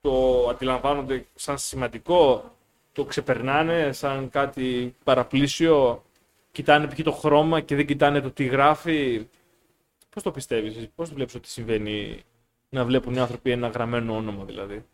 το 0.00 0.46
αντιλαμβάνονται 0.48 1.26
σαν 1.34 1.58
σημαντικό, 1.58 2.54
το 2.92 3.04
ξεπερνάνε 3.04 3.92
σαν 3.92 4.30
κάτι 4.30 4.94
παραπλήσιο, 5.04 6.04
κοιτάνε 6.52 6.86
π.χ. 6.88 7.02
το 7.02 7.12
χρώμα 7.12 7.60
και 7.60 7.74
δεν 7.74 7.86
κοιτάνε 7.86 8.20
το 8.20 8.30
τι 8.30 8.44
γράφει. 8.44 9.28
Πώς 10.10 10.22
το 10.22 10.30
πιστεύεις, 10.30 10.76
εσύ, 10.76 10.90
πώς 10.94 11.12
βλέπεις 11.12 11.34
ότι 11.34 11.48
συμβαίνει 11.48 12.22
να 12.68 12.84
βλέπουν 12.84 13.14
οι 13.14 13.18
άνθρωποι 13.18 13.50
ένα 13.50 13.68
γραμμένο 13.68 14.16
όνομα 14.16 14.44
δηλαδή; 14.44 14.84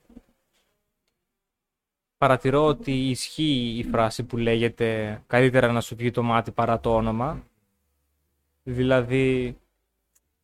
Παρατηρώ 2.19 2.65
ότι 2.65 3.11
ισχύει 3.11 3.75
η 3.79 3.85
φράση 3.85 4.25
που 4.25 4.37
λέγεται 4.37 5.23
καλύτερα 5.27 5.73
να 5.73 5.81
σου 5.81 5.97
βγει 5.97 6.11
το 6.11 6.23
μάτι 6.23 6.51
παρά 6.51 6.81
το 6.81 6.95
όνομα. 6.95 7.45
Δηλαδή, 8.63 9.57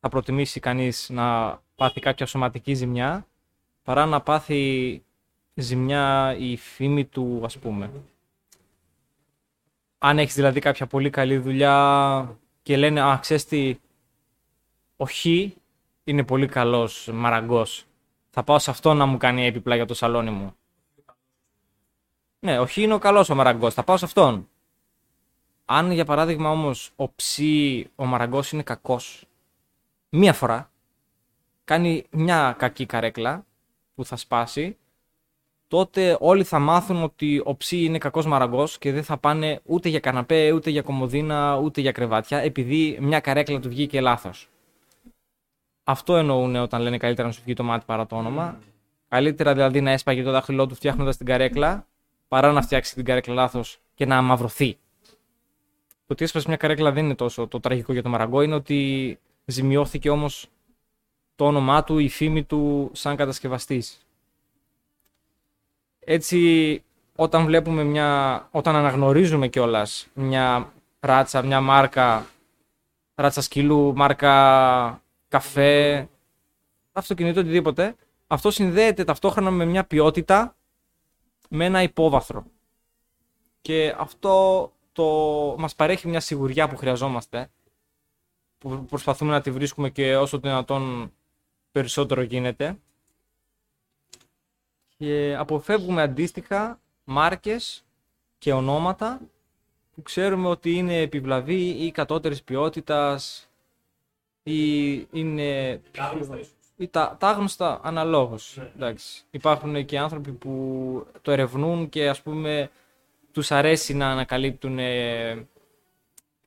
θα 0.01 0.09
προτιμήσει 0.09 0.61
κανείς 0.61 1.11
να 1.11 1.59
πάθει 1.75 2.01
κάποια 2.01 2.27
σωματική 2.27 2.75
ζημιά 2.75 3.27
παρά 3.83 4.07
να 4.07 4.21
πάθει 4.21 5.03
ζημιά 5.55 6.37
η 6.39 6.57
φήμη 6.57 7.05
του, 7.05 7.41
ας 7.45 7.59
πούμε. 7.59 7.91
Αν 9.99 10.19
έχεις 10.19 10.35
δηλαδή 10.35 10.61
κάποια 10.61 10.87
πολύ 10.87 11.11
καλή 11.11 11.39
δουλειά 11.39 12.39
και 12.63 12.77
λένε 12.77 13.01
«Α, 13.01 13.19
ξέρεις 13.21 13.45
τι, 13.45 13.79
ο 14.97 15.07
Χ 15.07 15.25
είναι 16.05 16.25
πολύ 16.25 16.47
καλός 16.47 17.09
μαραγκός. 17.13 17.85
Θα 18.31 18.43
πάω 18.43 18.59
σε 18.59 18.71
αυτό 18.71 18.95
να 18.95 19.07
μου 19.07 19.17
κάνει 19.17 19.47
έπιπλα 19.47 19.75
για 19.75 19.87
το 19.87 19.95
σαλόνι 19.95 20.31
μου». 20.31 20.55
Ναι, 22.39 22.59
ο 22.59 22.67
Χ 22.67 22.77
είναι 22.77 22.95
ο 22.95 22.99
καλός 22.99 23.29
ο 23.29 23.35
μαραγκός, 23.35 23.75
θα 23.75 23.85
πάω 23.85 23.97
σε 23.97 24.05
αυτόν. 24.05 24.49
Αν 25.65 25.91
για 25.91 26.05
παράδειγμα 26.05 26.51
όμως 26.51 26.93
ο 26.97 27.15
Ψ, 27.15 27.39
ο 27.95 28.05
μαραγκός 28.05 28.53
είναι 28.53 28.63
κακός, 28.63 29.25
μία 30.09 30.33
φορά, 30.33 30.71
κάνει 31.65 32.07
μια 32.11 32.55
κακή 32.59 32.87
καρέκλα 32.87 33.47
που 33.95 34.05
θα 34.05 34.17
σπάσει, 34.17 34.77
τότε 35.69 36.17
όλοι 36.21 36.45
θα 36.45 36.59
μάθουν 36.59 37.03
ότι 37.03 37.43
ο 37.45 37.57
ψι 37.57 37.85
είναι 37.85 37.99
κακός 37.99 38.27
μαραγκός 38.27 38.79
και 38.79 38.93
δεν 38.93 39.05
θα 39.05 39.19
πάνε 39.19 39.61
ούτε 39.65 39.89
για 39.89 40.01
καναπέ, 40.01 40.53
ούτε 40.53 40.71
για 40.71 40.83
κομμωδίνα, 40.83 41.57
ούτε 41.57 41.81
για 41.81 41.93
κρεβάτια, 41.93 42.39
επειδή 42.39 42.99
μια 43.01 43.21
καρέκλα 43.21 43.61
του 43.61 43.69
βγήκε 43.69 44.01
λάθος. 44.01 44.49
Αυτό 45.85 46.17
εννοούν 46.17 46.57
όταν 46.57 46.83
λένε 46.83 46.97
καλύτερα 46.97 47.29
να 47.29 47.35
σου 47.35 47.43
βγει 47.45 47.55
το 47.55 47.63
μάτι 47.63 47.85
παρά 47.85 48.07
το 48.07 48.17
όνομα. 48.17 48.59
Καλύτερα 49.09 49.53
δηλαδή 49.53 49.81
να 49.81 49.91
έσπαγε 49.91 50.23
το 50.23 50.31
δάχτυλό 50.31 50.67
του 50.67 50.75
φτιάχνοντας 50.75 51.17
την 51.17 51.27
καρέκλα, 51.27 51.87
παρά 52.29 52.53
να 52.53 52.63
φτιάξει 52.63 52.95
την 52.95 53.05
καρέκλα 53.05 53.35
λάθος 53.35 53.79
και 53.95 54.07
να 54.07 54.17
αμαυρωθεί. 54.17 54.79
Το 56.07 56.13
ότι 56.13 56.25
έσπασε 56.25 56.49
μια 56.49 56.57
καρέκλα 56.57 56.93
δεν 56.93 57.05
είναι 57.05 57.15
τόσο 57.15 57.47
το 57.47 57.61
τραγικό 57.61 57.93
για 57.93 58.03
το 58.03 58.09
μαραγκό, 58.09 58.43
είναι 58.43 58.55
ότι 58.55 59.19
ζημιώθηκε 59.45 60.11
όμως 60.11 60.49
το 61.41 61.47
όνομά 61.47 61.85
του, 61.85 61.99
η 61.99 62.09
φήμη 62.09 62.45
του 62.45 62.91
σαν 62.93 63.17
κατασκευαστής. 63.17 64.07
Έτσι, 65.99 66.83
όταν 67.17 67.45
βλέπουμε 67.45 67.85
μια, 67.85 68.49
όταν 68.51 68.77
αναγνωρίζουμε 68.77 69.49
κιόλας 69.49 70.09
μια 70.15 70.73
ράτσα, 71.01 71.43
μια 71.43 71.61
μάρκα, 71.61 72.27
ράτσα 73.15 73.41
σκύλου, 73.41 73.93
μάρκα 73.97 75.03
καφέ, 75.29 76.09
αυτοκινήτο, 76.93 77.41
οτιδήποτε, 77.41 77.97
αυτό 78.27 78.51
συνδέεται 78.51 79.05
ταυτόχρονα 79.05 79.51
με 79.51 79.65
μια 79.65 79.85
ποιότητα, 79.85 80.57
με 81.49 81.65
ένα 81.65 81.83
υπόβαθρο. 81.83 82.45
Και 83.61 83.95
αυτό 83.99 84.73
το, 84.93 85.05
μας 85.59 85.75
παρέχει 85.75 86.09
μια 86.09 86.21
σιγουριά 86.21 86.69
που 86.69 86.77
χρειαζόμαστε, 86.77 87.51
που 88.59 88.85
προσπαθούμε 88.85 89.33
να 89.33 89.41
τη 89.41 89.51
βρίσκουμε 89.51 89.91
και 89.91 90.17
όσο 90.17 90.41
το 90.41 90.49
δυνατόν 90.49 91.13
περισσότερο 91.73 92.23
γίνεται 92.23 92.79
και 94.97 95.37
αποφεύγουμε 95.39 96.03
αντίστοιχα 96.03 96.81
μάρκες 97.05 97.85
και 98.39 98.53
ονόματα 98.53 99.21
που 99.95 100.03
ξέρουμε 100.03 100.49
ότι 100.49 100.73
είναι 100.75 101.01
επιβλαβή 101.01 101.69
ή 101.69 101.91
κατώτερης 101.91 102.43
ποιότητας 102.43 103.49
ή 104.43 104.91
είναι 105.13 105.81
ή 106.77 106.89
τα, 106.89 107.17
τα 107.21 107.29
άγνωστα 107.29 107.81
αναλόγως. 107.83 108.59
Εντάξει. 108.77 109.23
Υπάρχουν 109.31 109.85
και 109.85 109.99
άνθρωποι 109.99 110.33
που 110.33 111.07
το 111.23 111.31
ερευνούν 111.31 111.89
και 111.89 112.09
ας 112.09 112.23
πούμε 112.23 112.71
τους 113.33 113.51
αρέσει 113.51 113.95
να 113.95 114.11
ανακαλύπτουν 114.11 114.79
ε, 114.79 115.47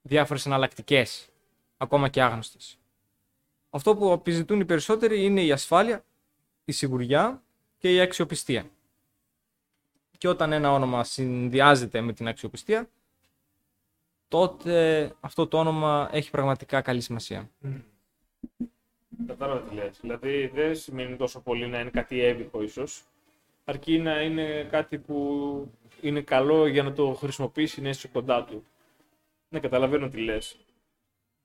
διάφορες 0.02 0.46
εναλλακτικές, 0.46 1.30
ακόμα 1.78 2.10
και 2.10 2.22
άγνωστες. 2.22 2.78
Αυτό 3.76 3.96
που 3.96 4.12
επιζητούν 4.12 4.60
οι 4.60 4.66
περισσότεροι 4.66 5.24
είναι 5.24 5.44
η 5.44 5.52
ασφάλεια, 5.52 6.06
η 6.66 6.72
σιγουριά 6.72 7.44
και 7.78 7.94
η 7.94 8.00
αξιοπιστία. 8.00 8.66
Και 10.18 10.28
όταν 10.28 10.52
ένα 10.52 10.72
όνομα 10.72 11.04
συνδυάζεται 11.04 12.02
με 12.02 12.14
την 12.14 12.28
αξιοπιστία, 12.28 12.90
τότε 14.28 15.12
αυτό 15.20 15.48
το 15.48 15.58
όνομα 15.58 16.10
έχει 16.12 16.30
πραγματικά 16.30 16.82
καλή 16.82 17.02
σημασία. 17.02 17.50
Κατάλαβα 19.28 19.62
τι 19.62 19.76
λες. 19.76 20.00
Δηλαδή 20.02 20.48
δεν 20.48 20.76
σημαίνει 20.76 21.16
τόσο 21.16 21.40
πολύ 21.42 21.68
να 21.68 21.80
είναι 21.80 21.90
κάτι 21.90 22.20
έβυχο 22.20 22.62
ίσως, 22.64 23.04
αρκεί 23.64 24.00
να 24.00 24.22
είναι 24.22 24.68
κάτι 24.72 24.98
που 24.98 25.72
είναι 26.02 26.22
καλό 26.22 26.68
για 26.68 26.84
να 26.84 26.94
το 26.94 27.14
χρησιμοποιήσει, 27.14 27.82
να 27.82 27.90
είσαι 27.90 28.08
κοντά 28.08 28.44
του. 28.44 28.66
Ναι, 29.50 29.60
καταλαβαίνω 29.60 30.10
τι 30.10 30.18
λες. 30.18 30.58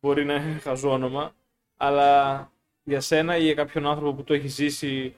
Μπορεί 0.00 0.24
να 0.24 0.34
είναι 0.34 0.58
χαζό 0.58 0.90
όνομα, 0.90 1.34
αλλά 1.80 2.52
για 2.84 3.00
σένα 3.00 3.36
ή 3.36 3.42
για 3.42 3.54
κάποιον 3.54 3.86
άνθρωπο 3.86 4.12
που 4.12 4.24
το 4.24 4.34
έχει 4.34 4.48
ζήσει 4.48 5.16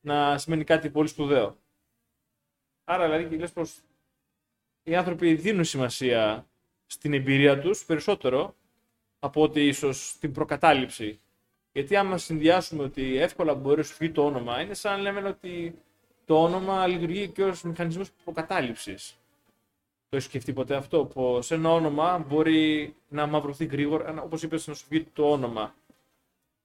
να 0.00 0.38
σημαίνει 0.38 0.64
κάτι 0.64 0.90
πολύ 0.90 1.08
σπουδαίο. 1.08 1.56
Άρα 2.84 3.04
δηλαδή 3.04 3.24
και 3.24 3.36
λες 3.36 3.52
πως 3.52 3.80
οι 4.82 4.96
άνθρωποι 4.96 5.34
δίνουν 5.34 5.64
σημασία 5.64 6.46
στην 6.86 7.12
εμπειρία 7.12 7.60
τους 7.60 7.84
περισσότερο 7.84 8.54
από 9.18 9.42
ότι 9.42 9.66
ίσως 9.66 10.08
στην 10.08 10.32
προκατάληψη 10.32 11.20
Γιατί 11.72 11.96
άμα 11.96 12.18
συνδυάσουμε 12.18 12.82
ότι 12.82 13.16
εύκολα 13.16 13.54
μπορεί 13.54 13.76
να 13.76 13.82
σου 13.82 13.96
βγει 13.98 14.10
το 14.10 14.24
όνομα, 14.24 14.60
είναι 14.60 14.74
σαν 14.74 14.92
να 14.92 14.98
λέμε 15.02 15.28
ότι 15.28 15.78
το 16.24 16.42
όνομα 16.42 16.86
λειτουργεί 16.86 17.28
και 17.28 17.44
ως 17.44 17.62
μηχανισμός 17.62 18.10
προκατάληψης. 18.24 19.18
Το 20.08 20.16
έχεις 20.16 20.28
σκεφτεί 20.28 20.52
ποτέ 20.52 20.74
αυτό, 20.74 21.04
πως 21.04 21.50
ένα 21.50 21.72
όνομα 21.72 22.18
μπορεί 22.18 22.94
να 23.08 23.26
μαυρωθεί 23.26 23.64
γρήγορα, 23.64 24.22
όπως 24.22 24.42
είπες, 24.42 24.66
να 24.66 24.74
σου 24.74 24.86
βγει 24.88 25.04
το 25.04 25.30
όνομα. 25.30 25.74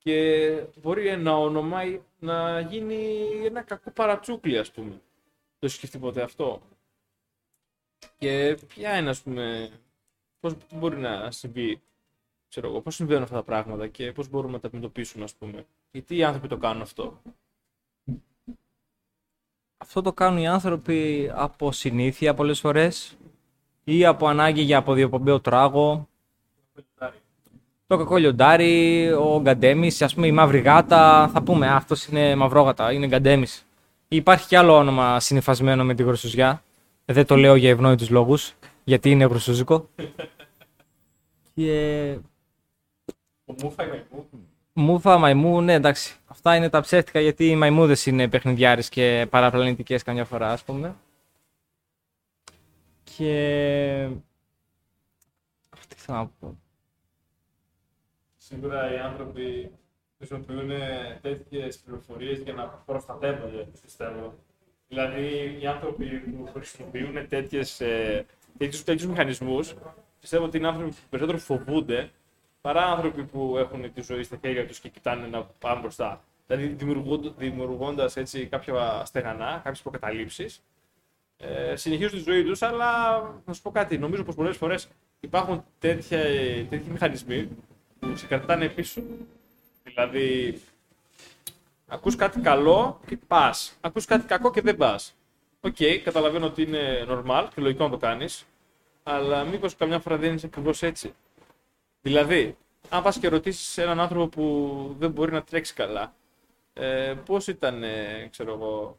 Και 0.04 0.64
μπορεί 0.82 1.08
ένα 1.08 1.38
όνομα 1.38 1.80
να 2.20 2.60
γίνει 2.60 3.30
ένα 3.46 3.62
κακό 3.62 3.92
παρατσούκλι, 3.92 4.58
ας 4.58 4.72
πούμε. 4.72 4.92
Το 5.60 5.66
έχεις 5.66 5.78
σκεφτεί 5.78 5.98
ποτέ 5.98 6.22
αυτό; 6.22 6.62
Και 8.18 8.58
ποια 8.68 8.98
είναι, 8.98 9.10
ας 9.10 9.22
πούμε, 9.22 9.70
πώς 10.40 10.56
μπορεί 10.74 10.98
να 10.98 11.32
συμβεί, 11.32 11.82
ξέρω 12.50 12.68
εγώ, 12.68 12.82
πώς 12.82 12.96
συμβαίνουν 12.96 13.24
αυτά 13.24 13.36
τα 13.36 13.44
πράγματα 13.44 13.88
και 13.88 14.12
πώς 14.12 14.30
μπορούμε 14.30 14.54
να 14.54 14.60
τα 14.60 14.68
αντιμετωπίσουμε, 14.68 15.24
ας 15.24 15.34
πούμε. 15.36 15.66
Γιατί 15.92 16.16
οι 16.16 16.24
άνθρωποι 16.24 16.48
το 16.48 16.58
κάνουν 16.58 16.82
αυτό; 16.82 17.22
Αυτό 19.78 20.02
το 20.02 20.14
κάνουν 20.14 20.40
οι 20.40 20.48
άνθρωποι 20.48 21.30
από 21.34 21.72
συνήθεια 21.72 22.34
πολλές 22.34 22.60
φορές 22.60 23.18
ή 23.84 24.06
από 24.06 24.28
ανάγκη 24.28 24.62
για 24.62 24.78
αποδιοπομπαίο 24.78 25.40
τράγο. 25.42 26.08
Το 27.92 27.98
κακό 27.98 28.16
λιοντάρι, 28.18 29.12
ο 29.12 29.40
γκαντέμις, 29.42 30.02
ας 30.02 30.14
πούμε 30.14 30.28
η 30.28 30.32
μαύρη 30.32 30.60
γάτα, 30.60 31.30
θα 31.34 31.44
πούμε 31.44 31.68
«Α, 31.68 31.76
αυτός 31.76 32.06
είναι 32.06 32.36
μαυρόγατα, 32.36 32.92
είναι 32.92 33.08
γκαντέμις. 33.08 33.66
Υπάρχει 34.08 34.48
και 34.48 34.58
άλλο 34.58 34.76
όνομα 34.76 35.20
συνυφασμένο 35.20 35.84
με 35.84 35.94
τη 35.94 36.04
γροσουζιά. 36.04 36.64
Δεν 37.06 37.26
το 37.26 37.36
λέω 37.36 37.56
για 37.56 37.70
ευνόητους 37.70 38.10
λόγους, 38.10 38.54
γιατί 38.84 39.12
είναι 39.12 39.26
γροσουζικό. 39.26 39.90
και 41.54 42.18
Ο 43.46 43.54
Μούφα 43.62 43.84
είναι 43.84 44.06
Μούφα, 44.74 45.18
μαϊμού, 45.18 45.62
ναι 45.62 45.74
εντάξει. 45.74 46.16
Αυτά 46.26 46.56
είναι 46.56 46.70
τα 46.70 46.82
ψεύτικα 46.82 47.20
γιατί 47.20 47.46
οι 47.46 47.56
μαϊμούδες 47.56 48.06
είναι 48.06 48.28
παιχνιδιάρες 48.28 48.90
και 48.90 49.28
παραπλανητικές 49.30 50.04
καμιά 50.04 50.26
φορά, 50.26 50.52
ας 50.52 50.64
πούμε. 50.64 50.96
Και. 53.04 54.04
Αχ, 55.70 55.86
Τι 55.88 55.96
θέλω 55.96 56.18
να 56.18 56.26
πω. 56.40 56.58
Σίγουρα 58.52 58.94
οι 58.94 58.98
άνθρωποι 58.98 59.72
χρησιμοποιούν 60.18 60.72
τέτοιες 61.22 61.78
πληροφορίες 61.78 62.40
για 62.40 62.54
να 62.54 62.64
προστατεύονται, 62.68 63.68
πιστεύω. 63.82 64.34
Δηλαδή, 64.88 65.58
οι 65.62 65.68
άνθρωποι 65.68 66.06
που 66.06 66.50
χρησιμοποιούν 66.54 67.28
τέτοιες, 67.28 67.82
ε, 67.82 68.26
τέτοιους, 68.58 68.84
τέτοιους 68.84 69.08
μηχανισμούς, 69.08 69.76
πιστεύω 70.20 70.46
ότι 70.46 70.58
είναι 70.58 70.68
άνθρωποι 70.68 70.92
που 70.92 71.08
περισσότερο 71.10 71.38
φοβούνται 71.38 72.10
παρά 72.62 72.86
άνθρωποι 72.86 73.24
που 73.24 73.58
έχουν 73.58 73.94
τη 73.94 74.02
ζωή 74.02 74.24
στα 74.24 74.38
χέρια 74.42 74.68
τους 74.68 74.80
και 74.80 74.90
κοιτάνε 74.90 75.28
να 75.28 75.44
πάνε 75.44 75.80
μπροστά. 75.80 76.24
Δηλαδή, 76.48 76.68
δημιουργώντα 76.68 77.34
δημιουργώντας 77.38 78.18
έτσι 78.18 78.46
κάποια 78.46 79.06
στεγανά, 79.06 79.62
κάποιες 79.64 79.82
προκαταλήψεις, 79.82 80.64
ε, 81.38 81.76
συνεχίζουν 81.76 82.24
τη 82.24 82.32
ζωή 82.32 82.44
τους, 82.44 82.62
αλλά 82.62 83.22
να 83.46 83.54
σου 83.54 83.62
πω 83.62 83.72
κάτι, 83.72 83.98
νομίζω 83.98 84.24
πως 84.24 84.36
πολλές 84.36 84.58
φορές 84.58 84.88
υπάρχουν 85.20 85.64
τέτοια, 85.80 86.20
τέτοιοι 86.70 86.90
μηχανισμοί 86.90 87.50
που 88.02 88.16
σε 88.16 88.26
κρατάνε 88.26 88.70
πίσω. 88.70 89.02
Δηλαδή, 89.84 90.62
ακούς 91.88 92.16
κάτι 92.16 92.40
καλό 92.40 93.00
και 93.08 93.18
πας. 93.28 93.78
Ακούς 93.82 94.06
κάτι 94.06 94.26
κακό 94.26 94.52
και 94.52 94.62
δεν 94.62 94.78
πας. 94.78 95.16
Οκ, 95.62 95.76
καταλαβαίνω 96.04 96.46
ότι 96.46 96.62
είναι 96.62 97.06
normal 97.10 97.48
και 97.56 97.62
λογικό 97.62 97.84
να 97.84 97.90
το 97.90 97.98
κάνεις, 97.98 98.46
αλλά 99.04 99.44
μήπως 99.44 99.76
καμιά 99.76 100.00
φορά 100.00 100.18
δεν 100.18 100.32
είναι 100.32 100.42
ακριβώς 100.46 100.82
έτσι. 100.84 101.14
Δηλαδή, 102.02 102.58
αν 102.90 103.04
πας 103.04 103.18
και 103.20 103.28
ρωτήσεις 103.28 103.78
έναν 103.78 104.00
άνθρωπο 104.00 104.28
που 104.28 104.96
δεν 105.00 105.12
μπορεί 105.12 105.32
να 105.32 105.44
τρέξει 105.44 105.74
καλά, 105.74 106.14
ε, 106.74 107.14
πώς 107.26 107.48
ήταν, 107.48 107.84
ε, 107.84 108.28
ξέρω 108.32 108.54
εγώ, 108.54 108.98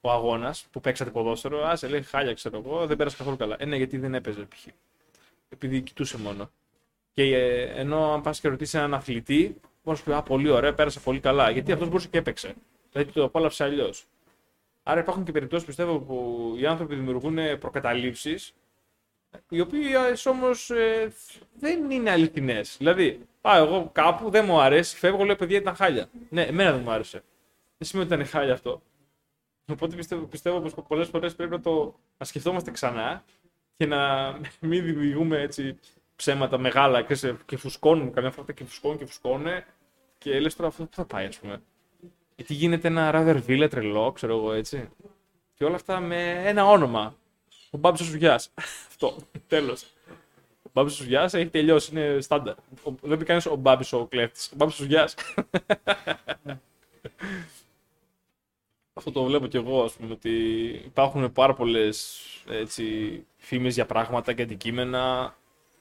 ο 0.00 0.10
αγώνας 0.10 0.66
που 0.72 0.80
παίξατε 0.80 1.10
ποδόσφαιρο, 1.10 1.66
α, 1.66 1.76
σε 1.76 1.88
λέει 1.88 2.02
χάλια, 2.02 2.34
ξέρω 2.34 2.62
εγώ, 2.64 2.86
δεν 2.86 2.96
πέρασε 2.96 3.16
καθόλου 3.16 3.36
καλά. 3.36 3.56
Ε, 3.58 3.64
ναι, 3.64 3.76
γιατί 3.76 3.98
δεν 3.98 4.14
έπαιζε, 4.14 4.42
π.χ. 4.42 4.66
Επειδή 5.48 5.80
κοιτούσε 5.80 6.18
μόνο. 6.18 6.50
Και 7.18 7.36
ε, 7.36 7.62
ενώ 7.80 8.12
αν 8.12 8.20
πας 8.20 8.40
και 8.40 8.48
ρωτήσεις 8.48 8.74
έναν 8.74 8.94
αθλητή, 8.94 9.42
μπορεί 9.42 9.60
να 9.84 9.94
σου 9.94 10.04
πει 10.04 10.12
Α, 10.12 10.22
πολύ 10.22 10.48
ωραία, 10.48 10.74
πέρασε 10.74 11.00
πολύ 11.00 11.20
καλά. 11.20 11.50
Γιατί 11.50 11.72
αυτός 11.72 11.88
μπορούσε 11.88 12.08
και 12.08 12.18
έπαιξε. 12.18 12.54
Δηλαδή 12.92 13.12
το 13.12 13.24
απόλαυσε 13.24 13.64
αλλιώς. 13.64 14.06
Άρα 14.82 15.00
υπάρχουν 15.00 15.24
και 15.24 15.32
περιπτώσεις 15.32 15.66
πιστεύω 15.66 15.98
που 15.98 16.54
οι 16.58 16.66
άνθρωποι 16.66 16.94
δημιουργούν 16.94 17.58
προκαταλήψεις, 17.58 18.54
οι 19.48 19.60
οποίες 19.60 20.26
όμως 20.26 20.70
δεν 21.58 21.90
είναι 21.90 22.10
αληθινές. 22.10 22.76
Δηλαδή, 22.78 23.26
πάω 23.40 23.64
εγώ 23.64 23.90
κάπου, 23.92 24.30
δεν 24.30 24.44
μου 24.44 24.60
αρέσει, 24.60 24.96
φεύγω, 24.96 25.24
λέω 25.24 25.36
παιδιά 25.36 25.58
ήταν 25.58 25.74
χάλια. 25.74 26.08
Ναι, 26.28 26.42
εμένα 26.42 26.72
δεν 26.72 26.80
μου 26.80 26.90
άρεσε. 26.90 27.22
Δεν 27.78 27.88
σημαίνει 27.88 28.06
ότι 28.06 28.14
ήταν 28.14 28.26
χάλια 28.32 28.52
αυτό. 28.52 28.82
Οπότε 29.72 29.96
πιστεύω, 29.96 30.24
πιστεύω 30.24 30.60
πως 30.60 30.74
πολλές 30.88 31.08
φορές 31.08 31.34
πρέπει 31.34 31.50
να 31.50 31.60
το 31.60 31.94
να 32.18 32.26
σκεφτόμαστε 32.26 32.70
ξανά 32.70 33.24
και 33.76 33.86
να 33.86 34.32
μην 34.60 34.84
δημιουργούμε 34.84 35.40
έτσι 35.40 35.78
ψέματα 36.18 36.58
μεγάλα 36.58 37.02
και, 37.02 37.34
και 37.46 37.56
φουσκώνουν 37.56 38.12
καμιά 38.12 38.30
φορά 38.30 38.52
και 38.52 38.64
φουσκώνουν 38.64 38.98
και 38.98 39.06
φουσκώνουν 39.06 39.46
και 40.18 40.40
λες 40.40 40.56
τώρα 40.56 40.68
αυτό 40.68 40.84
που 40.84 40.94
θα 40.94 41.04
πάει 41.04 41.26
ας 41.26 41.38
πούμε. 41.38 41.62
Γιατί 42.36 42.54
γίνεται 42.54 42.88
ένα 42.88 43.10
rather 43.14 43.42
ville 43.48 43.68
τρελό, 43.70 44.12
ξέρω 44.12 44.36
εγώ 44.36 44.52
έτσι. 44.52 44.88
Και 45.54 45.64
όλα 45.64 45.74
αυτά 45.74 46.00
με 46.00 46.42
ένα 46.48 46.66
όνομα. 46.66 47.14
Ο 47.70 47.78
Μπάμπης 47.78 48.00
ο 48.00 48.04
Σουγιάς. 48.04 48.50
αυτό. 48.88 49.16
Τέλος. 49.46 49.82
Ο 50.62 50.70
Μπάμπης 50.72 50.92
ο 50.92 50.96
Σουγιάς 50.96 51.34
έχει 51.34 51.48
τελειώσει, 51.48 51.90
είναι 51.92 52.20
στάνταρ. 52.20 52.54
Ο- 52.82 52.94
Δεν 53.02 53.18
πει 53.18 53.24
κανείς 53.24 53.46
ο 53.46 53.54
Μπάμπης 53.56 53.92
ο 53.92 54.06
κλέφτης. 54.06 54.48
Ο 54.52 54.54
Μπάμπης 54.56 54.74
ο 54.74 54.76
Σουγιάς. 54.76 55.14
αυτό 58.94 59.12
το 59.12 59.24
βλέπω 59.24 59.46
κι 59.46 59.56
εγώ, 59.56 59.82
ας 59.84 59.92
πούμε, 59.92 60.12
ότι 60.12 60.30
υπάρχουν 60.84 61.32
πάρα 61.32 61.54
πολλές 61.54 62.20
έτσι, 62.48 63.26
φήμες 63.36 63.74
για 63.74 63.86
πράγματα 63.86 64.32
και 64.32 64.42
αντικείμενα. 64.42 65.34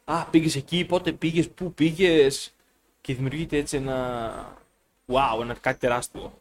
Α, 0.09 0.25
πήγες 0.25 0.55
εκεί, 0.55 0.85
πότε 0.85 1.11
πήγες, 1.11 1.49
πού 1.49 1.73
πήγες; 1.73 2.53
Και 3.01 3.13
δημιουργείται 3.13 3.57
έτσι 3.57 3.77
ένα 3.77 4.57
wow, 5.07 5.41
ένα 5.41 5.53
κάτι 5.53 5.79
τεράστιο. 5.79 6.33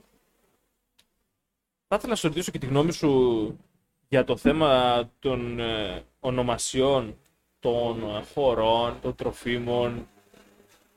Θα 1.88 1.96
ήθελα 1.96 2.11
να 2.11 2.16
σου 2.18 2.26
ρωτήσω 2.29 2.50
και 2.50 2.59
τη 2.59 2.66
γνώμη 2.66 2.92
σου 2.92 3.59
για 4.09 4.24
το 4.24 4.37
θέμα 4.37 5.02
των 5.18 5.61
ε, 5.61 6.05
ονομασιών 6.20 7.16
των 7.61 8.02
ε, 8.16 8.22
χωρών, 8.35 9.00
των 9.00 9.14
τροφίμων, 9.14 10.09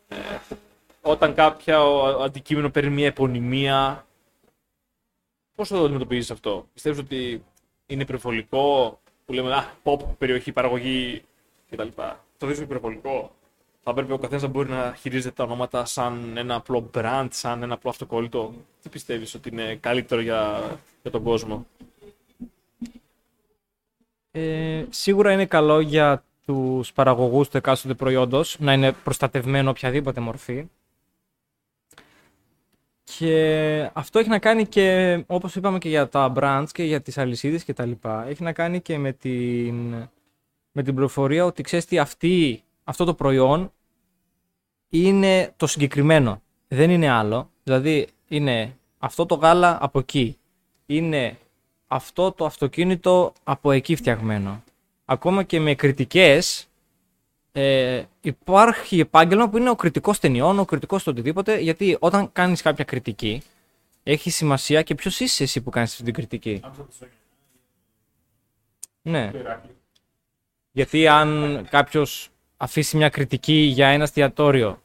ε, 0.07 0.15
όταν 1.01 1.33
κάποια 1.33 1.83
ο, 1.83 2.23
αντικείμενο 2.23 2.69
παίρνει 2.69 2.89
μια 2.89 3.07
επωνυμία, 3.07 4.03
Πώς 5.55 5.67
το 5.67 5.83
αντιμετωπίζεις 5.83 6.31
αυτό, 6.31 6.67
Πιστεύεις 6.73 6.99
ότι 6.99 7.43
είναι 7.85 8.01
υπερβολικό 8.01 8.99
που 9.25 9.33
λέμε 9.33 9.53
Α, 9.55 9.73
pop, 9.83 9.99
περιοχή, 10.17 10.51
παραγωγή 10.51 11.23
κτλ. 11.69 11.87
Το 12.39 12.45
βρίσκω 12.45 12.63
υπερβολικό. 12.63 13.31
Θα 13.83 13.93
πρέπει 13.93 14.11
ο 14.11 14.17
καθένας 14.17 14.41
να 14.41 14.47
μπορεί 14.47 14.69
να 14.69 14.95
χειρίζεται 14.99 15.33
τα 15.35 15.43
ονόματα 15.43 15.85
σαν 15.85 16.37
ένα 16.37 16.55
απλό 16.55 16.89
brand, 16.93 17.27
σαν 17.29 17.63
ένα 17.63 17.73
απλό 17.73 17.89
αυτοκόλλητο. 17.89 18.53
Τι 18.81 18.89
πιστεύεις 18.89 19.33
ότι 19.33 19.49
είναι 19.49 19.75
καλύτερο 19.75 20.21
για, 20.21 20.61
για 21.01 21.11
τον 21.11 21.23
κόσμο; 21.23 21.65
Ε, 24.31 24.85
σίγουρα 24.89 25.31
είναι 25.31 25.45
καλό 25.45 25.79
για 25.79 26.23
τους 26.45 26.93
παραγωγούς 26.93 27.49
του 27.49 27.57
εκάστοτε 27.57 27.93
προϊόντος 27.93 28.57
να 28.59 28.73
είναι 28.73 28.91
προστατευμένο 28.91 29.69
οποιαδήποτε 29.69 30.19
μορφή. 30.21 30.67
Και 33.03 33.89
αυτό 33.93 34.19
έχει 34.19 34.29
να 34.29 34.39
κάνει 34.39 34.65
και, 34.67 35.23
όπως 35.27 35.55
είπαμε 35.55 35.77
και 35.77 35.89
για 35.89 36.09
τα 36.09 36.33
brands 36.35 36.67
και 36.71 36.83
για 36.83 37.01
τις 37.01 37.17
αλυσίδες 37.17 37.63
και 37.63 37.73
τα 37.73 37.85
λοιπά, 37.85 38.27
έχει 38.27 38.43
να 38.43 38.53
κάνει 38.53 38.81
και 38.81 38.97
με 38.97 39.11
την, 39.11 40.09
με 40.71 40.83
την 40.83 40.93
πληροφορία 40.93 41.45
ότι 41.45 41.61
ξέρεις 41.61 41.85
τι 41.85 41.99
αυτή, 41.99 42.63
αυτό 42.83 43.05
το 43.05 43.13
προϊόν 43.13 43.71
είναι 44.89 45.53
το 45.57 45.67
συγκεκριμένο, 45.67 46.41
δεν 46.67 46.89
είναι 46.89 47.09
άλλο. 47.09 47.49
Δηλαδή 47.63 48.07
είναι 48.27 48.77
αυτό 48.97 49.25
το 49.25 49.35
γάλα 49.35 49.77
από 49.81 49.99
εκεί, 49.99 50.37
είναι 50.85 51.37
αυτό 51.87 52.31
το 52.31 52.45
αυτοκίνητο 52.45 53.33
από 53.43 53.71
εκεί 53.71 53.95
φτιαγμένο. 53.95 54.63
Ακόμα 55.05 55.43
και 55.43 55.59
με 55.59 55.75
κριτικές 55.75 56.67
ε, 57.51 58.03
υπάρχει 58.21 58.99
επάγγελμα 58.99 59.49
που 59.49 59.57
είναι 59.57 59.69
ο 59.69 59.75
κριτικός 59.75 60.19
ταινιών, 60.19 60.59
ο 60.59 60.65
κριτικός 60.65 61.03
του 61.03 61.09
οτιδήποτε, 61.13 61.59
γιατί 61.59 61.97
όταν 61.99 62.31
κάνεις 62.31 62.61
κάποια 62.61 62.83
κριτική, 62.83 63.41
έχει 64.03 64.29
σημασία 64.29 64.81
και 64.81 64.95
ποιος 64.95 65.19
είσαι 65.19 65.43
εσύ 65.43 65.61
που 65.61 65.69
κάνεις 65.69 65.91
αυτή 65.91 66.03
την 66.03 66.13
κριτική. 66.13 66.61
Ναι. 69.01 69.31
Γιατί 70.79 71.07
αν 71.07 71.61
κάποιος 71.69 72.29
αφήσει 72.57 72.97
μια 72.97 73.09
κριτική 73.09 73.53
για 73.53 73.87
ένα 73.87 74.03
εστιατόριο 74.03 74.81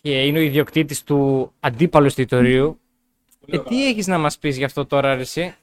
και 0.00 0.22
είναι 0.24 0.38
ο 0.38 0.42
ιδιοκτήτης 0.42 1.02
του 1.02 1.52
αντίπαλου 1.60 2.06
εστιατορίου, 2.06 2.80
ε, 3.46 3.58
τι 3.58 3.88
έχεις 3.88 4.06
να 4.06 4.18
μας 4.18 4.38
πεις 4.38 4.56
γι' 4.56 4.64
αυτό 4.64 4.86
τώρα, 4.86 5.14
ρε, 5.14 5.20
εσύ; 5.20 5.54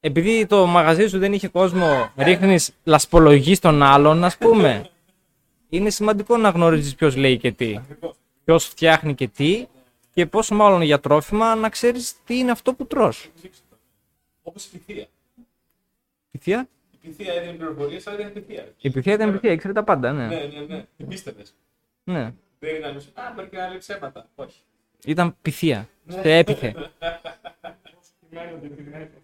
Επειδή 0.00 0.46
το 0.46 0.66
μαγαζί 0.66 1.06
σου 1.06 1.18
δεν 1.18 1.32
είχε 1.32 1.48
κόσμο, 1.48 2.10
ρίχνεις 2.16 2.72
λασπολογή 2.84 3.54
στον 3.54 3.82
άλλον, 3.82 4.24
ας 4.24 4.36
πούμε. 4.36 4.90
Είναι 5.68 5.90
σημαντικό 5.90 6.36
να 6.36 6.48
γνωρίζεις 6.48 6.94
ποιος 6.94 7.16
λέει 7.16 7.38
και 7.38 7.52
τι. 7.52 7.78
ποιος 8.44 8.64
φτιάχνει 8.64 9.14
και 9.14 9.28
τι 9.28 9.66
και 10.14 10.26
πόσο 10.26 10.54
μάλλον 10.54 10.82
για 10.82 11.00
τρόφιμα 11.00 11.54
να 11.54 11.68
ξέρεις 11.68 12.14
τι 12.24 12.38
είναι 12.38 12.50
αυτό 12.50 12.74
που 12.74 12.86
τρως. 12.86 13.30
Όπως 14.42 14.64
η 14.64 14.68
πυθία. 14.70 15.06
Πυθία. 16.30 16.68
Η 17.08 17.10
πυθία 17.10 17.32
έδινε 17.32 17.52
πληροφορίε, 17.52 18.00
αλλά 18.04 18.16
δεν 18.16 18.32
πυθία. 18.32 18.64
Η 18.80 18.90
πυθία 18.90 19.12
ήταν 19.12 19.32
πυθία, 19.32 19.52
ήξερε 19.52 19.72
τα 19.72 19.84
πάντα, 19.84 20.12
ναι. 20.12 20.26
Ναι, 20.26 20.36
ναι, 20.36 20.74
ναι. 20.74 20.84
Την 20.96 21.08
πίστευε. 21.08 21.42
ναι. 22.04 22.32
Δεν 22.58 22.76
ήταν. 22.76 22.96
Α, 22.96 23.32
μπορεί 23.34 23.48
και 23.48 23.56
να 23.56 23.68
λέει 23.68 23.78
ψέματα. 23.78 24.28
Όχι. 24.34 24.60
Ήταν 25.04 25.36
πυθία. 25.42 25.88
Σε 26.08 26.36
έπιθε. 26.36 26.74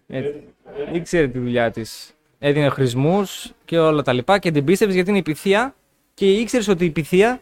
Έτσι. 0.07 0.43
Ήξερε 0.91 1.27
τη 1.27 1.39
δουλειά 1.39 1.71
της. 1.71 2.13
Έδινε 2.39 2.69
χρησμούς 2.69 3.53
και 3.65 3.77
όλα 3.79 4.01
τα 4.01 4.13
λοιπά 4.13 4.39
και 4.39 4.51
την 4.51 4.65
πίστευες 4.65 4.93
γιατί 4.93 5.09
είναι 5.09 5.19
η 5.19 5.21
πυθία 5.21 5.75
και 6.13 6.33
ήξερες 6.33 6.67
ότι 6.67 6.85
η 6.85 6.89
πυθία 6.89 7.41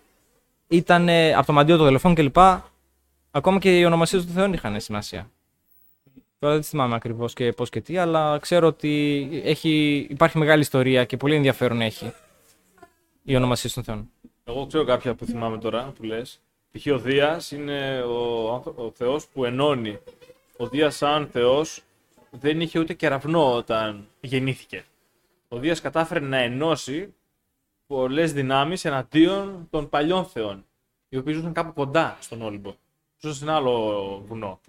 ήταν 0.68 1.10
ε, 1.10 1.34
από 1.34 1.46
το 1.46 1.54
μαντίο 1.54 1.76
των 1.76 1.86
δελεφών 1.86 2.16
κλπ. 2.16 2.38
Ακόμα 3.32 3.60
και 3.60 3.80
οι 3.80 3.86
ονομασίες 3.86 4.26
των 4.26 4.34
Θεών 4.34 4.54
είχαν 4.54 4.80
σημασία. 4.80 5.30
Τώρα 6.44 6.56
δεν 6.56 6.64
θυμάμαι 6.64 6.96
ακριβώς 6.96 7.34
και 7.34 7.52
πώς 7.52 7.70
και 7.70 7.82
τι, 7.82 7.98
αλλά 7.98 8.38
ξέρω 8.38 8.68
ότι 8.68 9.28
έχει, 9.44 10.08
υπάρχει 10.10 10.38
μεγάλη 10.38 10.62
ιστορία 10.62 11.06
και 11.06 11.18
πολύ 11.18 11.36
ενδιαφέρον 11.36 11.82
έχει 11.82 12.14
οι 13.24 13.36
ονομασίε 13.36 13.70
των 13.74 13.84
Θεών. 13.84 14.10
Εγώ 14.44 14.66
ξέρω 14.68 14.84
κάποια 14.86 15.16
που 15.16 15.26
θυμάμαι 15.26 15.58
τώρα 15.58 15.94
που 15.96 16.04
λες. 16.04 16.42
Π.χ. 16.72 16.86
ο 16.94 16.98
Δίας 16.98 17.52
είναι 17.52 18.02
ο, 18.02 18.54
άνθρω- 18.54 18.80
ο 18.80 18.92
Θεός 18.96 19.28
που 19.28 19.46
ενώνει. 19.46 19.98
Ο 20.58 20.68
Δίας, 20.68 20.96
σαν 20.96 21.28
Θεός, 21.32 21.82
δεν 22.32 22.62
είχε 22.62 22.80
ούτε 22.80 22.94
κεραυνό 22.94 23.56
όταν 23.56 24.08
γεννήθηκε. 24.22 24.84
Ο 25.48 25.58
Δίας 25.58 25.82
κατάφερε 25.82 26.20
να 26.20 26.38
ενώσει 26.38 27.14
πολλές 27.88 28.34
δυνάμεις 28.34 28.86
εναντίον 28.86 29.68
των 29.70 29.90
παλιών 29.90 30.26
Θεών, 30.26 30.66
οι 31.10 31.18
οποίοι 31.18 31.34
ζούσαν 31.34 31.54
κάπου 31.54 31.74
κοντά 31.74 32.18
στον 32.20 32.42
Όλυμπο. 32.42 32.74
Ζούσαν 33.22 33.38
σε 33.38 33.44
ένα 33.44 33.56
άλλο 33.56 34.24
βουνό. 34.28 34.60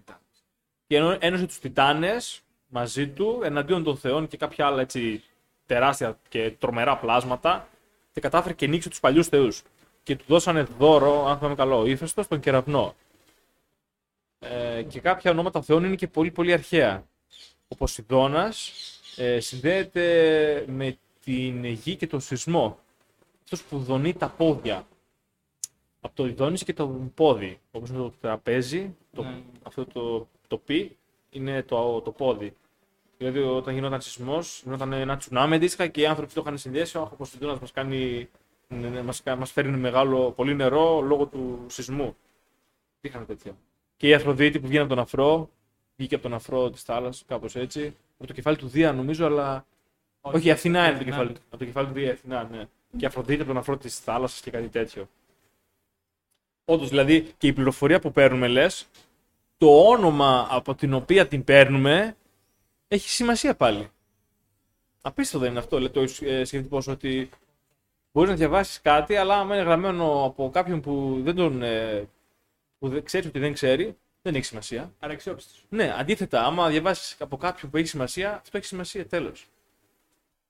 Και 0.95 1.01
ενώ- 1.01 1.17
ένωσε 1.21 1.47
τους 1.47 1.59
Τιτάνες 1.59 2.41
μαζί 2.69 3.09
του 3.09 3.41
εναντίον 3.45 3.83
των 3.85 3.97
Θεών 3.97 4.27
και 4.29 4.37
κάποια 4.37 4.67
άλλα 4.67 4.81
έτσι 4.81 5.23
τεράστια 5.67 6.19
και 6.29 6.51
τρομερά 6.59 6.97
πλάσματα 6.99 7.69
και 8.13 8.21
κατάφερε 8.21 8.55
και 8.55 8.67
νίξε 8.67 8.89
τους 8.89 9.01
παλιούς 9.01 9.29
θεούς. 9.29 9.63
Και 10.03 10.17
του 10.17 10.25
δώσανε 10.29 10.63
δώρο, 10.79 11.27
αν 11.27 11.37
θυμάμαι 11.37 11.55
καλό, 11.55 11.87
ύφεστος 11.87 12.25
στον 12.25 12.41
κεραυνό. 12.41 12.95
Ε, 14.39 14.83
και 14.83 15.01
κάποια 15.01 15.31
ονόματα 15.31 15.63
θεών 15.63 15.85
είναι 15.85 15.95
και 15.95 16.07
πολύ 16.09 16.31
πολύ 16.31 16.53
αρχαία. 16.53 17.05
Ο 17.69 17.75
Ποσειδώνας 17.75 18.73
ε, 19.17 19.41
συνδέεται 19.41 20.05
με 20.69 20.99
την 21.25 21.65
γη 21.65 21.97
και 21.97 22.07
τον 22.07 22.21
σεισμό. 22.21 22.79
Αυτός 23.43 23.63
που 23.63 23.79
δονεί 23.79 24.13
τα 24.15 24.29
πόδια. 24.29 24.87
Από 26.01 26.15
το 26.17 26.33
δόνηση 26.35 26.65
και 26.65 26.73
το 26.75 26.87
πόδι. 27.15 27.59
Όπως 27.71 27.89
είναι 27.89 27.99
το 27.99 28.13
τραπέζι, 28.21 28.97
το, 29.15 29.23
Ναι. 29.23 29.43
αυτό 29.63 29.85
το, 29.87 30.29
το 30.57 30.63
πι 30.67 30.97
είναι 31.31 31.63
το, 31.63 32.01
το 32.01 32.11
πόδι. 32.11 32.57
Δηλαδή, 33.19 33.39
όταν 33.39 33.75
γινόταν 33.75 34.01
σεισμός, 34.01 34.61
γινόταν 34.65 34.93
ένα 34.93 35.17
τσουνάμι 35.17 35.55
αντίστοιχα 35.55 35.87
και 35.87 36.01
οι 36.01 36.07
άνθρωποι 36.07 36.29
που 36.29 36.35
το 36.35 36.41
είχαν 36.47 36.59
συνδέσει, 36.59 36.97
ο 36.97 37.15
Ποσειδώνα 37.17 37.59
μας 37.61 37.73
κάνει. 37.73 38.29
ναι, 38.69 38.89
ναι, 38.89 39.03
Μας, 39.03 39.23
κα- 39.23 39.37
μας 39.37 39.51
φέρνει 39.53 39.77
μεγάλο, 39.77 40.31
πολύ 40.31 40.55
νερό 40.55 41.01
λόγω 41.01 41.27
του 41.27 41.67
σεισμού. 41.69 42.17
Είχαν 43.01 43.27
τέτοια. 43.27 43.57
Και 43.97 44.09
η 44.09 44.15
Αφροδίτη 44.15 44.61
που 44.61 44.67
βγαίνει 44.67 44.85
από 44.85 44.95
τον 44.95 44.99
αφρό, 44.99 45.51
βγήκε 45.97 46.15
από 46.15 46.23
τον 46.23 46.35
αφρό 46.35 46.71
της 46.71 46.83
θάλασσας, 46.83 47.25
κάπως 47.27 47.57
έτσι. 47.57 47.97
Από 48.19 48.27
το 48.27 48.33
κεφάλι 48.33 48.57
του 48.57 48.69
Δία 48.69 48.93
νομίζω, 48.93 49.27
αλλά. 49.27 49.67
Όχι, 50.21 50.47
η 50.49 50.51
Αθηνά 50.51 50.89
είναι 50.89 50.99
το 50.99 51.05
κεφάλι 51.05 51.33
του. 51.33 51.41
Από 51.49 51.59
το 51.59 51.65
κεφάλι 51.65 51.87
του 51.87 51.93
Δία 51.93 52.07
η 52.07 52.11
Αθηνά, 52.11 52.49
ναι. 52.51 52.69
Και 52.97 53.05
η 53.05 53.07
Αφροδίτη 53.07 53.39
από 53.41 53.49
τον 53.49 53.57
αφρό 53.57 53.77
της 53.77 53.99
θάλασσας 53.99 54.41
και 54.41 54.51
κάτι 54.51 54.69
τέτοιο. 54.69 55.09
Όντως, 56.65 56.89
δηλαδή 56.89 57.35
και 57.39 57.47
η 57.47 57.53
πληροφορία 57.53 58.01
που 58.01 58.13
παίρνουμε, 58.13 58.49
λες, 58.49 58.87
το 59.57 59.89
όνομα 59.89 60.47
από 60.51 60.75
την 60.75 60.95
οποία 60.95 61.29
την 61.29 61.45
παίρνουμε 61.45 62.17
έχει 62.89 63.09
σημασία 63.09 63.55
πάλι. 63.55 63.89
Απίστευτο 65.03 65.39
δεν 65.39 65.51
είναι 65.51 65.59
αυτό, 65.59 65.79
λέει 65.79 65.91
το 65.91 66.01
ε, 66.01 66.45
σκεφτεί 66.45 66.69
πως 66.69 66.87
ότι 66.87 67.31
μπορείς 68.13 68.31
να 68.31 68.37
διαβάσεις 68.37 68.81
κάτι, 68.81 69.17
αλλά 69.17 69.39
άμα 69.39 69.55
είναι 69.55 69.65
γραμμένο 69.65 70.25
από 70.25 70.51
κάποιον 70.51 70.81
που 70.81 71.21
δεν 71.23 71.35
τον. 71.35 71.63
ε, 71.63 72.09
που 72.79 72.89
δεν 72.89 73.05
ξέρει 73.05 73.27
ότι 73.27 73.39
δεν 73.39 73.53
ξέρει, 73.53 73.97
δεν 74.23 74.35
έχει 74.35 74.45
σημασία. 74.45 74.93
Αναξιόπιστο. 74.99 75.53
Ναι, 75.69 75.95
αντίθετα, 75.99 76.45
άμα 76.45 76.69
διαβάσεις 76.69 77.17
από 77.21 77.37
κάποιον 77.37 77.71
που 77.71 77.77
έχει 77.77 77.87
σημασία, 77.87 78.41
αυτό 78.41 78.57
έχει 78.57 78.67
σημασία 78.67 79.07
τέλος. 79.07 79.47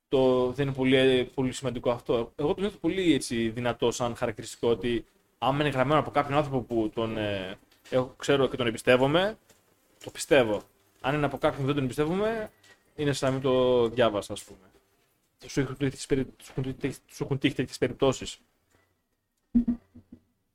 Το, 0.08 0.50
δεν 0.52 0.66
είναι 0.66 0.74
πολύ, 0.76 1.30
πολύ 1.34 1.52
σημαντικό 1.52 1.90
αυτό. 1.90 2.32
Εγώ 2.36 2.54
το 2.54 2.60
νιώθω 2.60 2.78
πολύ 2.78 3.12
έτσι, 3.12 3.48
δυνατό 3.48 3.90
σαν 3.90 4.16
χαρακτηριστικό 4.16 4.68
ότι 4.68 5.04
άμα 5.38 5.60
είναι 5.60 5.68
γραμμένο 5.68 6.00
από 6.00 6.10
κάποιον 6.10 6.38
άνθρωπο 6.38 6.60
που 6.60 6.90
τον 6.94 7.16
ε, 7.16 7.58
έχω, 7.96 8.14
ξέρω 8.18 8.48
και 8.48 8.57
τον 8.57 8.66
εμπιστεύομαι, 8.66 9.38
το 10.04 10.11
πιστεύω. 10.11 10.62
Αν 11.00 11.14
είναι 11.14 11.26
από 11.26 11.38
κάποιον 11.38 11.61
που 11.61 11.66
δεν 11.66 11.74
τον 11.74 11.85
εμπιστεύομαι, 11.85 12.50
είναι 12.96 13.12
σαν 13.12 13.28
να 13.28 13.35
μην 13.35 13.42
το 13.44 13.88
διάβασα, 13.88 14.33
ας 14.33 14.42
πούμε. 14.44 14.59
Σου 15.46 15.61
έχουν 15.61 15.76
τύχει 15.76 15.90
τις 15.90 16.07
περι- 16.07 16.42
σου 16.42 16.52
έχουν 16.57 16.76
τύχει- 16.76 17.00
σου 17.12 17.24
έχουν 17.24 17.38
τύχει 17.38 17.54
τέτοιες 17.54 17.78
περιπτώσεις. 17.78 18.38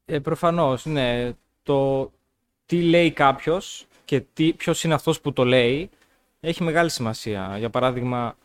Ε, 0.06 0.20
προφανώς, 0.20 0.86
ναι. 0.86 1.32
Το 1.64 2.12
τι 2.66 2.82
λέει 2.82 3.12
κάποιος 3.12 3.86
και 4.06 4.22
τι, 4.22 4.54
ποιος 4.54 4.84
είναι 4.84 4.94
αυτός 4.94 5.22
που 5.22 5.34
το 5.34 5.44
λέει 5.46 5.90
έχει 6.40 6.64
μεγάλη 6.64 6.90
σημασία. 6.90 7.56
Για 7.58 7.70
παράδειγμα, 7.70 8.38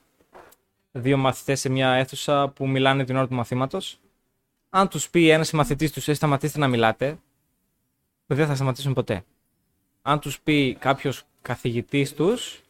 δύο 0.92 1.16
μαθητές 1.16 1.60
σε 1.60 1.68
μια 1.68 1.90
αίθουσα 1.92 2.48
που 2.48 2.68
μιλάνε 2.68 3.04
την 3.04 3.16
ώρα 3.16 3.28
του 3.28 3.34
μαθήματος. 3.34 3.98
Αν 4.70 4.88
τους 4.88 5.10
πει 5.10 5.28
ένας 5.28 5.50
μαθητής 5.50 5.92
τους, 5.92 6.08
«Ε, 6.08 6.14
σταματήστε 6.14 6.58
να 6.58 6.68
μιλάτε, 6.68 7.18
δεν 8.26 8.46
θα 8.46 8.54
σταματήσουν 8.54 8.92
ποτέ. 8.92 9.24
Αν 10.02 10.20
τους 10.20 10.40
πει 10.40 10.76
κάποιος 10.80 11.22
καθηγητής 11.42 12.14
τους, 12.14 12.62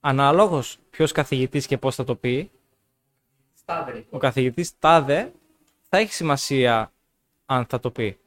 ανάλογος 0.00 0.78
ποιος 0.90 1.12
καθηγητής 1.12 1.66
και 1.66 1.78
πώς 1.78 1.94
θα 1.94 2.04
το 2.04 2.14
πει, 2.14 2.50
Στάδερη. 3.54 4.06
ο 4.10 4.18
καθηγητής 4.18 4.78
τάδε 4.78 5.32
θα 5.88 5.98
έχει 5.98 6.12
σημασία 6.12 6.92
αν 7.46 7.66
θα 7.66 7.80
το 7.80 7.90
πει. 7.90 8.18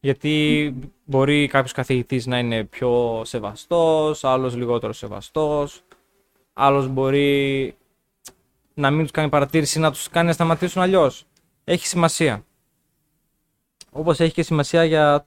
Γιατί 0.00 0.74
μπορεί 1.04 1.46
κάποιος 1.46 1.72
καθηγητής 1.72 2.26
να 2.26 2.38
είναι 2.38 2.64
πιο 2.64 3.22
σεβαστός, 3.24 4.24
άλλος 4.24 4.56
λιγότερο 4.56 4.92
σεβαστός, 4.92 5.82
άλλος 6.52 6.88
μπορεί 6.88 7.74
να 8.74 8.90
μην 8.90 9.02
τους 9.02 9.10
κάνει 9.10 9.28
παρατήρηση, 9.28 9.78
να 9.78 9.90
τους 9.90 10.08
κάνει 10.08 10.26
να 10.26 10.32
σταματήσουν 10.32 10.82
αλλιώς. 10.82 11.24
Έχει 11.64 11.86
σημασία. 11.86 12.44
Όπως 13.90 14.20
έχει 14.20 14.32
και 14.34 14.42
σημασία 14.42 14.84
για, 14.84 15.26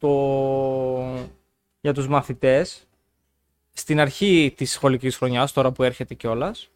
το... 0.00 0.08
για 1.80 1.92
τους 1.92 2.08
μαθητές, 2.08 2.88
στην 3.72 4.00
αρχή 4.00 4.52
της 4.56 4.72
σχολικής 4.72 5.16
χρονιάς, 5.16 5.52
τώρα 5.52 5.72
που 5.72 5.82
έρχεται 5.82 6.14
κιόλας, 6.14 6.70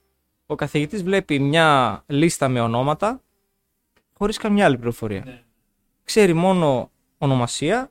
ο 0.47 0.55
καθηγητής 0.55 1.03
βλέπει 1.03 1.39
μια 1.39 2.03
λίστα 2.07 2.49
με 2.49 2.61
ονόματα 2.61 3.21
χωρίς 4.19 4.37
καμιά 4.37 4.65
άλλη 4.65 4.77
πληροφορία. 4.77 5.23
Ναι. 5.25 5.43
Ξέρει 6.05 6.33
μόνο 6.33 6.91
ονομασία, 7.19 7.91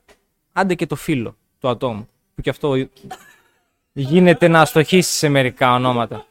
άντε 0.52 0.74
και 0.74 0.86
το 0.86 0.96
φύλλο 0.96 1.36
του 1.58 1.68
ατόμου. 1.68 2.08
Που 2.34 2.42
και 2.42 2.50
αυτό 2.50 2.88
γίνεται 3.92 4.48
να 4.48 4.60
αστοχήσει 4.60 5.12
σε 5.12 5.28
μερικά 5.28 5.74
ονόματα. 5.74 6.26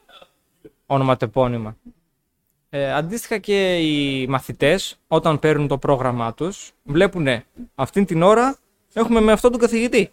Ονοματεπώνυμα. 0.86 1.76
Ε, 2.70 2.92
αντίστοιχα 2.92 3.38
και 3.38 3.78
οι 3.78 4.26
μαθητές, 4.26 4.98
όταν 5.08 5.38
παίρνουν 5.38 5.68
το 5.68 5.78
πρόγραμμά 5.78 6.34
τους, 6.34 6.72
βλέπουν 6.82 7.26
αυτήν 7.74 8.04
την 8.04 8.22
ώρα 8.22 8.58
έχουμε 8.94 9.20
με 9.20 9.32
αυτόν 9.32 9.50
τον 9.50 9.60
καθηγητή. 9.60 10.12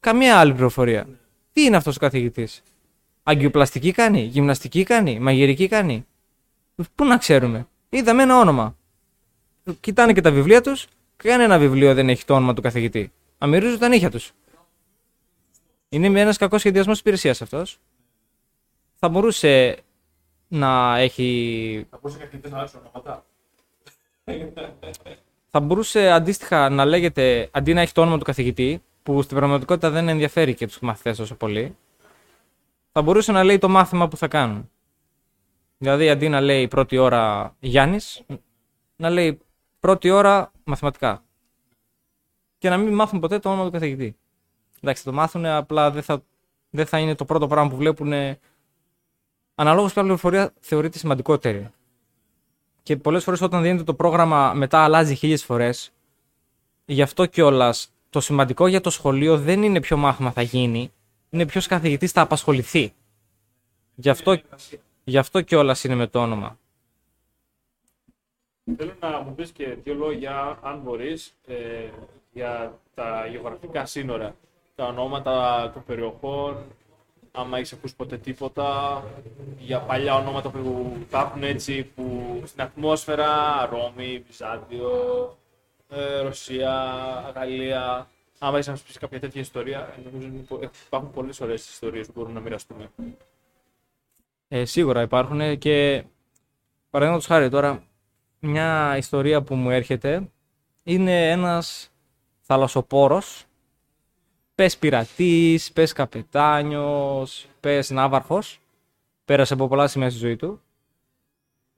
Καμία 0.00 0.38
άλλη 0.38 0.52
πληροφορία. 0.52 1.08
Τι 1.52 1.62
είναι 1.62 1.76
αυτός 1.76 1.96
ο 1.96 1.98
καθηγητής; 1.98 2.62
Αγκιοπλαστική 3.22 3.92
κάνει, 3.92 4.20
γυμναστική 4.20 4.82
κάνει, 4.82 5.18
μαγειρική 5.18 5.68
κάνει. 5.68 6.06
Πού 6.94 7.04
να 7.04 7.16
ξέρουμε; 7.16 7.66
Είδαμε 7.88 8.22
ένα 8.22 8.38
όνομα. 8.38 8.76
Κοιτάνε 9.80 10.12
και 10.12 10.20
τα 10.20 10.30
βιβλία 10.30 10.60
τους, 10.60 10.86
κανένα 11.16 11.58
βιβλίο 11.58 11.94
δεν 11.94 12.08
έχει 12.08 12.24
το 12.24 12.34
όνομα 12.34 12.54
του 12.54 12.62
καθηγητή. 12.62 13.12
Αμυρίζουν 13.38 13.78
τα 13.78 13.88
νύχια 13.88 14.10
τους. 14.10 14.32
Είναι 15.88 16.20
ένας 16.20 16.36
κακός 16.36 16.60
σχεδιασμός 16.60 16.98
υπηρεσίας 16.98 17.42
αυτός. 17.42 17.78
Θα 18.94 19.08
μπορούσε 19.08 19.78
να 20.48 20.98
έχει 20.98 21.86
Θα 21.90 21.98
μπορούσε 22.02 22.18
καθηγητή 22.18 22.50
να 22.50 22.56
αλλάξει 22.56 22.76
ονόματα. 22.76 23.24
Θα 25.50 25.60
μπορούσε 25.60 26.10
αντίστοιχα 26.10 26.68
να 26.68 26.84
λέγεται, 26.84 27.48
αντί 27.52 27.74
να 27.74 27.80
έχει 27.80 27.92
το 27.92 28.00
όνομα 28.00 28.18
του 28.18 28.24
καθηγητή, 28.24 28.82
που 29.02 29.22
στην 29.22 29.36
πραγματικότητα 29.36 29.90
δεν 29.90 30.08
ενδιαφέρει 30.08 30.54
και 30.54 30.66
τους 30.66 30.80
μαθητές 30.80 31.16
τόσο 31.16 31.34
πολύ, 31.34 31.76
θα 32.92 33.02
μπορούσε 33.02 33.32
να 33.32 33.44
λέει 33.44 33.58
το 33.58 33.68
μάθημα 33.68 34.08
που 34.08 34.16
θα 34.16 34.28
κάνουν. 34.28 34.70
Δηλαδή, 35.78 36.10
αντί 36.10 36.28
να 36.28 36.40
λέει 36.40 36.68
πρώτη 36.68 36.98
ώρα 36.98 37.54
Γιάννης, 37.60 38.22
να 38.96 39.10
λέει 39.10 39.40
πρώτη 39.80 40.10
ώρα 40.10 40.52
μαθηματικά. 40.64 41.22
Και 42.58 42.68
να 42.68 42.76
μην 42.76 42.94
μάθουν 42.94 43.20
ποτέ 43.20 43.38
το 43.38 43.48
όνομα 43.48 43.64
του 43.64 43.70
καθηγητή. 43.70 44.16
Εντάξει, 44.80 45.02
θα 45.02 45.10
το 45.10 45.16
μάθουν, 45.16 45.46
απλά 45.46 45.90
δεν 45.90 46.02
θα, 46.02 46.22
δεν 46.70 46.86
θα 46.86 46.98
είναι 46.98 47.14
το 47.14 47.24
πρώτο 47.24 47.46
πράγμα 47.46 47.70
που 47.70 47.76
βλέπουν. 47.76 48.12
Αναλόγως 49.54 49.92
ποια 49.92 50.02
πληροφορία 50.02 50.52
θεωρείται 50.60 50.98
σημαντικότερη. 50.98 51.70
Και 52.88 52.96
πολλές 52.96 53.24
φορές 53.24 53.40
όταν 53.40 53.62
δίνεται 53.62 53.82
το 53.82 53.94
πρόγραμμα 53.94 54.52
μετά 54.54 54.78
αλλάζει 54.78 55.14
χίλιες 55.14 55.44
φορές, 55.44 55.92
γι' 56.84 57.02
αυτό 57.02 57.26
κιόλας 57.26 57.92
το 58.10 58.20
σημαντικό 58.20 58.66
για 58.66 58.80
το 58.80 58.90
σχολείο 58.90 59.38
δεν 59.38 59.62
είναι 59.62 59.80
ποιο 59.80 59.96
μάθημα 59.96 60.30
θα 60.32 60.42
γίνει, 60.42 60.92
είναι 61.30 61.46
ποιος 61.46 61.66
καθηγητής 61.66 62.12
θα 62.12 62.20
απασχοληθεί. 62.20 62.92
Γι' 63.94 64.08
αυτό, 64.08 64.40
γι 65.04 65.18
αυτό 65.18 65.40
κιόλας 65.40 65.84
είναι 65.84 65.94
με 65.94 66.06
το 66.06 66.20
όνομα. 66.22 66.58
Θέλω 68.76 68.94
να 69.00 69.20
μου 69.20 69.34
πεις 69.34 69.50
και 69.50 69.76
δύο 69.82 69.94
λόγια, 69.94 70.58
αν 70.62 70.80
μπορείς, 70.80 71.34
ε, 71.46 71.54
για 72.32 72.78
τα 72.94 73.26
γεωγραφικά 73.26 73.86
σύνορα, 73.86 74.36
τα 74.74 74.86
ονόματα 74.86 75.70
των 75.74 75.84
περιοχών, 75.86 76.64
άμα 77.32 77.56
έχεις 77.58 77.72
ακούσει 77.72 77.96
ποτέ 77.96 78.18
τίποτα, 78.18 79.02
για 79.58 79.80
παλιά 79.80 80.14
ονόματα 80.14 80.50
που 80.50 80.96
υπάρχουν 81.00 81.42
έτσι, 81.42 81.82
που 81.82 82.42
στην 82.46 82.62
ατμόσφαιρα, 82.62 83.66
Ρώμη, 83.70 84.24
Βυζάντιο, 84.26 84.90
ε, 85.88 86.20
Ρωσία, 86.20 86.72
Γαλλία, 87.34 88.08
άμα 88.38 88.54
έχεις 88.54 88.66
να 88.66 88.72
μας 88.72 88.82
πεις 88.82 88.98
κάποια 88.98 89.20
τέτοια 89.20 89.40
ιστορία, 89.40 89.94
νομίζω 90.04 90.26
είναι 90.26 90.42
πο- 90.48 90.60
υπάρχουν 90.86 91.10
πολλές 91.10 91.40
ωραίες 91.40 91.68
ιστορίες 91.68 92.06
που 92.06 92.12
μπορούμε 92.16 92.34
να 92.34 92.40
μοιραστούμε. 92.40 92.90
Ε, 94.48 94.64
σίγουρα 94.64 95.02
υπάρχουν 95.02 95.58
και 95.58 96.04
παραδείγματος 96.90 97.28
χάρη 97.28 97.48
τώρα, 97.48 97.82
μια 98.40 98.96
ιστορία 98.96 99.42
που 99.42 99.54
μου 99.54 99.70
έρχεται 99.70 100.30
είναι 100.82 101.30
ένας 101.30 101.90
θαλασσοπόρος, 102.40 103.44
πες 104.58 104.78
πειρατής, 104.78 105.72
πες 105.72 105.92
καπετάνιος, 105.92 107.46
πες 107.60 107.90
ναύαρχος, 107.90 108.60
πέρασε 109.24 109.54
από 109.54 109.68
πολλά 109.68 109.86
σημεία 109.86 110.10
στη 110.10 110.18
ζωή 110.18 110.36
του, 110.36 110.60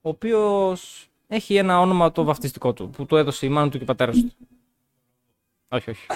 ο 0.00 0.08
οποίος 0.08 1.08
έχει 1.26 1.56
ένα 1.56 1.80
όνομα 1.80 2.12
το 2.12 2.24
βαφτιστικό 2.24 2.72
του, 2.72 2.90
που 2.90 3.06
το 3.06 3.16
έδωσε 3.16 3.46
η 3.46 3.48
μάνα 3.48 3.70
του 3.70 3.76
και 3.76 3.82
ο 3.82 3.86
πατέρας 3.86 4.16
του. 4.20 4.32
Όχι, 5.68 5.90
όχι. 5.90 6.06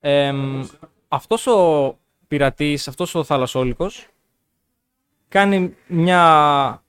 Εμ, 0.00 0.64
αυτός 1.08 1.46
ο 1.46 1.98
πειρατής, 2.28 2.88
αυτός 2.88 3.14
ο 3.14 3.24
θαλασσόλικος, 3.24 4.08
κάνει 5.28 5.76
μια 5.86 6.82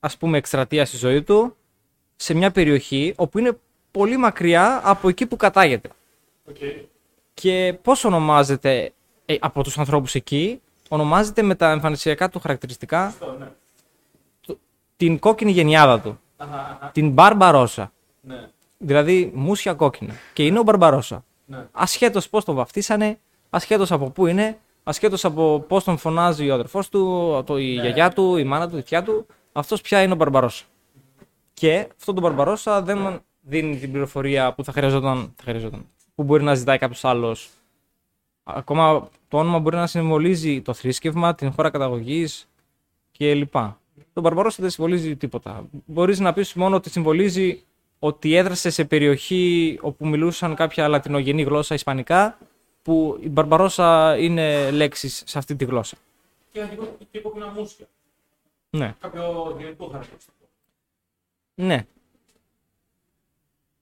ας 0.00 0.16
πούμε 0.16 0.38
εκστρατεία 0.38 0.84
στη 0.84 0.96
ζωή 0.96 1.22
του 1.22 1.56
σε 2.16 2.34
μια 2.34 2.50
περιοχή 2.50 3.14
όπου 3.16 3.38
είναι 3.38 3.58
πολύ 3.90 4.16
μακριά 4.16 4.80
από 4.84 5.08
εκεί 5.08 5.26
που 5.26 5.36
κατάγεται. 5.36 5.90
Και 7.40 7.78
πώς 7.82 8.04
ονομάζεται 8.04 8.92
ε, 9.26 9.36
από 9.40 9.62
τους 9.62 9.78
ανθρώπους 9.78 10.14
εκεί, 10.14 10.60
ονομάζεται 10.88 11.42
με 11.42 11.54
τα 11.54 11.70
εμφανισιακά 11.70 12.28
του 12.28 12.40
χαρακτηριστικά 12.40 13.14
ναι. 13.38 13.46
το- 14.46 14.58
την 14.96 15.18
κόκκινη 15.18 15.50
γενιάδα 15.50 16.00
του, 16.00 16.20
την 16.92 17.10
Μπαρμπαρόσα. 17.10 17.92
Ναι. 18.20 18.48
Δηλαδή 18.78 19.30
μουσια 19.34 19.74
κόκκινα. 19.74 20.14
Και 20.32 20.46
είναι 20.46 20.58
ο 20.58 20.62
Μπαρμπαρόσα. 20.62 21.24
Ναι. 21.46 21.66
Ασχέτως 21.72 22.28
πώς 22.28 22.44
τον 22.44 22.54
βαφτίσανε, 22.54 23.18
ασχέτως 23.50 23.92
από 23.92 24.10
πού 24.10 24.26
είναι, 24.26 24.58
ασχέτως 24.82 25.24
από 25.24 25.64
πώς 25.68 25.84
τον 25.84 25.96
φωνάζει 25.96 26.50
ο 26.50 26.54
αδερφός 26.54 26.88
του, 26.88 27.42
το, 27.46 27.58
η 27.58 27.72
γιαγιά 27.72 28.10
του, 28.10 28.36
η 28.36 28.44
μάνα 28.44 28.68
του, 28.68 28.76
η 28.76 28.82
θιά 28.82 29.02
του, 29.02 29.26
αυτός 29.52 29.80
πια 29.80 30.02
είναι 30.02 30.12
ο 30.12 30.16
Μπαρμπαρόσα. 30.16 30.64
Και 31.54 31.88
αυτό 31.98 32.12
το 32.12 32.20
Μπαρμπαρόσα 32.20 32.82
δεν 32.82 33.20
δίνει 33.40 33.76
την 33.76 33.90
πληροφορία 33.90 34.52
που 34.52 34.64
θα 34.64 34.72
χρειαζόταν, 34.72 35.32
θα 35.36 35.42
χρειαζόταν 35.42 35.86
που 36.16 36.22
μπορεί 36.22 36.42
να 36.42 36.54
ζητάει 36.54 36.78
κάποιος 36.78 37.04
άλλος. 37.04 37.50
Ακόμα 38.44 39.08
το 39.28 39.38
όνομα 39.38 39.58
μπορεί 39.58 39.76
να 39.76 39.86
συμβολίζει 39.86 40.62
το 40.62 40.72
θρήσκευμα, 40.72 41.34
την 41.34 41.52
χώρα 41.52 41.70
καταγωγής 41.70 42.48
κλπ. 43.18 43.54
Το 44.12 44.20
Μπαρμπαρόσα 44.20 44.56
δεν 44.60 44.70
συμβολίζει 44.70 45.16
τίποτα. 45.16 45.68
Μπορείς 45.86 46.18
να 46.18 46.32
πεις 46.32 46.54
μόνο 46.54 46.76
ότι 46.76 46.90
συμβολίζει 46.90 47.64
ότι 47.98 48.34
έδρασε 48.34 48.70
σε 48.70 48.84
περιοχή 48.84 49.78
όπου 49.82 50.06
μιλούσαν 50.06 50.54
κάποια 50.54 50.88
λατινογενή 50.88 51.42
γλώσσα 51.42 51.74
ισπανικά, 51.74 52.38
που 52.82 53.18
η 53.20 53.28
Μπαρμπαρόσα 53.28 54.16
είναι 54.18 54.70
λέξεις 54.70 55.22
σε 55.26 55.38
αυτή 55.38 55.56
τη 55.56 55.64
γλώσσα. 55.64 55.96
Και 56.52 56.60
ένα 56.60 56.70
και 57.10 57.20
κόκκινα 57.20 57.46
μουσια. 57.46 57.86
Ναι. 58.70 58.94
Κάποιο 59.00 59.56
γενικό 59.58 59.86
χαρακτηριστικό. 59.86 60.48
Ναι. 61.54 61.86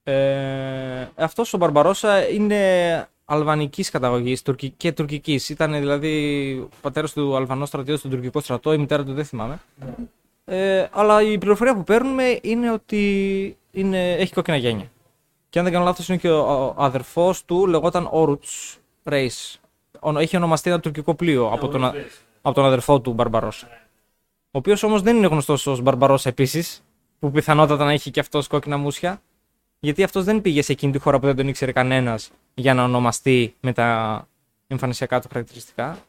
Ε, 0.07 1.07
αυτός 1.15 1.53
ο 1.53 1.57
Μπαρμπαρόσα 1.57 2.29
είναι 2.29 3.07
αλβανικής 3.25 3.89
καταγωγής 3.89 4.41
τουρκι- 4.41 4.73
και 4.77 4.91
τουρκικής. 4.91 5.49
Ήταν 5.49 5.71
δηλαδή 5.73 6.53
ο 6.63 6.69
πατέρας 6.81 7.13
του 7.13 7.35
Αλβανός 7.35 7.67
στρατιώτης 7.67 7.99
στον 7.99 8.11
τουρκικό 8.11 8.39
στρατό, 8.39 8.73
η 8.73 8.77
μητέρα 8.77 9.03
του 9.03 9.13
δεν 9.13 9.25
θυμάμαι. 9.25 9.59
Ε, 10.45 10.85
αλλά 10.91 11.21
η 11.21 11.37
πληροφορία 11.37 11.75
που 11.75 11.83
παίρνουμε 11.83 12.39
είναι 12.41 12.71
ότι 12.71 13.57
είναι, 13.71 14.13
έχει 14.13 14.33
κόκκινα 14.33 14.57
γένια. 14.57 14.91
Και 15.49 15.57
αν 15.59 15.65
δεν 15.65 15.73
κάνω 15.73 15.85
λάθος 15.85 16.07
είναι 16.09 16.17
και 16.17 16.29
ο, 16.29 16.65
ο 16.65 16.73
αδερφός 16.77 17.45
του 17.45 17.67
λεγόταν 17.67 18.07
Όρουτς 18.11 18.77
Ρέις. 19.03 19.59
Ο- 19.99 20.19
Έχει 20.19 20.35
ονομαστεί 20.37 20.69
ένα 20.69 20.79
τουρκικό 20.79 21.13
πλοίο 21.13 21.47
από 21.53 21.67
τον, 21.67 21.85
α- 21.85 21.93
από 22.41 22.55
τον 22.55 22.65
αδερφό 22.65 22.99
του 23.01 23.13
Μπαρμπαρόσα. 23.13 23.67
Ο 24.51 24.57
οποίος 24.57 24.83
όμως 24.83 25.01
δεν 25.01 25.15
είναι 25.17 25.27
γνωστός 25.27 25.67
ως 25.67 25.81
Μπαρμπαρόσα 25.81 26.29
επίσης, 26.29 26.83
που 27.19 27.31
πιθανότατα 27.31 27.85
να 27.85 27.91
έχει 27.91 28.11
και 28.11 28.19
αυτός 28.19 28.47
κόκκινα 28.47 28.77
μουσια. 28.77 29.21
Γιατί 29.85 30.03
αυτός 30.03 30.23
δεν 30.23 30.41
πήγε 30.41 30.61
σε 30.61 30.71
εκείνη 30.71 30.91
τη 30.91 30.99
χώρα 30.99 31.19
που 31.19 31.25
δεν 31.25 31.35
τον 31.35 31.47
ήξερε 31.47 31.71
κανένας 31.71 32.31
για 32.53 32.73
να 32.73 32.83
ονομαστεί 32.83 33.55
με 33.61 33.73
τα 33.73 34.27
εμφανισιακά 34.67 35.21
του 35.21 35.27
χαρακτηριστικά. 35.31 36.05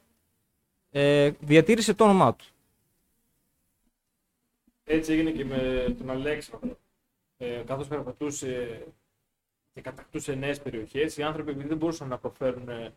Ε, 0.91 1.31
διατήρησε 1.41 1.95
το 1.95 2.05
όνομά 2.05 2.35
του. 2.35 2.45
Έτσι 4.85 5.13
έγινε 5.13 5.31
και 5.31 5.45
με 5.45 5.95
τον 5.99 6.11
Αλέξανδρο. 6.11 6.79
Ε, 7.37 7.63
Καθώς 7.67 7.87
περπατούσε 7.87 8.83
και 9.75 9.81
κατακτούσε 9.81 10.35
νέες 10.35 10.61
περιοχές, 10.61 11.17
οι 11.17 11.23
άνθρωποι 11.23 11.51
επειδή 11.51 11.69
δεν 11.69 11.77
μπορούσαν 11.77 12.09
να 12.09 12.19
προφέρουν 12.19 12.69
ε, 12.69 12.93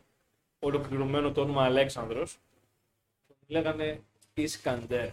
ολοκληρωμένο 0.60 1.32
το 1.32 1.42
όνομα 1.42 1.64
Αλέξανδρος, 1.64 2.38
τον 3.28 3.38
λέγανε 3.48 4.02
Ισκαντέρ. 4.34 5.10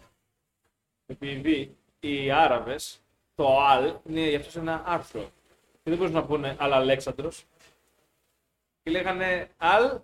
Επειδή 1.06 1.76
οι 2.00 2.30
Άραβες, 2.30 3.00
το 3.34 3.60
Αλ 3.60 3.94
είναι 4.08 4.28
για 4.28 4.38
αυτούς 4.38 4.56
ένα 4.56 4.82
άρθρο. 4.86 5.30
Και 5.86 5.92
δεν 5.92 6.00
μπορούσαν 6.00 6.20
να 6.20 6.26
πούνε 6.26 6.56
Αλ 6.58 6.72
Αλέξανδρος. 6.72 7.44
Και 8.82 8.90
λέγανε 8.90 9.48
Αλ 9.56 10.00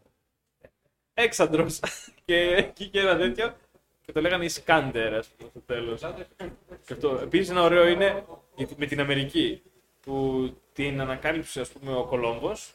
Έξανδρος. 1.15 1.81
και 2.25 2.37
εκεί 2.37 2.89
και 2.89 3.01
ένα 3.01 3.17
τέτοιο. 3.17 3.57
Και 4.01 4.13
το 4.13 4.21
λέγανε 4.21 4.45
Ισκάντερ, 4.45 5.15
ας 5.15 5.29
πούμε, 5.29 5.51
στο 5.51 5.61
τέλος. 5.61 6.01
Και 6.87 6.93
αυτό. 6.93 7.19
Επίσης 7.23 7.51
ένα 7.51 7.63
ωραίο 7.63 7.87
είναι 7.87 8.25
γιατί 8.57 8.75
με 8.79 8.87
την 8.87 9.01
Αμερική 9.01 9.63
που 10.01 10.47
την 10.73 11.01
ανακάλυψε 11.01 11.61
ας 11.61 11.69
πούμε 11.71 11.97
ο 11.97 12.05
Κολόμβος, 12.05 12.75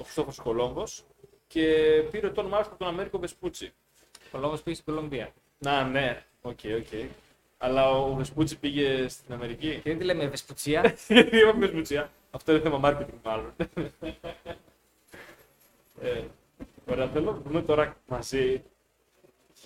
ο 0.00 0.04
Χριστόφορος 0.04 0.36
Κολόμβος 0.36 1.04
και 1.46 1.64
πήρε 2.10 2.30
το 2.30 2.40
όνομά 2.40 2.62
του 2.62 2.68
από 2.68 2.78
τον 2.78 2.88
Αμέρικο 2.88 3.18
Βεσπούτσι. 3.18 3.72
Κολόμβος 4.30 4.62
πήγε 4.62 4.76
στην 4.76 4.94
Κολομβία. 4.94 5.32
Να, 5.58 5.84
ναι, 5.84 6.24
OK, 6.42 6.58
OK. 6.76 7.10
Αλλά 7.64 7.90
ο 7.90 8.14
Βεσπούτσι 8.14 8.58
πήγε 8.58 9.08
στην 9.08 9.34
Αμερική. 9.34 9.74
Και 9.74 9.88
δεν 9.90 9.98
τη 9.98 10.04
λέμε 10.04 10.26
Βεσπουτσία. 10.28 10.94
Γιατί 11.08 11.36
είπαμε 11.38 11.66
Βεσπούτσια. 11.66 12.10
Αυτό 12.30 12.52
είναι 12.52 12.60
θέμα 12.60 12.80
marketing 12.84 13.18
μάλλον. 13.22 13.52
ε, 16.00 16.22
ωραία, 16.90 17.08
θέλω 17.08 17.32
να 17.32 17.38
δούμε 17.38 17.62
τώρα 17.62 17.96
μαζί 18.06 18.62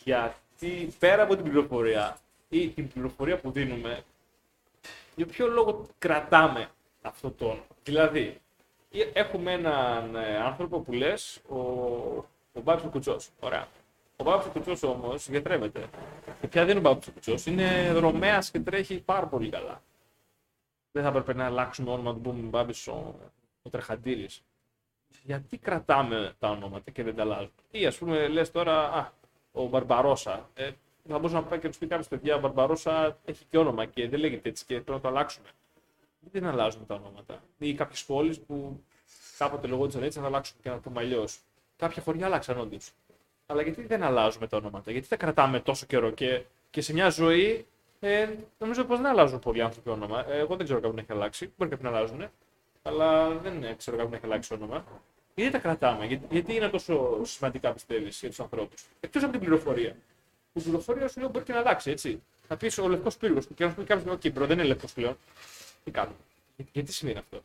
γιατί 0.05 0.95
πέρα 0.99 1.23
από 1.23 1.35
την 1.37 1.45
πληροφορία 1.45 2.19
ή 2.49 2.69
την 2.69 2.89
πληροφορία 2.89 3.39
που 3.41 3.51
δίνουμε, 3.51 4.03
για 5.17 5.27
ποιο 5.27 5.47
λόγο 5.49 5.87
κρατάμε 5.99 6.69
αυτό 7.03 7.31
το 7.31 7.45
όνομα. 7.45 7.67
Δηλαδή, 7.85 8.41
ε- 8.93 9.11
έχουμε 9.13 9.53
έναν 9.53 10.15
ε, 10.17 10.37
άνθρωπο 10.37 10.81
που 10.81 10.93
λες, 10.93 11.41
ο, 11.49 11.57
ο 12.53 12.61
Μπάμπης 12.63 12.85
ο 12.85 12.89
Κουτσός. 12.89 13.29
Ωραία. 13.41 13.69
Ο 14.17 14.25
Μπάμπης 14.25 14.47
ο 14.47 14.51
Κουτσός 14.51 14.83
όμως 14.83 15.29
γιατρεύεται. 15.29 15.89
Και 16.41 16.47
πια 16.47 16.65
δεν 16.65 16.77
είναι 16.77 16.89
ο 16.89 16.91
Μπάμπης 16.91 17.09
ο 17.09 17.13
Κουτσός, 17.13 17.47
είναι 17.47 17.91
Ρωμαίος 17.91 18.51
και 18.51 18.61
τρέχει 18.61 19.01
πάρα 19.01 19.27
πολύ 19.27 19.49
καλά. 19.49 19.83
Δεν 20.93 21.03
θα 21.03 21.09
έπρεπε 21.09 21.35
να 21.35 21.45
αλλάξουμε 21.45 21.91
όνομα 21.91 22.15
του 22.15 22.21
πούμε 22.21 22.49
Μπάμπης 22.49 22.87
ο, 22.87 23.15
ο 23.63 23.71
Τρεχαντήρης. 23.71 24.43
Γιατί 25.23 25.59
κρατάμε 25.59 26.35
τα 26.39 26.51
ονόματα 26.51 26.91
και 26.91 27.03
δεν 27.03 27.15
τα 27.17 27.23
αλλάζουμε; 27.23 27.51
Ή 27.71 27.87
ας 27.87 27.99
πούμε 27.99 28.29
λες 28.29 28.51
τώρα, 28.51 28.93
α, 28.93 29.13
ο 29.53 29.65
Μπαρμπαρόσα. 29.67 30.51
Ε, 30.55 30.71
θα 31.09 31.19
μπορούσε 31.19 31.35
να 31.35 31.43
πάει 31.43 31.59
και 31.59 31.67
να 31.67 31.73
του 31.73 31.79
πει 31.79 31.87
κάποιος 31.87 32.09
παιδιά, 32.09 32.35
ο 32.35 32.41
Μπαρμπαρόσα 32.41 33.19
έχει 33.25 33.45
και 33.51 33.59
όνομα 33.59 33.85
και 33.85 34.09
δεν 34.09 34.21
λέγεται 34.21 34.49
έτσι 34.49 34.65
και 34.65 34.75
πρέπει 34.75 34.91
να 34.91 35.01
το 35.01 35.09
αλλάξουμε. 35.09 35.49
Γιατί 36.21 36.39
δεν 36.39 36.49
αλλάζουμε 36.49 36.85
τα 36.85 36.95
ονόματα. 36.95 37.43
Ή 37.59 37.75
κάποιες 37.75 38.05
πόλεις 38.05 38.41
που 38.41 38.83
κάποτε 39.39 39.67
λεγόντουσαν 39.67 40.03
έτσι, 40.03 40.19
να 40.19 40.25
τα 40.25 40.31
αλλάξουμε 40.31 40.61
και 40.63 40.69
να 40.69 40.75
το 40.75 40.81
πούμε 40.81 41.01
αλλιώ. 41.01 41.27
Κάποια 41.77 42.03
χωριά 42.03 42.27
αλλάξαν 42.27 42.59
όντως. 42.59 42.93
Αλλά 43.47 43.63
γιατί 43.63 43.83
δεν 43.87 44.03
αλλάζουμε 44.03 44.47
τα 44.47 44.57
ονόματα, 44.57 44.91
γιατί 44.91 45.09
τα 45.09 45.17
κρατάμε 45.17 45.61
τόσο 45.61 45.87
καιρό 45.87 46.11
και, 46.11 46.43
και 46.71 46.81
σε 46.81 46.93
μια 46.93 47.09
ζωή 47.09 47.67
ε, 48.01 48.29
νομίζω 48.59 48.85
πως 48.85 48.97
δεν 48.97 49.07
αλλάζουν 49.07 49.39
πολλοί 49.39 49.63
άνθρωποι 49.63 49.91
όνομα. 49.91 50.29
Ε, 50.31 50.39
εγώ 50.39 50.57
δεν 50.57 50.65
ξέρω 50.65 50.79
κάποιον 50.81 50.95
να 50.95 51.01
έχει 51.01 51.13
αλλάξει. 51.13 51.53
Μπορεί 51.57 51.71
κάποιοι 51.71 51.91
να 51.91 51.97
αλλάζουν, 51.97 52.25
αλλά 52.83 53.29
δεν 53.29 53.63
ε, 53.65 53.75
ξέρω 53.75 53.97
κάποιον 53.97 54.11
να 54.11 54.17
έχει 54.17 54.27
αλλάξει 54.27 54.55
όνομα. 54.55 54.85
Γιατί 55.35 55.53
τα 55.53 55.59
κρατάμε, 55.59 56.07
γιατί, 56.07 56.27
γιατί 56.31 56.55
είναι 56.55 56.69
τόσο 56.69 57.21
σημαντικά 57.25 57.73
πιστεύεις 57.73 58.19
για 58.21 58.29
τους 58.29 58.41
ανθρώπους; 58.41 58.85
Εκτός 59.01 59.23
από 59.23 59.33
την 59.33 59.41
πληροφορία. 59.41 59.97
Η 60.53 60.61
πληροφορία 60.61 61.09
σου 61.09 61.21
λέει 61.21 61.29
μπορεί 61.33 61.45
και 61.45 61.53
να 61.53 61.59
αλλάξει, 61.59 61.91
έτσι. 61.91 62.23
Θα 62.49 62.57
πεις 62.57 62.79
ο 62.79 62.89
λευκός 62.89 63.17
πύργος 63.17 63.47
και 63.55 63.65
να 63.65 63.71
σου 63.71 63.77
πει 63.77 63.85
κάποιος: 63.85 64.13
OK, 64.13 64.21
bro, 64.33 64.47
δεν 64.47 64.59
είναι 64.59 64.67
λευκός 64.69 64.93
πλέον. 64.93 65.17
Τι 65.85 65.91
κάνουμε; 65.91 66.17
Για- 66.57 66.67
γιατί 66.73 66.93
σημαίνει 66.93 67.19
αυτό; 67.19 67.43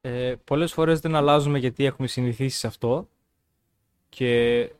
Ε, 0.00 0.34
πολλές 0.44 0.72
φορές 0.72 1.00
δεν 1.00 1.14
αλλάζουμε 1.14 1.58
γιατί 1.58 1.84
έχουμε 1.84 2.08
συνηθίσει 2.08 2.58
σε 2.58 2.66
αυτό 2.66 3.08
και 4.08 4.70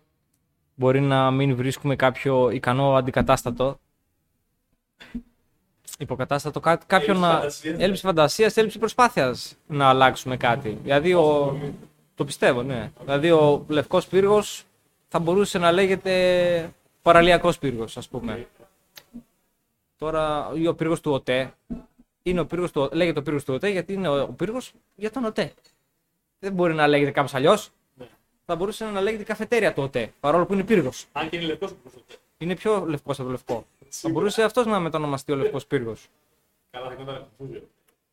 μπορεί 0.75 1.01
να 1.01 1.31
μην 1.31 1.57
βρίσκουμε 1.57 1.97
κάποιο 1.97 2.51
ικανό 2.51 2.95
αντικατάστατο. 2.95 3.79
Υποκατάστατο, 5.99 6.61
κά- 6.61 6.87
κάποιον 6.87 7.17
Έλλειψη 7.17 7.33
να... 7.33 7.39
φαντασίας. 7.39 7.79
έλλειψη 7.81 8.03
φαντασίας, 8.03 8.57
έλλειψη 8.57 8.79
προσπάθειας 8.79 9.57
να 9.67 9.89
αλλάξουμε 9.89 10.37
κάτι. 10.37 10.79
Δηλαδή, 10.83 11.15
ο... 11.15 11.59
το 12.15 12.25
πιστεύω, 12.25 12.63
ναι. 12.63 12.91
Δηλαδή, 13.05 13.31
ο 13.31 13.65
Λευκός 13.69 14.07
Πύργος 14.07 14.65
θα 15.09 15.19
μπορούσε 15.19 15.59
να 15.59 15.73
λέγεται 15.73 16.73
παραλιακός 17.03 17.59
πύργος, 17.59 17.97
ας 17.97 18.09
πούμε. 18.09 18.47
Τώρα, 19.99 20.51
ή 20.55 20.67
ο 20.67 20.75
πύργος 20.75 21.01
του 21.01 21.13
ΟΤΕ, 21.13 21.55
είναι 22.23 22.41
ο 22.41 22.47
πύργος 22.47 22.73
του, 22.73 22.89
λέγεται 22.93 23.19
ο 23.19 23.23
πύργος 23.23 23.45
του 23.45 23.55
ΟΤΕ 23.55 23.69
γιατί 23.69 23.93
είναι 23.93 24.09
ο, 24.09 24.23
ο 24.23 24.33
πύργος 24.33 24.73
για 24.95 25.11
τον 25.11 25.25
ΟΤΕ. 25.25 25.53
Δεν 26.39 26.53
μπορεί 26.53 26.75
να 26.75 26.87
λέγεται 26.87 27.11
κάπως 27.11 27.35
αλλιώς. 27.35 27.71
Ναι. 28.47 28.55
Θα 28.55 28.57
μπορούσε 28.57 28.85
να 28.85 29.01
λέγεται 29.01 29.23
καφετέρια 29.23 29.73
του 29.73 29.83
ΟΤΕ, 29.83 30.13
παρόλο 30.21 30.47
που 30.47 30.53
είναι 30.53 30.65
πύργος. 30.65 31.07
Αν 31.13 31.29
και 31.29 31.37
είναι 31.37 31.45
λευκός 31.47 31.71
που 31.71 31.77
προσωπεί. 31.83 32.15
Είναι 32.39 32.55
πιο 32.57 32.85
λευκός 32.87 33.17
από 33.19 33.25
το 33.27 33.31
λευκό. 33.31 33.67
Θα 33.79 33.87
Σίγουρα. 33.89 34.19
μπορούσε 34.19 34.43
αυτός 34.43 34.67
να 34.67 34.81
μετονομαστεί 34.81 35.33
ο 35.33 35.37
λευκός 35.37 35.67
πύργος. 35.67 36.09
Καλά, 36.71 36.89
θα 36.89 36.95
γινόταν 36.95 37.27
confusion. 37.39 37.63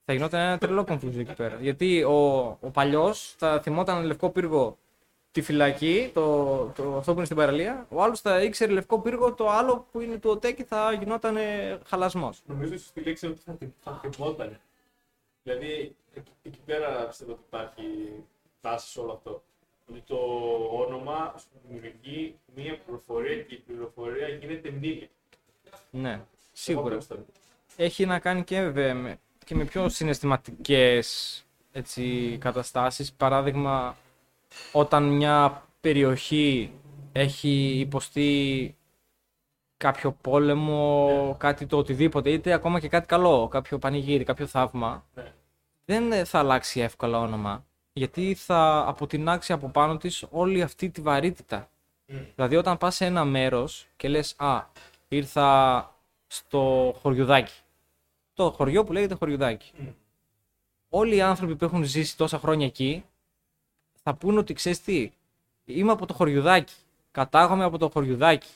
Θα 0.06 0.14
γινόταν 0.14 0.40
ένα 0.40 0.58
τρελό 0.58 0.86
confusion 0.88 1.18
εκεί 1.18 1.34
πέρα. 1.34 1.58
Γιατί 1.62 2.04
ο, 2.04 2.40
ο 2.62 2.70
παλιός 2.74 3.36
θα 3.38 3.62
θυμόταν 3.62 4.04
λευκό 4.06 4.30
πύργο 4.30 4.78
τη 5.32 5.42
φυλακή, 5.42 6.12
το, 6.14 6.56
το, 6.76 6.96
αυτό 6.98 7.12
που 7.12 7.18
είναι 7.18 7.26
στην 7.26 7.38
παραλία. 7.38 7.86
Ο 7.90 8.02
άλλος 8.04 8.22
θα 8.22 8.42
ήξερε 8.42 8.72
λευκό 8.72 9.00
πύργο 9.00 9.34
το 9.34 9.50
άλλο 9.50 9.86
που 9.92 10.00
είναι 10.00 10.18
του 10.18 10.30
ΟΤΕ 10.30 10.52
και 10.52 10.64
θα 10.64 10.92
γινόταν 10.94 11.38
χαλασμός. 11.86 12.42
Νομίζω 12.46 12.74
ότι 12.74 12.82
στη 12.84 13.02
λέξη 13.02 13.26
είναι 13.26 13.36
ότι 13.36 13.44
θα, 13.46 13.54
θυμ- 13.60 13.74
θα 13.84 14.10
θυμόταν. 14.12 14.60
Δηλαδή, 15.44 15.96
εκεί, 16.14 16.32
εκεί 16.44 16.60
πέρα 16.66 17.06
πιστεύω 17.08 17.32
ότι 17.32 17.42
υπάρχει 17.48 17.84
τάση 18.62 18.92
σε 18.92 19.00
όλο 19.00 19.12
αυτό. 19.12 19.44
Ότι 19.90 20.02
το 20.08 20.18
όνομα 20.72 21.36
σου 21.38 21.48
δημιουργεί 21.68 22.36
μία 22.56 22.78
πληροφορία 22.86 23.36
και 23.44 23.54
η 23.54 23.58
πληροφορία 23.58 24.28
γίνεται 24.28 24.70
μνήμη. 24.72 25.10
Ναι, 25.92 26.12
Εγώ 26.12 26.26
σίγουρα. 26.54 26.96
πιστεύω. 26.98 27.26
Έχει 27.76 28.06
να 28.06 28.20
κάνει 28.20 28.44
και, 28.44 28.62
βέβαια 28.62 28.94
με, 28.96 29.18
και 29.46 29.56
με 29.56 29.66
πιο 29.66 29.90
συναισθηματικές 29.90 31.38
έτσι, 31.72 32.38
καταστάσεις. 32.42 33.14
Παράδειγμα, 33.14 33.98
όταν 34.72 35.04
μια 35.04 35.66
περιοχή 35.82 36.72
έχει 37.12 37.80
υποστεί 37.80 38.76
κάποιο 39.78 40.12
πόλεμο, 40.22 41.36
κάτι 41.40 41.66
το 41.66 41.78
οτιδήποτε, 41.78 42.32
είτε 42.32 42.54
ακόμα 42.54 42.80
και 42.80 42.88
κάτι 42.88 43.06
καλό, 43.08 43.48
κάποιο 43.48 43.78
πανηγύρι, 43.80 44.24
κάποιο 44.24 44.48
θαύμα, 44.48 45.06
Ναι. 45.16 45.34
δεν 45.86 46.26
θα 46.26 46.40
αλλάξει 46.40 46.80
εύκολα 46.80 47.20
όνομα. 47.20 47.66
Γιατί 47.94 48.34
θα 48.34 48.84
αποτινάξει 48.88 49.54
από 49.54 49.70
πάνω 49.70 49.98
της 49.98 50.26
όλη 50.30 50.62
αυτή 50.62 50.90
τη 50.90 51.02
βαρύτητα. 51.02 51.70
Μμ. 52.06 52.18
Δηλαδή 52.36 52.56
όταν 52.56 52.78
πας 52.78 52.96
σε 52.96 53.06
ένα 53.06 53.26
μέρος 53.26 53.88
και 53.98 54.08
λες 54.08 54.36
«Α, 54.38 54.64
ήρθα 55.08 55.92
στο 56.28 56.96
χωριουδάκι». 57.02 57.54
Το 58.34 58.52
χωριό 58.52 58.84
που 58.84 58.94
λέγεται 58.94 59.16
χωριουδάκι. 59.16 59.72
Μμ. 59.78 59.88
Όλοι 60.90 61.16
οι 61.16 61.22
άνθρωποι 61.22 61.56
που 61.56 61.66
έχουν 61.66 61.84
ζήσει 61.84 62.18
τόσα 62.18 62.40
χρόνια 62.40 62.66
εκεί 62.66 63.06
θα 64.04 64.14
πούν 64.14 64.38
ότι 64.38 64.54
ξέρεις 64.54 64.82
τι, 64.82 65.12
είμαι 65.66 65.92
από 65.92 66.06
το 66.06 66.14
χωριουδάκι, 66.14 66.74
κατάγομαι 67.12 67.64
από 67.64 67.78
το 67.78 67.90
χωριουδάκι. 67.90 68.50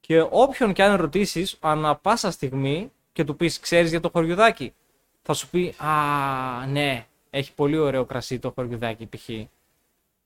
Και 0.00 0.20
όποιον 0.30 0.72
και 0.72 0.82
αν 0.82 0.96
ρωτήσεις, 0.96 1.56
ανά 1.60 1.96
πάσα 1.96 2.30
στιγμή 2.30 2.92
και 3.12 3.24
του 3.24 3.36
πεις 3.36 3.60
ξέρεις 3.60 3.90
για 3.90 4.00
το 4.00 4.10
χωριουδάκι, 4.12 4.74
θα 5.22 5.32
σου 5.32 5.48
πει 5.48 5.74
«Α, 5.78 6.66
ναι, 6.66 7.06
έχει 7.34 7.54
πολύ 7.54 7.78
ωραίο 7.78 8.04
κρασί 8.04 8.38
το 8.38 8.50
χωριουδάκι 8.50 9.06
π.χ. 9.06 9.28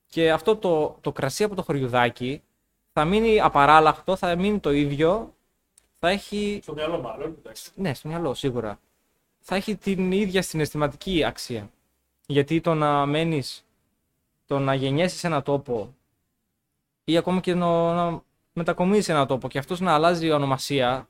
Και 0.06 0.32
αυτό 0.32 0.56
το, 0.56 0.96
το 1.00 1.12
κρασί 1.12 1.44
από 1.44 1.54
το 1.54 1.62
χωριουδάκι 1.62 2.42
θα 2.92 3.04
μείνει 3.04 3.40
απαράλλαχτο, 3.40 4.16
θα 4.16 4.36
μείνει 4.36 4.58
το 4.58 4.72
ίδιο, 4.72 5.34
θα 5.98 6.08
έχει 6.08 6.60
Στο 6.62 6.72
μυαλό 6.72 7.00
μάλλον. 7.00 7.36
εντάξει. 7.38 7.70
ναι, 7.74 7.94
στο 7.94 8.08
μυαλό, 8.08 8.34
σίγουρα. 8.34 8.78
Θα 9.40 9.54
έχει 9.56 9.76
την 9.76 10.12
ίδια 10.12 10.42
συναισθηματική 10.42 11.24
αξία. 11.24 11.70
Γιατί 12.26 12.60
το 12.60 12.74
να 12.74 13.06
μένεις, 13.06 13.64
το 14.46 14.58
να 14.58 14.74
γεννιέσαι 14.74 15.16
σε 15.16 15.26
ένα 15.26 15.42
τόπο 15.42 15.94
ή 17.04 17.16
ακόμα 17.16 17.40
και 17.40 17.54
να, 17.54 17.94
να 17.94 18.22
μετακομίσεις 18.52 19.04
σε 19.04 19.12
ένα 19.12 19.26
τόπο 19.26 19.48
και 19.48 19.58
αυτός 19.58 19.80
να 19.80 19.94
αλλάζει 19.94 20.30
ονομασία, 20.30 21.08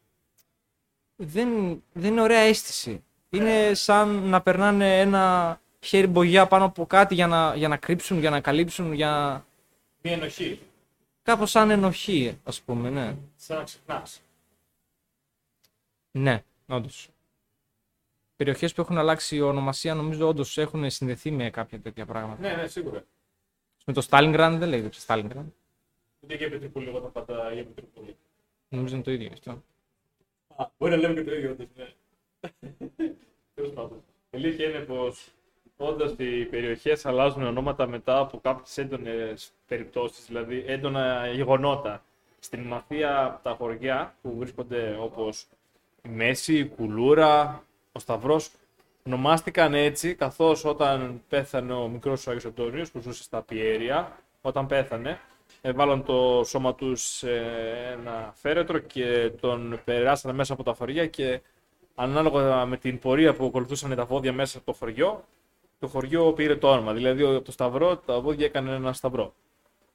δεν, 1.16 1.48
δεν 1.92 2.10
είναι 2.12 2.20
ωραία 2.22 2.40
αίσθηση. 2.40 3.04
Είναι 3.30 3.74
σαν 3.74 4.08
να 4.08 4.40
περνάνε 4.42 5.00
ένα 5.00 5.60
χέρι 5.86 6.06
μπογιά 6.06 6.46
πάνω 6.46 6.64
από 6.64 6.86
κάτι 6.86 7.14
για 7.14 7.26
να, 7.26 7.54
για 7.56 7.68
να 7.68 7.76
κρύψουν, 7.76 8.18
για 8.18 8.30
να 8.30 8.40
καλύψουν, 8.40 8.92
για 8.92 9.44
Μία 10.02 10.12
ενοχή. 10.12 10.60
κάπως 11.22 11.50
σαν 11.50 11.70
ενοχή, 11.70 12.38
ας 12.44 12.60
πούμε, 12.60 12.90
ναι. 12.90 13.16
Σαν 13.36 13.56
να 13.56 13.64
ξεχνάς. 13.64 14.20
Ναι, 16.10 16.42
όντως. 16.66 17.08
Περιοχές 18.36 18.74
που 18.74 18.80
έχουν 18.80 18.98
αλλάξει 18.98 19.40
ονομασία 19.40 19.94
νομίζω 19.94 20.28
όντως 20.28 20.58
έχουν 20.58 20.90
συνδεθεί 20.90 21.30
με 21.30 21.50
κάποια 21.50 21.80
τέτοια 21.80 22.06
πράγματα. 22.06 22.40
Ναι, 22.40 22.54
ναι, 22.62 22.66
σίγουρα. 22.66 23.04
Με 23.84 23.92
το 23.92 24.06
Stalingrad 24.10 24.56
δεν 24.58 24.68
λέγεται 24.68 24.96
Stalingrad. 25.06 25.44
Ούτε 26.20 26.36
και 26.36 26.44
επί 26.44 26.58
Τρίπολη, 26.58 26.88
εγώ 26.88 27.00
τα 27.00 27.08
πάντα 27.08 27.52
για 27.52 27.60
επί 27.60 27.72
Τρίπολη. 27.72 28.16
Νομίζω 28.68 28.94
είναι 28.94 29.04
το 29.04 29.10
ίδιο 29.10 29.30
αυτό. 29.32 29.50
Α, 30.56 30.66
μπορεί 30.78 30.90
να 30.92 30.96
λέμε 30.98 31.14
και 31.14 31.24
το 31.24 31.34
ίδιο, 31.34 31.50
όντως, 31.50 31.66
ναι. 31.76 31.92
Τέλος 33.54 33.72
πάντων. 33.72 34.02
Η 34.30 34.36
αλήθεια 34.36 34.68
είναι 34.68 34.78
πως 34.78 35.28
όντως 35.76 36.14
οι 36.16 36.44
περιοχές 36.44 37.06
αλλάζουν 37.06 37.42
ονόματα 37.42 37.86
μετά 37.86 38.18
από 38.18 38.40
κάποιες 38.42 38.78
έντονες 38.78 39.52
περιπτώσεις, 39.68 40.26
δηλαδή 40.26 40.64
έντονα 40.66 41.26
γεγονότα. 41.26 42.04
Στην 42.38 42.60
Μαθία 42.60 43.40
τα 43.42 43.54
χωριά 43.58 44.14
που 44.22 44.34
βρίσκονται 44.38 44.96
όπως 45.00 45.46
η 46.02 46.08
Μέση, 46.08 46.58
η 46.58 46.64
Κουλούρα, 46.66 47.62
ο 47.92 47.98
Σταυρός, 47.98 48.50
ονομάστηκαν 49.06 49.74
έτσι 49.74 50.14
καθώς 50.14 50.64
όταν 50.64 51.22
πέθανε 51.28 51.72
ο 51.72 51.88
μικρός 51.88 52.26
ο 52.26 52.30
Άγιος 52.30 52.44
Αντώνιος 52.44 52.90
που 52.90 53.00
ζούσε 53.00 53.22
στα 53.22 53.42
Πιέρια, 53.42 54.18
όταν 54.42 54.66
πέθανε, 54.66 55.20
έβαλαν 55.60 56.04
το 56.04 56.42
σώμα 56.44 56.74
τους 56.74 57.02
σε 57.02 57.36
ένα 57.92 58.32
φέρετρο 58.34 58.78
και 58.78 59.30
τον 59.40 59.80
περάσανε 59.84 60.34
μέσα 60.34 60.52
από 60.52 60.62
τα 60.62 60.72
χωριά 60.72 61.06
και 61.06 61.40
ανάλογα 61.94 62.66
με 62.66 62.76
την 62.76 62.98
πορεία 62.98 63.34
που 63.34 63.44
ακολουθούσαν 63.44 63.94
τα 63.94 64.04
βόδια 64.04 64.32
μέσα 64.32 64.58
από 64.58 64.66
το 64.66 64.78
χωριό, 64.78 65.24
το 65.78 65.86
χωριό 65.86 66.32
πήρε 66.32 66.56
το 66.56 66.70
όνομα. 66.70 66.92
Δηλαδή 66.92 67.22
από 67.22 67.42
το 67.44 67.52
σταυρό 67.52 67.96
τα 67.96 68.20
βόδια 68.20 68.46
έκαναν 68.46 68.74
ένα 68.74 68.92
σταυρό. 68.92 69.34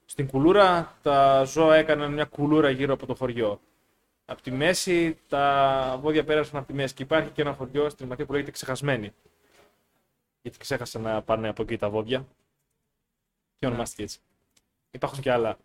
Στην 0.05 0.27
κουλούρα 0.27 0.97
τα 1.01 1.43
ζώα 1.43 1.75
έκαναν 1.75 2.13
μια 2.13 2.25
κουλούρα 2.25 2.69
γύρω 2.69 2.93
από 2.93 3.05
το 3.05 3.15
χωριό. 3.15 3.61
Από 4.25 4.41
τη 4.41 4.51
μέση 4.51 5.17
τα 5.27 5.97
βόδια 6.01 6.23
πέρασαν 6.23 6.57
από 6.57 6.67
τη 6.67 6.73
μέση 6.73 6.93
και 6.93 7.03
υπάρχει 7.03 7.29
και 7.29 7.41
ένα 7.41 7.53
χωριό 7.53 7.89
στην 7.89 8.07
Μαθία 8.07 8.25
που 8.25 8.32
λέγεται 8.32 8.51
Ξεχασμένη. 8.51 9.13
Γιατί 10.41 10.57
ξέχασαν 10.57 11.01
να 11.01 11.21
πάνε 11.21 11.47
από 11.47 11.61
εκεί 11.61 11.77
τα 11.77 11.89
βόδια. 11.89 12.27
Και 13.59 13.65
ονομάστηκε 13.67 14.03
έτσι. 14.03 14.19
Υπάρχουν 14.91 15.19
και 15.19 15.32
άλλα. 15.32 15.57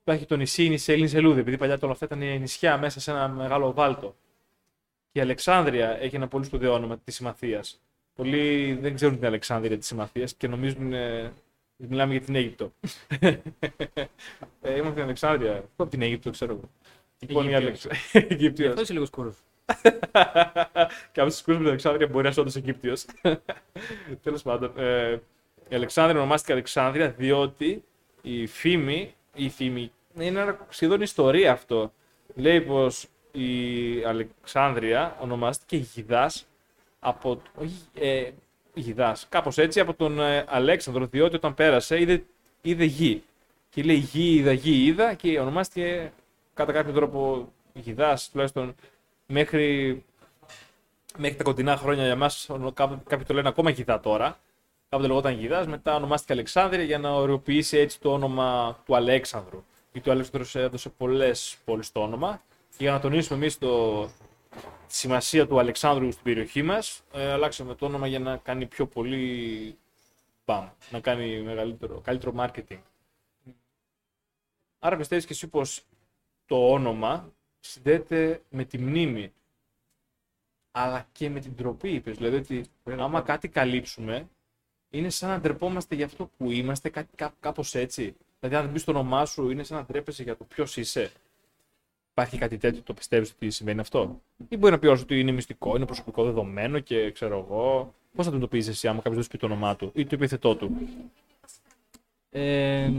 Υπάρχει 0.00 0.26
το 0.26 0.36
νησί, 0.36 0.64
η 0.64 0.68
νησί 0.68 0.92
Ελλήνη 0.92 1.08
Σελούδη, 1.08 1.40
επειδή 1.40 1.56
παλιά 1.56 1.78
όλα 1.82 1.92
αυτά 1.92 2.04
ήταν 2.04 2.18
νησιά 2.18 2.78
μέσα 2.78 3.00
σε 3.00 3.10
ένα 3.10 3.28
μεγάλο 3.28 3.72
βάλτο. 3.72 4.16
Και 5.12 5.18
η 5.18 5.22
Αλεξάνδρεια 5.22 5.90
έχει 5.90 6.16
ένα 6.16 6.28
πολύ 6.28 6.44
σπουδαίο 6.44 6.72
όνομα 6.72 6.98
της 6.98 7.14
Συμμαθίας. 7.14 7.80
Πολλοί 8.14 8.78
δεν 8.80 8.94
ξέρουν 8.94 9.16
την 9.16 9.26
Αλεξάνδρεια 9.26 9.78
της 9.78 9.86
Συμμαθίας 9.86 10.34
και 10.34 10.48
νομίζουν 10.48 10.92
ε, 10.92 11.32
μιλάμε 11.76 12.12
για 12.12 12.20
την 12.20 12.34
Αίγυπτο. 12.34 12.72
ε, 14.60 14.76
είμαστε 14.76 14.90
στην 14.90 15.02
Αλεξάνδρεια. 15.02 15.52
Αυτό 15.52 15.82
από 15.82 15.90
την 15.90 16.02
Αίγυπτο, 16.02 16.30
ξέρω 16.30 16.52
εγώ. 16.52 16.70
Λοιπόν, 17.18 17.48
η 17.48 17.52
Αιγύπτιος. 17.54 17.84
Αλεξ... 17.84 18.30
Αιγύπτιος. 18.30 18.68
Αυτό 18.68 18.80
είσαι 18.80 18.92
λίγο 18.92 19.04
σκούρο. 19.04 19.34
Κάποιο 21.12 21.34
τη 21.34 21.42
με 21.46 21.56
την 21.56 21.66
Αλεξάνδρεια 21.66 22.06
μπορεί 22.06 22.22
να 22.22 22.28
είναι 22.28 22.40
όντως 22.40 22.56
Αιγύπτιος. 22.56 23.04
Τέλος 24.22 24.42
πάντων. 24.42 24.72
Ε, 24.76 25.18
η 25.68 25.74
Αλεξάνδρεια 25.74 26.18
ονομάστηκε 26.18 26.52
Αλεξάνδρεια 26.52 27.10
διότι 27.10 27.84
η 28.22 28.46
φήμη, 28.46 29.14
η 29.34 29.48
φήμη 29.48 29.92
είναι 30.14 30.40
ένα 30.40 30.66
σχεδόν 30.68 31.00
ιστορία 31.00 31.52
αυτό. 31.52 31.92
Λέει 32.34 32.60
πως 32.60 33.06
η 33.32 34.04
Αλεξάνδρεια 34.04 35.16
ονομάστηκε 35.20 35.76
Γιδάς 35.76 36.46
από. 37.00 37.42
Όχι, 37.54 37.76
ε, 37.94 38.30
Γιδάς, 38.74 39.26
κάπως 39.28 39.58
έτσι 39.58 39.80
από 39.80 39.94
τον 39.94 40.20
ε, 40.20 40.44
Αλέξανδρο, 40.48 41.06
διότι 41.06 41.36
όταν 41.36 41.54
πέρασε 41.54 42.00
είδε, 42.00 42.24
είδε 42.62 42.84
γη. 42.84 43.22
Και 43.70 43.82
λέει 43.82 43.96
γη, 43.96 44.34
είδα, 44.34 44.52
γη, 44.52 44.84
είδα 44.84 45.14
και 45.14 45.40
ονομάστηκε 45.40 46.12
κατά 46.54 46.72
κάποιο 46.72 46.92
τρόπο 46.92 47.48
Γιδάς, 47.72 48.30
τουλάχιστον 48.30 48.74
μέχρι 49.26 50.02
μέχρι 51.18 51.36
τα 51.36 51.42
κοντινά 51.44 51.76
χρόνια 51.76 52.04
για 52.04 52.16
μας, 52.16 52.48
ονο- 52.50 52.72
κάπου- 52.72 53.08
κάποιοι 53.08 53.24
το 53.24 53.34
λένε 53.34 53.48
ακόμα 53.48 53.70
Γιδά 53.70 54.00
τώρα. 54.00 54.38
Κάποτε 54.88 55.08
λεγόταν 55.08 55.32
Γιδάς, 55.38 55.66
μετά 55.66 55.94
ονομάστηκε 55.94 56.32
Αλεξάνδρεια 56.32 56.82
για 56.84 56.98
να 56.98 57.10
οριοποιήσει 57.10 57.76
έτσι 57.78 58.00
το 58.00 58.12
όνομα 58.12 58.78
του 58.86 58.96
Αλέξανδρου. 58.96 59.64
Γιατί 59.92 60.08
ο 60.08 60.12
Αλέξανδρος 60.12 60.54
έδωσε 60.54 60.88
πολλές 60.88 61.56
πόλεις 61.64 61.92
το 61.92 62.00
όνομα. 62.00 62.42
Και 62.70 62.76
για 62.84 62.92
να 62.92 63.00
τονίσουμε 63.00 63.38
εμείς 63.38 63.58
το, 63.58 64.02
τη 64.86 64.94
σημασία 64.94 65.46
του 65.46 65.58
Αλεξάνδρου 65.58 66.12
στην 66.12 66.24
περιοχή 66.24 66.62
μας, 66.62 67.02
ε, 67.12 67.32
αλλάξαμε 67.32 67.74
το 67.74 67.86
όνομα 67.86 68.06
για 68.06 68.18
να 68.18 68.36
κάνει 68.36 68.66
πιο 68.66 68.86
πολύ 68.86 69.78
Μπαμ. 70.50 70.68
Να 70.90 71.00
κάνει 71.00 71.42
μεγαλύτερο, 71.42 72.00
καλύτερο 72.00 72.32
marketing. 72.36 72.80
Άρα 74.78 74.96
πιστεύεις 74.96 75.26
και 75.26 75.32
εσύ 75.32 75.48
πως 75.48 75.82
το 76.46 76.72
όνομα 76.72 77.32
συνδέεται 77.60 78.42
με 78.48 78.64
τη 78.64 78.78
μνήμη. 78.78 79.32
Αλλά 80.70 81.08
και 81.12 81.28
με 81.30 81.40
την 81.40 81.56
τροπή, 81.56 81.90
είπες. 81.90 82.16
Δηλαδή 82.16 82.36
ότι 82.36 82.64
άμα 82.84 83.20
κάτι 83.20 83.48
καλύψουμε, 83.48 84.28
είναι 84.90 85.10
σαν 85.10 85.28
να 85.28 85.40
ντρεπόμαστε 85.40 85.94
για 85.94 86.04
αυτό 86.04 86.26
που 86.36 86.50
είμαστε, 86.50 86.88
κάτι, 86.88 87.16
κά, 87.16 87.34
κάπως 87.40 87.74
έτσι. 87.74 88.16
Δηλαδή 88.40 88.58
αν 88.58 88.72
μπεις 88.72 88.82
στο 88.82 88.92
όνομά 88.92 89.26
σου, 89.26 89.50
είναι 89.50 89.62
σαν 89.62 89.76
να 89.76 89.84
ντρέπεσαι 89.84 90.22
για 90.22 90.36
το 90.36 90.44
ποιος 90.44 90.76
είσαι. 90.76 91.12
Υπάρχει 92.10 92.38
κάτι 92.38 92.58
τέτοιο, 92.58 92.82
το 92.82 92.94
πιστεύεις 92.94 93.30
ότι 93.30 93.50
συμβαίνει 93.50 93.80
αυτό; 93.80 94.20
Ή 94.48 94.56
μπορεί 94.56 94.72
να 94.72 94.78
πει 94.78 94.86
όλος 94.86 95.02
ότι 95.02 95.20
είναι 95.20 95.32
μυστικό, 95.32 95.76
είναι 95.76 95.86
προσωπικό 95.86 96.24
δεδομένο 96.24 96.78
και 96.78 97.10
ξέρω 97.10 97.38
εγώ. 97.38 97.94
Πώς 98.14 98.24
θα 98.24 98.30
το 98.30 98.36
εντοπίζεις 98.36 98.74
εσύ 98.74 98.88
άμα 98.88 98.96
κάποιος 98.96 99.14
δεν 99.14 99.22
σου 99.22 99.30
πει 99.30 99.38
το 99.38 99.46
όνομά 99.46 99.76
του 99.76 99.90
ή 99.94 100.04
το 100.06 100.14
επίθετό 100.14 100.56
του; 100.56 100.76
Ε, 102.30 102.90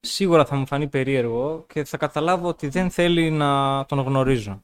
σίγουρα 0.00 0.44
θα 0.44 0.56
μου 0.56 0.66
φανεί 0.66 0.86
περίεργο 0.86 1.64
και 1.68 1.84
θα 1.84 1.96
καταλάβω 1.96 2.48
ότι 2.48 2.68
δεν 2.68 2.90
θέλει 2.90 3.30
να 3.30 3.84
τον 3.86 3.98
γνωρίζω. 3.98 4.62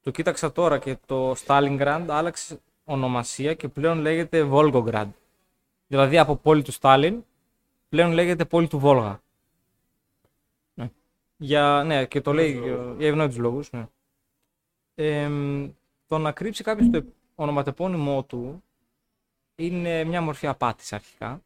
Το 0.00 0.10
κοίταξα 0.10 0.52
τώρα 0.52 0.78
και 0.78 0.96
το 1.06 1.34
Stalingrad 1.46 2.04
άλλαξε 2.08 2.60
ονομασία 2.84 3.54
και 3.54 3.68
πλέον 3.68 3.98
λέγεται 3.98 4.48
Volgograd. 4.52 5.06
Δηλαδή 5.86 6.18
από 6.18 6.36
πόλη 6.36 6.62
του 6.62 6.72
Στάλιν 6.72 7.24
πλέον 7.88 8.12
λέγεται 8.12 8.44
πόλη 8.44 8.68
του 8.68 8.78
Βόλγα. 8.78 9.20
Ναι. 11.42 11.48
Για, 11.48 11.82
ναι, 11.86 12.06
και 12.06 12.20
το 12.20 12.32
λέει 12.32 12.52
για- 12.52 12.94
για 12.98 13.08
ευνόητους 13.08 13.36
λόγους. 13.36 13.70
Ναι. 13.72 13.86
Ε, 14.94 15.30
το 16.06 16.18
να 16.18 16.32
κρύψει 16.32 16.62
κάποιος 16.62 16.90
το 16.90 17.04
ονοματεπώνυμό 17.34 18.24
του 18.24 18.62
είναι 19.54 20.04
μια 20.04 20.20
μορφή 20.20 20.46
απάτης 20.46 20.92
αρχικά 20.92 21.42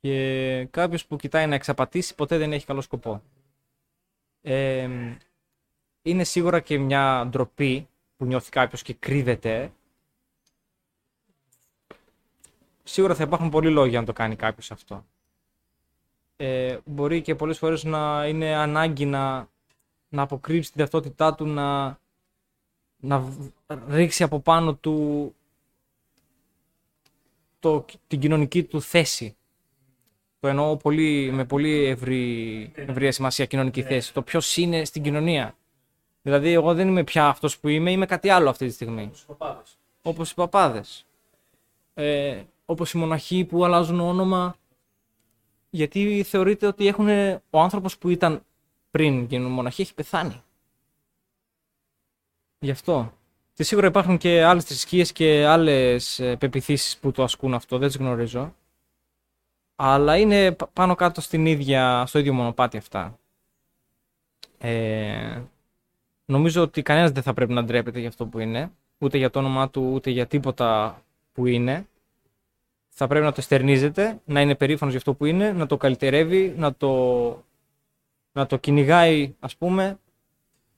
και 0.00 0.64
κάποιος 0.70 1.06
που 1.06 1.16
κοιτάει 1.16 1.46
να 1.46 1.54
εξαπατήσει 1.54 2.14
ποτέ 2.14 2.38
δεν 2.38 2.52
έχει 2.52 2.66
καλό 2.66 2.80
σκοπό. 2.80 3.22
Ε, 4.40 4.88
είναι 6.02 6.24
σίγουρα 6.24 6.60
και 6.60 6.78
μια 6.78 7.26
ντροπή 7.30 7.88
που 8.16 8.24
νιώθει 8.24 8.50
κάποιος 8.50 8.82
και 8.82 8.94
κρύβεται. 8.94 9.72
Σίγουρα 12.82 13.14
θα 13.14 13.22
υπάρχουν 13.22 13.50
πολλοί 13.50 13.70
λόγοι 13.70 13.96
αν 13.96 14.04
το 14.04 14.12
κάνει 14.12 14.36
κάποιος 14.36 14.70
αυτό. 14.70 15.04
Ε, 16.44 16.78
μπορεί 16.84 17.20
και 17.22 17.34
πολλές 17.34 17.58
φορές 17.58 17.84
να 17.84 18.26
είναι 18.26 18.54
ανάγκη 18.54 19.04
να, 19.04 19.48
να 20.08 20.22
αποκρύψει 20.22 20.70
την 20.70 20.80
ταυτότητά 20.80 21.34
του, 21.34 21.46
να, 21.46 21.98
να 22.96 23.18
β- 23.18 23.50
ρίξει 23.88 24.22
από 24.22 24.40
πάνω 24.40 24.74
του 24.74 25.34
το, 27.60 27.84
την 28.06 28.20
κοινωνική 28.20 28.62
του 28.64 28.82
θέση. 28.82 29.36
Το 30.40 30.48
εννοώ 30.48 30.76
πολύ, 30.76 31.30
με 31.32 31.44
πολύ 31.44 31.84
ευρύ, 31.84 32.72
ευρία 32.74 33.12
σημασία 33.12 33.46
κοινωνική 33.46 33.82
θέση. 33.82 34.12
Το 34.12 34.22
ποιος 34.22 34.56
είναι 34.56 34.84
στην 34.84 35.02
κοινωνία. 35.02 35.56
Δηλαδή, 36.22 36.52
εγώ 36.52 36.74
δεν 36.74 36.88
είμαι 36.88 37.04
πια 37.04 37.26
αυτός 37.28 37.58
που 37.58 37.68
είμαι, 37.68 37.90
είμαι 37.90 38.06
κάτι 38.06 38.28
άλλο 38.28 38.48
αυτή 38.50 38.66
τη 38.66 38.72
στιγμή. 38.72 39.10
Όπως 40.02 40.30
οι 40.30 40.34
παπάδες. 40.34 41.06
Ε, 41.94 42.42
Όπως 42.64 42.92
οι 42.92 42.98
μοναχοί 42.98 43.44
που 43.44 43.64
αλλάζουν 43.64 44.00
όνομα. 44.00 44.56
Γιατί 45.74 46.22
θεωρείται 46.22 46.66
ότι 46.66 46.86
έχουν, 46.86 47.08
ο 47.50 47.60
άνθρωπος 47.60 47.98
που 47.98 48.08
ήταν 48.08 48.42
πριν 48.90 49.24
γίνουν 49.24 49.50
μοναχοί 49.50 49.82
έχει 49.82 49.94
πεθάνει; 49.94 50.42
Γι' 52.58 52.70
αυτό. 52.70 53.12
Και 53.52 53.62
σίγουρα 53.62 53.86
υπάρχουν 53.86 54.18
και 54.18 54.44
άλλες 54.44 54.64
θρησκείες 54.64 55.12
και 55.12 55.46
άλλες 55.46 56.18
ε, 56.18 56.36
πεποιθήσεις 56.36 56.98
που 56.98 57.10
το 57.12 57.22
ασκούν 57.22 57.54
αυτό, 57.54 57.78
δεν 57.78 57.88
τις 57.88 57.96
γνωρίζω. 57.96 58.54
Αλλά 59.76 60.16
είναι 60.16 60.52
πα- 60.52 60.66
πάνω 60.72 60.94
κάτω 60.94 61.20
στην 61.20 61.46
ίδια, 61.46 62.06
στο 62.06 62.18
ίδιο 62.18 62.32
μονοπάτι 62.32 62.76
αυτά. 62.76 63.18
Ε, 64.58 65.42
νομίζω 66.24 66.62
ότι 66.62 66.82
κανένας 66.82 67.10
δεν 67.10 67.22
θα 67.22 67.34
πρέπει 67.34 67.52
να 67.52 67.64
ντρέπεται 67.64 67.98
για 67.98 68.08
αυτό 68.08 68.26
που 68.26 68.38
είναι, 68.38 68.72
ούτε 68.98 69.18
για 69.18 69.30
το 69.30 69.38
όνομά 69.38 69.70
του, 69.70 69.90
ούτε 69.92 70.10
για 70.10 70.26
τίποτα 70.26 71.02
που 71.32 71.46
είναι. 71.46 71.86
Θα 72.94 73.06
πρέπει 73.06 73.24
να 73.24 73.32
το 73.32 73.40
στερνίζεται, 73.40 74.20
να 74.24 74.40
είναι 74.40 74.54
περήφανος 74.54 74.94
για 74.94 74.98
αυτό 74.98 75.14
που 75.14 75.24
είναι, 75.24 75.52
να 75.52 75.66
το 75.66 75.76
καλυτερεύει, 75.76 76.54
να 76.56 76.74
το, 76.74 77.44
να 78.32 78.46
το 78.46 78.56
κυνηγάει, 78.56 79.34
ας 79.40 79.56
πούμε, 79.56 79.98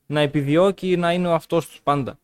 να 0.07 0.21
επιδιώκει 0.21 0.97
να 0.97 1.13
είναι 1.13 1.29
ο 1.29 1.35
αυτός 1.35 1.69
τους 1.69 1.81
πάντα. 1.83 2.19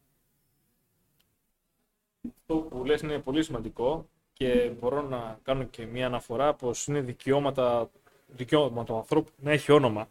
Αυτό 2.39 2.55
που 2.55 2.85
λες 2.85 3.01
είναι 3.01 3.19
πολύ 3.19 3.43
σημαντικό 3.43 4.07
και 4.33 4.71
μπορώ 4.81 5.03
να 5.03 5.39
κάνω 5.43 5.65
και 5.65 5.87
μια 5.87 6.07
αναφορά 6.07 6.55
πως 6.55 6.87
είναι 6.87 7.01
δικαιώματα, 7.01 7.91
δικαιώμα 8.27 8.85
του 8.85 8.97
ανθρώπου 8.97 9.31
να 9.37 9.51
έχει 9.51 9.73
όνομα. 9.73 10.09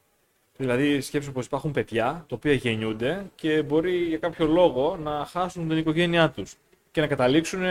Δηλαδή 0.57 1.01
σκέψου 1.01 1.31
πως 1.31 1.45
υπάρχουν 1.45 1.71
παιδιά 1.71 2.25
τα 2.27 2.35
οποία 2.35 2.53
γεννιούνται 2.53 3.31
και 3.35 3.63
μπορεί 3.63 3.97
για 3.97 4.17
κάποιο 4.17 4.45
λόγο 4.45 4.97
να 4.97 5.25
χάσουν 5.25 5.67
την 5.67 5.77
οικογένειά 5.77 6.29
τους 6.29 6.55
και 6.91 7.01
να 7.01 7.07
καταλήξουν 7.07 7.63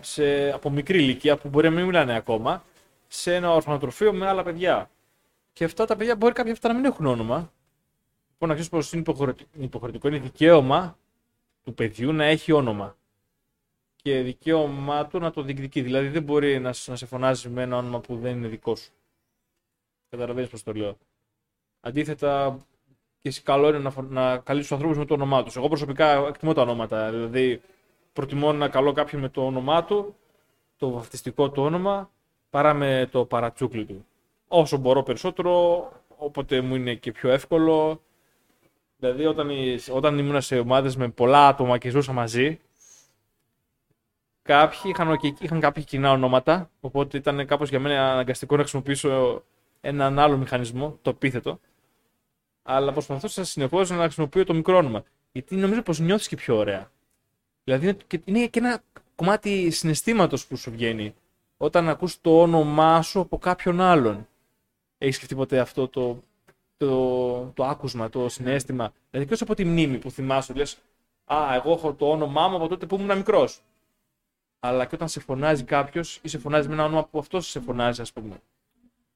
σε, 0.00 0.50
από 0.52 0.70
μικρή 0.70 0.98
ηλικία 0.98 1.36
που 1.36 1.48
μπορεί 1.48 1.68
να 1.68 1.74
μην 1.74 1.84
μιλάνε 1.84 2.14
ακόμα 2.14 2.64
σε 3.08 3.34
ένα 3.34 3.52
ορφανοτροφείο 3.52 4.12
με 4.12 4.26
άλλα 4.28 4.42
παιδιά. 4.42 4.90
Και 5.52 5.64
αυτά 5.64 5.84
τα 5.84 5.96
παιδιά 5.96 6.16
μπορεί 6.16 6.32
κάποια 6.32 6.52
αυτά 6.52 6.68
να 6.68 6.74
μην 6.74 6.84
έχουν 6.84 7.06
όνομα. 7.06 7.52
Λοιπόν, 8.30 8.48
να 8.48 8.54
ξέρεις 8.54 8.68
πως 8.68 8.92
είναι 8.92 9.00
υποχρεωτικό, 9.00 9.48
υποχρεωτικό, 9.58 10.08
είναι 10.08 10.18
δικαίωμα 10.18 10.98
του 11.64 11.74
παιδιού 11.74 12.12
να 12.12 12.24
έχει 12.24 12.52
όνομα 12.52 12.96
και 13.96 14.20
δικαίωμά 14.20 15.06
του 15.06 15.18
να 15.18 15.30
το 15.30 15.42
διεκδικεί. 15.42 15.82
Δηλαδή 15.82 16.08
δεν 16.08 16.22
μπορεί 16.22 16.60
να, 16.60 16.72
σ- 16.72 16.88
να 16.88 16.96
σε 16.96 17.06
φωνάζει 17.06 17.48
με 17.48 17.62
ένα 17.62 17.76
όνομα 17.76 18.00
που 18.00 18.16
δεν 18.16 18.36
είναι 18.36 18.48
δικό 18.48 18.76
σου. 18.76 18.90
Καταλαβαίνεις 20.10 20.50
πώς 20.50 20.62
το 20.62 20.72
λέω. 20.72 20.98
Αντίθετα, 21.80 22.58
και 23.20 23.28
εσύ 23.28 23.42
καλό 23.42 23.68
είναι 23.68 23.78
να, 23.78 23.90
φω- 23.90 24.10
να 24.10 24.38
καλείς 24.38 24.62
τους 24.62 24.72
ανθρώπους 24.72 24.98
με 24.98 25.04
το 25.04 25.14
όνομά 25.14 25.42
τους. 25.42 25.56
Εγώ 25.56 25.68
προσωπικά 25.68 26.26
εκτιμώ 26.26 26.52
τα 26.52 26.62
ονόματα. 26.62 27.10
Δηλαδή 27.10 27.60
προτιμώ 28.16 28.52
να 28.52 28.68
καλώ 28.68 28.92
κάποιον 28.92 29.20
με 29.20 29.28
το 29.28 29.46
όνομά 29.46 29.84
του, 29.84 30.14
το 30.76 30.90
βαφτιστικό 30.90 31.50
του 31.50 31.62
όνομα, 31.62 32.10
παρά 32.50 32.74
με 32.74 33.08
το 33.10 33.24
παρατσούκλι 33.24 33.84
του. 33.84 34.06
Όσο 34.48 34.76
μπορώ 34.76 35.02
περισσότερο, 35.02 35.52
όποτε 36.16 36.60
μου 36.60 36.74
είναι 36.74 36.94
και 36.94 37.12
πιο 37.12 37.30
εύκολο. 37.30 38.00
Δηλαδή 38.98 39.26
όταν, 39.26 39.50
εις- 39.50 39.90
όταν 39.90 40.18
ήμουν 40.18 40.40
σε 40.40 40.58
ομάδες 40.58 40.96
με 40.96 41.08
πολλά 41.08 41.46
άτομα 41.48 41.78
και 41.78 41.90
ζούσα 41.90 42.12
μαζί, 42.12 42.60
Κάποιοι 44.42 44.78
είχαν, 44.84 45.16
και- 45.16 45.34
είχαν 45.40 45.60
κάποια 45.60 45.82
κοινά 45.82 46.10
ονόματα, 46.12 46.70
οπότε 46.80 47.16
ήταν 47.16 47.46
κάπως 47.46 47.68
για 47.68 47.80
μένα 47.80 48.12
αναγκαστικό 48.12 48.54
να 48.54 48.60
χρησιμοποιήσω 48.60 49.42
έναν 49.80 50.18
άλλο 50.18 50.36
μηχανισμό, 50.36 50.98
το 51.02 51.10
επίθετο. 51.10 51.60
Αλλά 52.62 52.92
προσπαθούσα 52.92 53.44
συνεχώς 53.44 53.90
να 53.90 54.02
χρησιμοποιώ 54.02 54.44
το 54.44 54.54
μικρό 54.54 54.76
όνομα. 54.76 55.02
Γιατί 55.32 55.56
νομίζω 55.56 55.82
πως 55.82 55.98
νιώθεις 55.98 56.28
και 56.28 56.36
πιο 56.36 56.56
ωραία. 56.56 56.90
Δηλαδή 57.66 57.86
είναι 57.86 57.96
και, 58.06 58.20
είναι 58.24 58.46
και 58.46 58.58
ένα 58.58 58.82
κομμάτι 59.14 59.70
συναισθήματος 59.70 60.46
που 60.46 60.56
σου 60.56 60.70
βγαίνει 60.70 61.14
όταν 61.56 61.88
ακούς 61.88 62.20
το 62.20 62.40
όνομά 62.40 63.02
σου 63.02 63.20
από 63.20 63.38
κάποιον 63.38 63.80
άλλον. 63.80 64.28
Έχεις 64.98 65.16
σκεφτεί 65.16 65.34
ποτέ 65.34 65.58
αυτό 65.58 65.88
το, 65.88 66.22
το, 66.76 67.52
το 67.54 67.64
άκουσμα, 67.64 68.08
το 68.08 68.28
συνέστημα; 68.28 68.92
Δηλαδή, 69.10 69.32
εκτό 69.32 69.44
από 69.44 69.54
τη 69.54 69.64
μνήμη 69.64 69.98
που 69.98 70.10
θυμάσαι, 70.10 70.52
λες, 70.52 70.78
Α, 71.24 71.54
εγώ 71.54 71.72
έχω 71.72 71.94
το 71.94 72.10
όνομά 72.10 72.48
μου 72.48 72.56
από 72.56 72.68
τότε 72.68 72.86
που 72.86 72.96
ήμουν 72.96 73.16
μικρός 73.16 73.62
αλλά 74.66 74.84
και 74.84 74.94
όταν 74.94 75.08
σε 75.08 75.20
φωνάζει 75.20 75.64
κάποιος 75.64 76.20
ή 76.22 76.28
σε 76.28 76.38
φωνάζει 76.38 76.68
με 76.68 76.74
ένα 76.74 76.84
όνομα 76.84 77.04
που 77.04 77.18
αυτός 77.18 77.48
σε 77.48 77.60
φωνάζει, 77.60 78.00
ας 78.00 78.12
πούμε. 78.12 78.40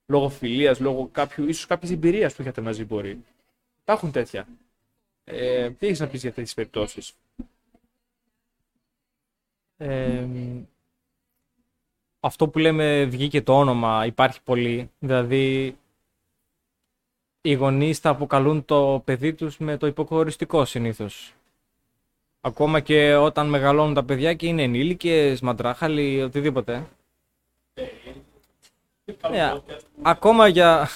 Λόγω 0.07 0.29
φιλίας, 0.29 0.81
λόγω 0.81 1.09
κάποιου, 1.13 1.49
ίσως 1.49 1.67
κάποια 1.67 1.91
εμπειρίας 1.91 2.35
που 2.35 2.43
είχατε 2.43 2.61
μαζί 2.61 2.85
μπορεί. 2.85 3.25
Υπάρχουν 3.83 4.13
τέτοια. 4.13 4.49
Ε, 5.25 5.71
τι 5.71 5.87
έχεις 5.87 6.01
να 6.01 6.07
πεις 6.07 6.21
για 6.21 6.31
τέτοιες 6.31 6.55
περιπτώσεις; 6.55 7.13
Ε, 9.83 10.27
αυτό 12.21 12.49
που 12.49 12.59
λέμε 12.59 13.05
βγήκε 13.05 13.43
το 13.43 13.59
όνομα 13.59 14.07
υπάρχει 14.07 14.43
πολύ. 14.43 14.91
Δηλαδή, 14.99 15.77
οι 17.41 17.53
γονείς 17.53 17.99
θα 17.99 18.11
αποκαλούν 18.11 18.65
το 18.65 19.03
παιδί 19.05 19.35
τους 19.35 19.59
με 19.59 19.77
το 19.77 19.87
υποκοριστικό 19.87 20.65
συνήθως. 20.65 21.35
Ακόμα 22.41 22.81
και 22.81 23.15
όταν 23.15 23.49
μεγαλώνουν 23.49 23.95
τα 23.95 24.05
παιδιά 24.05 24.35
και 24.35 24.47
είναι 24.47 24.63
ενήλικες, 24.63 25.41
μαντράχαλοι, 25.41 26.23
οτιδήποτε. 26.23 26.87
Ναι, 29.31 29.61
ακόμα 30.03 30.49
για, 30.49 30.89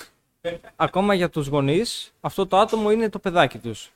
ακόμα 0.77 1.15
για 1.15 1.31
τους 1.31 1.47
γονείς, 1.47 2.13
αυτό 2.21 2.47
το 2.47 2.59
άτομο 2.59 2.91
είναι 2.91 3.09
το 3.09 3.19
παιδάκι 3.19 3.59
τους. 3.59 3.93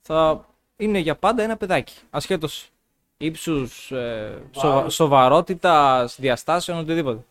Θα 0.00 0.46
είναι 0.76 0.98
για 0.98 1.16
πάντα 1.16 1.42
ένα 1.42 1.56
παιδάκι, 1.56 1.94
ασχέτως 2.10 2.70
ύψους, 3.16 3.90
ε, 3.90 4.42
σοβα, 4.50 4.88
σοβαρότητας, 4.88 6.16
διαστάσεων, 6.20 6.78
οτιδήποτε. 6.78 7.24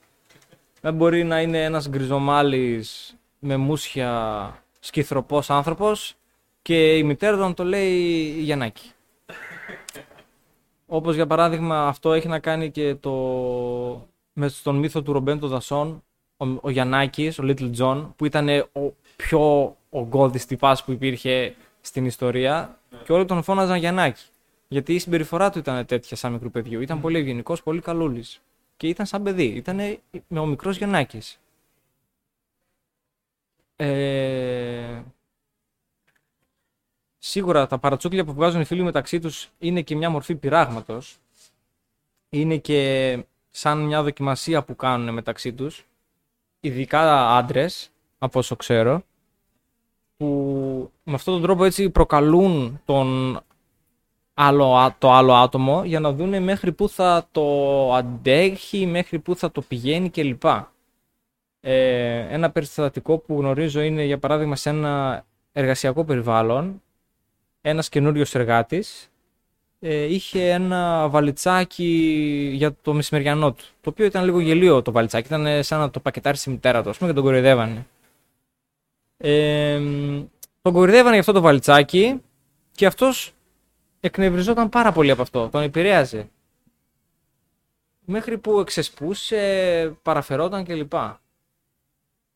Δεν 0.81 0.93
μπορεί 0.93 1.23
να 1.23 1.41
είναι 1.41 1.63
ένας 1.63 1.89
γκριζομάλης 1.89 3.15
με 3.39 3.57
μουσια 3.57 4.63
σκυθροπός 4.79 5.49
άνθρωπος 5.49 6.15
και 6.61 6.97
η 6.97 7.03
μητέρα 7.03 7.35
του 7.37 7.41
να 7.41 7.53
το 7.53 7.63
λέει 7.63 8.27
Γιαννάκη. 8.39 8.91
Όπως 10.87 11.15
για 11.15 11.27
παράδειγμα 11.27 11.87
αυτό 11.87 12.13
έχει 12.13 12.27
να 12.27 12.39
κάνει 12.39 12.71
και 12.71 12.95
το, 12.95 13.11
με 14.33 14.47
στον 14.47 14.75
μύθο 14.75 15.01
του 15.01 15.13
Ρομπέντο 15.13 15.47
Δασόν, 15.47 16.03
ο, 16.37 16.45
ο 16.61 16.69
Γιαννάκης, 16.69 17.39
ο 17.39 17.43
Little 17.45 17.71
John, 17.77 18.07
που 18.15 18.25
ήταν 18.25 18.49
ο 18.49 18.93
πιο 19.15 19.75
ογκώδης 19.89 20.45
τυπάς 20.45 20.83
που 20.83 20.91
υπήρχε 20.91 21.55
στην 21.81 22.05
ιστορία 22.05 22.79
και 23.03 23.13
όλοι 23.13 23.25
τον 23.25 23.43
φώναζαν 23.43 23.77
Γιαννάκη. 23.77 24.23
Γιατί 24.67 24.93
η 24.93 24.99
συμπεριφορά 24.99 25.49
του 25.49 25.59
ήταν 25.59 25.85
τέτοια 25.85 26.17
σαν 26.17 26.31
μικρού 26.31 26.51
παιδιού. 26.51 26.81
Ήταν 26.81 27.01
πολύ 27.01 27.17
ευγενικός, 27.17 27.63
πολύ 27.63 27.81
καλούλης. 27.81 28.41
Και 28.77 28.87
ήταν 28.87 29.05
σαν 29.05 29.23
παιδί. 29.23 29.45
Ήταν 29.45 29.99
με 30.27 30.39
ο 30.39 30.45
μικρός 30.45 30.77
Γιαννάκης. 30.77 31.39
Ε... 33.75 35.01
Σίγουρα 37.17 37.67
τα 37.67 37.77
παρατσούκλια 37.77 38.25
που 38.25 38.33
βγάζουν 38.33 38.61
οι 38.61 38.65
φίλοι 38.65 38.83
μεταξύ 38.83 39.19
τους 39.19 39.49
είναι 39.59 39.81
και 39.81 39.95
μια 39.95 40.09
μορφή 40.09 40.35
πειράγματος. 40.35 41.17
Είναι 42.29 42.57
και 42.57 43.23
σαν 43.51 43.79
μια 43.79 44.03
δοκιμασία 44.03 44.63
που 44.63 44.75
κάνουν 44.75 45.13
μεταξύ 45.13 45.53
τους. 45.53 45.85
Ειδικά 46.59 47.29
άντρες, 47.29 47.91
από 48.17 48.39
όσο 48.39 48.55
ξέρω, 48.55 49.03
που 50.17 50.91
με 51.03 51.13
αυτόν 51.13 51.33
τον 51.33 51.43
τρόπο 51.43 51.63
έτσι 51.63 51.89
προκαλούν 51.89 52.81
τον 52.85 53.39
άλλο, 54.37 54.95
το 54.97 55.11
άλλο 55.11 55.33
άτομο 55.33 55.83
για 55.85 55.99
να 55.99 56.11
δούνε 56.11 56.39
μέχρι 56.39 56.71
πού 56.71 56.89
θα 56.89 57.27
το 57.31 57.93
αντέχει, 57.93 58.85
μέχρι 58.85 59.19
πού 59.19 59.35
θα 59.35 59.51
το 59.51 59.61
πηγαίνει 59.61 60.09
κλπ. 60.09 60.43
Ε, 61.59 62.17
ένα 62.29 62.51
περιστατικό 62.51 63.17
που 63.17 63.39
γνωρίζω 63.39 63.81
είναι 63.81 64.03
για 64.03 64.17
παράδειγμα 64.17 64.55
σε 64.55 64.69
ένα 64.69 65.25
εργασιακό 65.51 66.03
περιβάλλον 66.03 66.81
ένας 67.61 67.89
καινούριος 67.89 68.35
εργάτης 68.35 69.09
ε, 69.79 70.03
είχε 70.03 70.51
ένα 70.51 71.07
βαλιτσάκι 71.09 72.49
για 72.53 72.75
το 72.81 72.93
μεσημεριανό 72.93 73.53
του. 73.53 73.63
Το 73.81 73.89
οποίο 73.89 74.05
ήταν 74.05 74.25
λίγο 74.25 74.39
γελίο 74.39 74.81
το 74.81 74.91
βαλιτσάκι, 74.91 75.27
ήταν 75.27 75.63
σαν 75.63 75.79
να 75.79 75.89
το 75.89 75.99
πακετάρει 75.99 76.37
στη 76.37 76.49
μητέρα 76.49 76.83
του, 76.83 76.89
ας 76.89 76.97
πούμε, 76.97 77.09
και 77.09 77.15
τον 77.15 77.25
κοροϊδεύανε. 77.25 77.85
Ε, 79.17 79.79
τον 80.61 80.73
κοροϊδεύανε 80.73 81.11
για 81.11 81.19
αυτό 81.19 81.31
το 81.31 81.41
βαλιτσάκι 81.41 82.21
και 82.71 82.85
αυτός 82.85 83.34
εκνευριζόταν 84.05 84.69
πάρα 84.69 84.91
πολύ 84.91 85.11
από 85.11 85.21
αυτό, 85.21 85.49
τον 85.49 85.61
επηρέαζε. 85.61 86.29
Μέχρι 88.05 88.37
που 88.37 88.59
εξεσπούσε, 88.59 89.97
παραφερόταν 90.01 90.65
κλπ. 90.65 90.93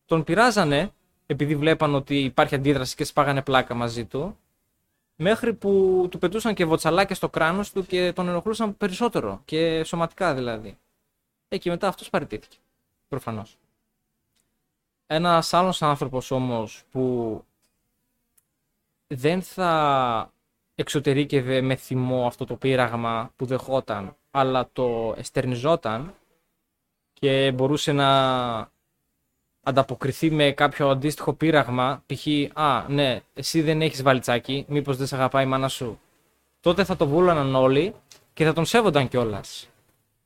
Τον 0.06 0.24
πειράζανε, 0.24 0.92
επειδή 1.26 1.56
βλέπαν 1.56 1.94
ότι 1.94 2.18
υπάρχει 2.18 2.54
αντίδραση 2.54 2.94
και 2.94 3.04
σπάγανε 3.04 3.42
πλάκα 3.42 3.74
μαζί 3.74 4.04
του, 4.04 4.38
μέχρι 5.16 5.54
που 5.54 6.06
του 6.10 6.18
πετούσαν 6.18 6.54
και 6.54 6.64
βοτσαλάκια 6.64 7.14
στο 7.14 7.28
κράνος 7.28 7.72
του 7.72 7.86
και 7.86 8.12
τον 8.12 8.28
ενοχλούσαν 8.28 8.76
περισσότερο 8.76 9.42
και 9.44 9.84
σωματικά 9.84 10.34
δηλαδή. 10.34 10.78
Ε, 11.48 11.58
και 11.58 11.70
μετά 11.70 11.88
αυτός 11.88 12.10
παραιτήθηκε, 12.10 12.56
προφανώς. 13.08 13.58
Ένας 15.06 15.52
άλλος 15.52 15.82
άνθρωπος 15.82 16.30
όμως 16.30 16.82
που 16.90 17.44
δεν 19.06 19.42
θα 19.42 20.32
εξωτερήκευε 20.80 21.60
με 21.60 21.74
θυμό 21.74 22.26
αυτό 22.26 22.44
το 22.44 22.54
πείραγμα 22.54 23.30
που 23.36 23.46
δεχόταν, 23.46 24.16
αλλά 24.30 24.68
το 24.72 25.14
εστερνιζόταν 25.16 26.14
και 27.12 27.52
μπορούσε 27.54 27.92
να 27.92 28.08
ανταποκριθεί 29.62 30.30
με 30.30 30.50
κάποιο 30.50 30.88
αντίστοιχο 30.88 31.32
πείραγμα, 31.32 32.02
π.χ. 32.06 32.26
Α, 32.52 32.84
ναι, 32.88 33.20
εσύ 33.34 33.62
δεν 33.62 33.82
έχεις 33.82 34.02
βαλιτσάκι, 34.02 34.64
μήπως 34.68 34.96
δεν 34.96 35.06
σε 35.06 35.14
αγαπάει 35.14 35.44
η 35.44 35.46
μάνα 35.46 35.68
σου. 35.68 36.00
Τότε 36.60 36.84
θα 36.84 36.96
το 36.96 37.06
βούλαναν 37.06 37.54
όλοι 37.54 37.94
και 38.32 38.44
θα 38.44 38.52
τον 38.52 38.64
σέβονταν 38.64 39.08
κιόλας. 39.08 39.68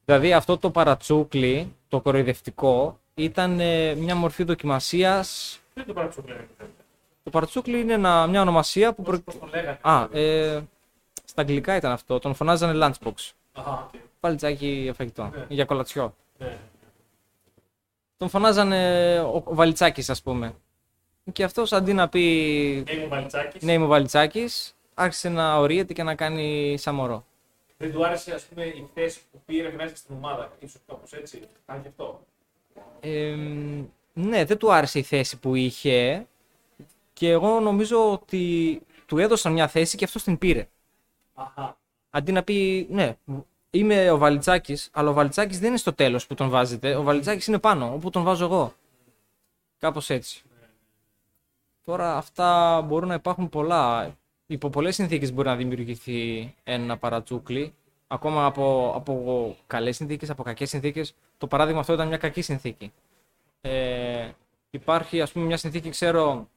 Δηλαδή 0.05 0.33
αυτό 0.33 0.59
το 0.59 0.71
παρατσούκλι, 0.71 1.75
το 1.89 2.01
κοροϊδευτικό, 2.01 2.99
ήταν 3.15 3.61
ε, 3.61 3.95
μια 3.95 4.15
μορφή 4.15 4.45
δοκιμασίας 4.45 5.59
Τι 5.75 5.81
είναι 5.81 5.87
το 5.87 5.93
παρατσούκλι, 5.93 6.49
το 7.25 7.31
παρατσούκλι 7.31 7.81
είναι 7.81 7.93
ένα, 7.93 8.27
μια 8.27 8.41
ονομασία 8.41 8.93
που. 8.95 9.03
Πώς 9.03 9.39
τον 9.39 9.49
λέγανε; 9.53 9.79
Α, 9.83 10.09
ε, 10.13 10.61
στα 11.25 11.41
αγγλικά 11.43 11.77
ήταν 11.77 11.93
αυτό. 11.93 12.19
Τον 12.19 12.35
φωνάζανε 12.35 12.87
lunchbox. 12.87 13.15
Αχα, 13.53 13.73
οκ. 13.95 14.01
Παλιτσάκι 14.21 14.67
για 14.67 14.95
φαγητό. 14.95 15.31
Ναι. 15.35 15.47
Για 15.49 15.65
κολατσιό. 15.65 16.15
Ναι. 16.39 16.57
Τον 18.17 18.29
φωνάζανε 18.29 19.21
ο, 19.21 19.43
ο 19.45 19.55
Βαλιτσάκης, 19.55 20.11
ας 20.11 20.23
πούμε. 20.23 20.55
Και 21.33 21.45
αυτός 21.45 21.73
αντί 21.73 21.93
να 21.93 22.09
πει 22.09 22.21
Είμαι 22.89 23.05
ο 23.05 23.09
Βαλιτσάκης. 23.09 23.63
ναι 23.63 23.73
είμαι 23.73 23.85
ο 23.85 23.89
Βαλιτσάκης, 23.89 24.75
άρχισε 24.95 25.29
να 25.29 25.57
ωρύεται 25.59 25.93
και 25.93 26.03
να 26.03 26.15
κάνει 26.15 26.77
σαν 26.79 26.95
μωρό. 26.95 27.25
Δεν 27.77 27.93
του 27.93 28.07
άρεσε, 28.07 28.35
ας 28.35 28.43
πούμε, 28.43 28.65
η 28.65 28.89
θέση 28.95 29.21
που 29.33 29.41
πήρε 29.47 29.73
μέσα 29.77 29.97
στην 29.97 30.15
ομάδα. 30.17 30.53
Ίσως 30.59 30.81
κάπως 30.87 31.13
έτσι. 31.13 31.43
Κάνει 31.67 31.83
και 31.83 31.89
αυτό. 31.89 32.21
Ε, 33.01 33.37
ναι, 34.13 34.45
δεν 34.45 34.59
του 34.59 34.73
άρεσε 34.73 34.99
η 34.99 35.03
θέση 35.03 35.39
που 35.39 35.55
είχε 35.55 36.27
και 37.15 37.31
εγώ 37.31 37.61
νομίζω 37.61 38.13
ότι 38.13 38.83
του 39.07 39.19
έδωσαν 39.19 39.53
μια 39.53 39.69
θέση 39.69 39.97
και 39.97 40.05
αυτός 40.05 40.23
την 40.23 40.39
πήρε. 40.39 40.69
Αχα. 41.35 41.77
Αντί 42.11 42.33
να 42.33 42.43
πει, 42.43 42.87
ναι, 42.91 43.17
είμαι 43.71 44.11
ο 44.11 44.19
Βαλιτσάκης, 44.19 44.91
αλλά 44.93 45.11
ο 45.11 45.13
Βαλιτσάκης 45.13 45.59
δεν 45.59 45.69
είναι 45.69 45.77
στο 45.77 45.93
τέλος 45.93 46.27
που 46.27 46.35
τον 46.35 46.49
βάζετε. 46.49 46.95
Ο 46.95 47.03
Βαλιτσάκης 47.03 47.47
είναι 47.47 47.59
πάνω, 47.59 47.93
όπου 47.95 48.11
τον 48.11 48.23
βάζω 48.23 48.45
εγώ. 48.45 48.75
Κάπως 49.79 50.11
έτσι. 50.11 50.43
Τώρα 51.85 52.17
αυτά 52.17 52.81
μπορούν 52.83 53.09
να 53.09 53.15
υπάρχουν 53.15 53.49
πολλά. 53.49 54.15
Υπό 54.47 54.71
πολλές 54.71 54.95
συνθήκες 54.95 55.33
μπορεί 55.33 55.49
να 55.49 55.57
δημιουργηθεί 55.57 56.55
ένα 56.65 56.97
παρατσούκλι. 56.97 57.75
Ακόμα 58.07 58.47
από, 58.47 58.93
από 58.97 59.57
καλές 59.67 59.97
συνθήκες, 59.97 60.31
από 60.31 60.43
κακές 60.43 60.69
συνθήκες. 60.69 61.15
Το 61.39 61.47
παράδειγμα 61.47 61.81
αυτό 61.81 61.93
ήταν 61.93 62.09
μια 62.09 62.17
κακή 62.17 62.43
συνθήκη. 62.43 62.93
Ε, 63.61 64.31
υπάρχει, 64.71 65.21
ας 65.21 65.33
πούμε, 65.33 65.45
μια 65.45 65.57
συνθήκη, 65.57 65.91
ξέρω, 65.91 66.49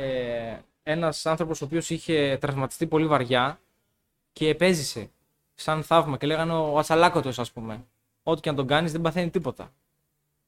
ε, 0.00 0.58
ένας 0.82 1.26
άνθρωπος 1.26 1.62
ο 1.62 1.64
οποίος 1.64 1.90
είχε 1.90 2.38
τραυματιστεί 2.40 2.86
πολύ 2.86 3.06
βαριά 3.06 3.60
και 4.32 4.48
επέζησε 4.48 5.10
σαν 5.54 5.82
θαύμα 5.82 6.16
και 6.16 6.26
λέγανε 6.26 6.52
ο 6.52 6.78
Ατσαλάκωτος 6.78 7.38
ας 7.38 7.52
πούμε. 7.52 7.84
Ό,τι 8.22 8.40
και 8.40 8.48
αν 8.48 8.56
τον 8.56 8.66
κάνεις 8.66 8.92
δεν 8.92 9.00
παθαίνει 9.00 9.30
τίποτα. 9.30 9.72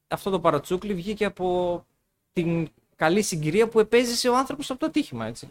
Αυτό 0.08 0.30
το 0.30 0.40
παρατσούκλι 0.40 0.94
βγήκε 0.94 1.24
από 1.24 1.84
την 2.32 2.68
καλή 2.96 3.22
συγκυρία 3.22 3.68
που 3.68 3.80
επέζησε 3.80 4.28
ο 4.28 4.36
άνθρωπος 4.36 4.70
από 4.70 4.80
το 4.80 4.86
ατύχημα 4.86 5.26
έτσι. 5.26 5.48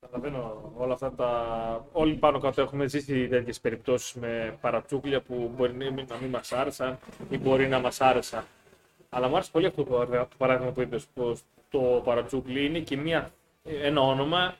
Καταλαβαίνω 0.00 0.72
όλα 0.76 0.92
αυτά 0.94 1.12
τα. 1.12 1.86
Όλοι 1.92 2.14
πάνω 2.14 2.38
κάτω 2.38 2.60
έχουμε 2.60 2.86
ζήσει 2.86 3.28
τέτοιες 3.28 3.60
περιπτώσεις 3.60 4.14
με 4.14 4.58
παρατσούκλια 4.60 5.20
που 5.20 5.52
μπορεί 5.56 5.72
να 5.74 5.90
μην, 5.90 6.06
να 6.08 6.16
μην 6.16 6.30
μας 6.30 6.52
άρεσαν 6.52 6.98
ή 7.30 7.38
μπορεί 7.38 7.68
να 7.68 7.80
μας 7.80 8.00
άρεσαν. 8.00 8.44
Αλλά 9.14 9.28
μου 9.28 9.34
άρεσε 9.34 9.50
πολύ 9.50 9.66
αυτό 9.66 9.84
το, 9.84 9.90
παρα- 9.94 10.28
το 10.28 10.36
παράδειγμα 10.36 10.72
που 10.72 10.80
είπες, 10.80 11.06
πως 11.14 11.40
το 11.70 12.00
παρατσούκλι 12.04 12.64
είναι 12.64 12.78
και 12.80 12.96
μια, 12.96 13.32
ένα 13.64 14.00
όνομα 14.00 14.56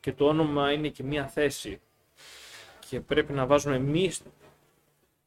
και 0.00 0.12
το 0.12 0.26
όνομα 0.26 0.72
είναι 0.72 0.88
και 0.88 1.02
μια 1.02 1.26
θέση. 1.26 1.80
Και 2.88 3.00
πρέπει 3.00 3.32
να 3.32 3.46
βάζουμε 3.46 3.76
εμείς 3.76 4.22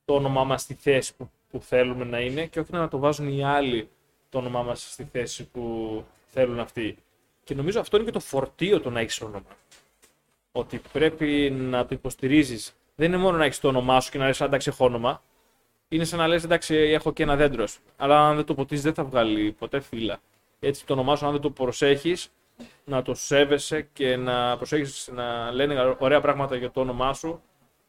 το 0.05 0.13
όνομά 0.13 0.43
μας 0.43 0.61
στη 0.61 0.73
θέση 0.73 1.15
που, 1.15 1.29
που 1.51 1.59
θέλουμε 1.61 2.05
να 2.05 2.19
είναι 2.19 2.45
και 2.45 2.59
όχι 2.59 2.71
να 2.71 2.87
το 2.87 2.97
βάζουν 2.97 3.27
οι 3.27 3.43
άλλοι 3.43 3.89
το 4.29 4.37
όνομά 4.37 4.63
μας 4.63 4.91
στη 4.91 5.03
θέση 5.11 5.43
που 5.47 6.03
θέλουν 6.25 6.59
αυτοί. 6.59 6.97
Και 7.43 7.55
νομίζω 7.55 7.79
αυτό 7.79 7.97
είναι 7.97 8.05
και 8.05 8.11
το 8.11 8.19
φορτίο 8.19 8.81
το 8.81 8.89
να 8.89 8.99
έχεις 8.99 9.21
όνομα. 9.21 9.55
Ότι 10.51 10.81
πρέπει 10.91 11.49
να 11.51 11.81
το 11.85 11.95
υποστηρίζεις. 11.95 12.75
Δεν 12.95 13.07
είναι 13.07 13.17
μόνο 13.21 13.37
να 13.37 13.45
έχεις 13.45 13.59
το 13.59 13.67
όνομά 13.67 13.99
σου 14.01 14.11
και 14.11 14.17
να 14.17 14.25
λες: 14.25 14.41
Εντάξει, 14.41 14.69
έχω 14.69 14.85
όνομα. 14.85 15.21
Είναι 15.89 16.03
σαν 16.03 16.19
να 16.19 16.27
λες: 16.27 16.43
Εντάξει, 16.43 16.75
έχω 16.75 17.13
και 17.13 17.23
ένα 17.23 17.35
δέντρος. 17.35 17.79
Αλλά 17.97 18.27
αν 18.27 18.35
δεν 18.35 18.45
το 18.45 18.53
ποτίσει, 18.53 18.81
δεν 18.81 18.93
θα 18.93 19.03
βγάλει 19.03 19.51
ποτέ 19.51 19.79
φύλλα. 19.79 20.19
Έτσι, 20.59 20.85
το 20.85 20.93
όνομά 20.93 21.15
σου, 21.15 21.25
αν 21.25 21.31
δεν 21.31 21.41
το 21.41 21.49
προσέχεις, 21.49 22.31
να 22.85 23.01
το 23.01 23.13
σέβεσαι 23.13 23.81
και 23.93 24.15
να 24.15 24.57
προσέχεις 24.57 25.09
να 25.13 25.51
λένε 25.51 25.95
ωραία 25.99 26.21
πράγματα 26.21 26.55
για 26.55 26.71
το 26.71 26.79
όνομά 26.79 27.13
σου, 27.13 27.41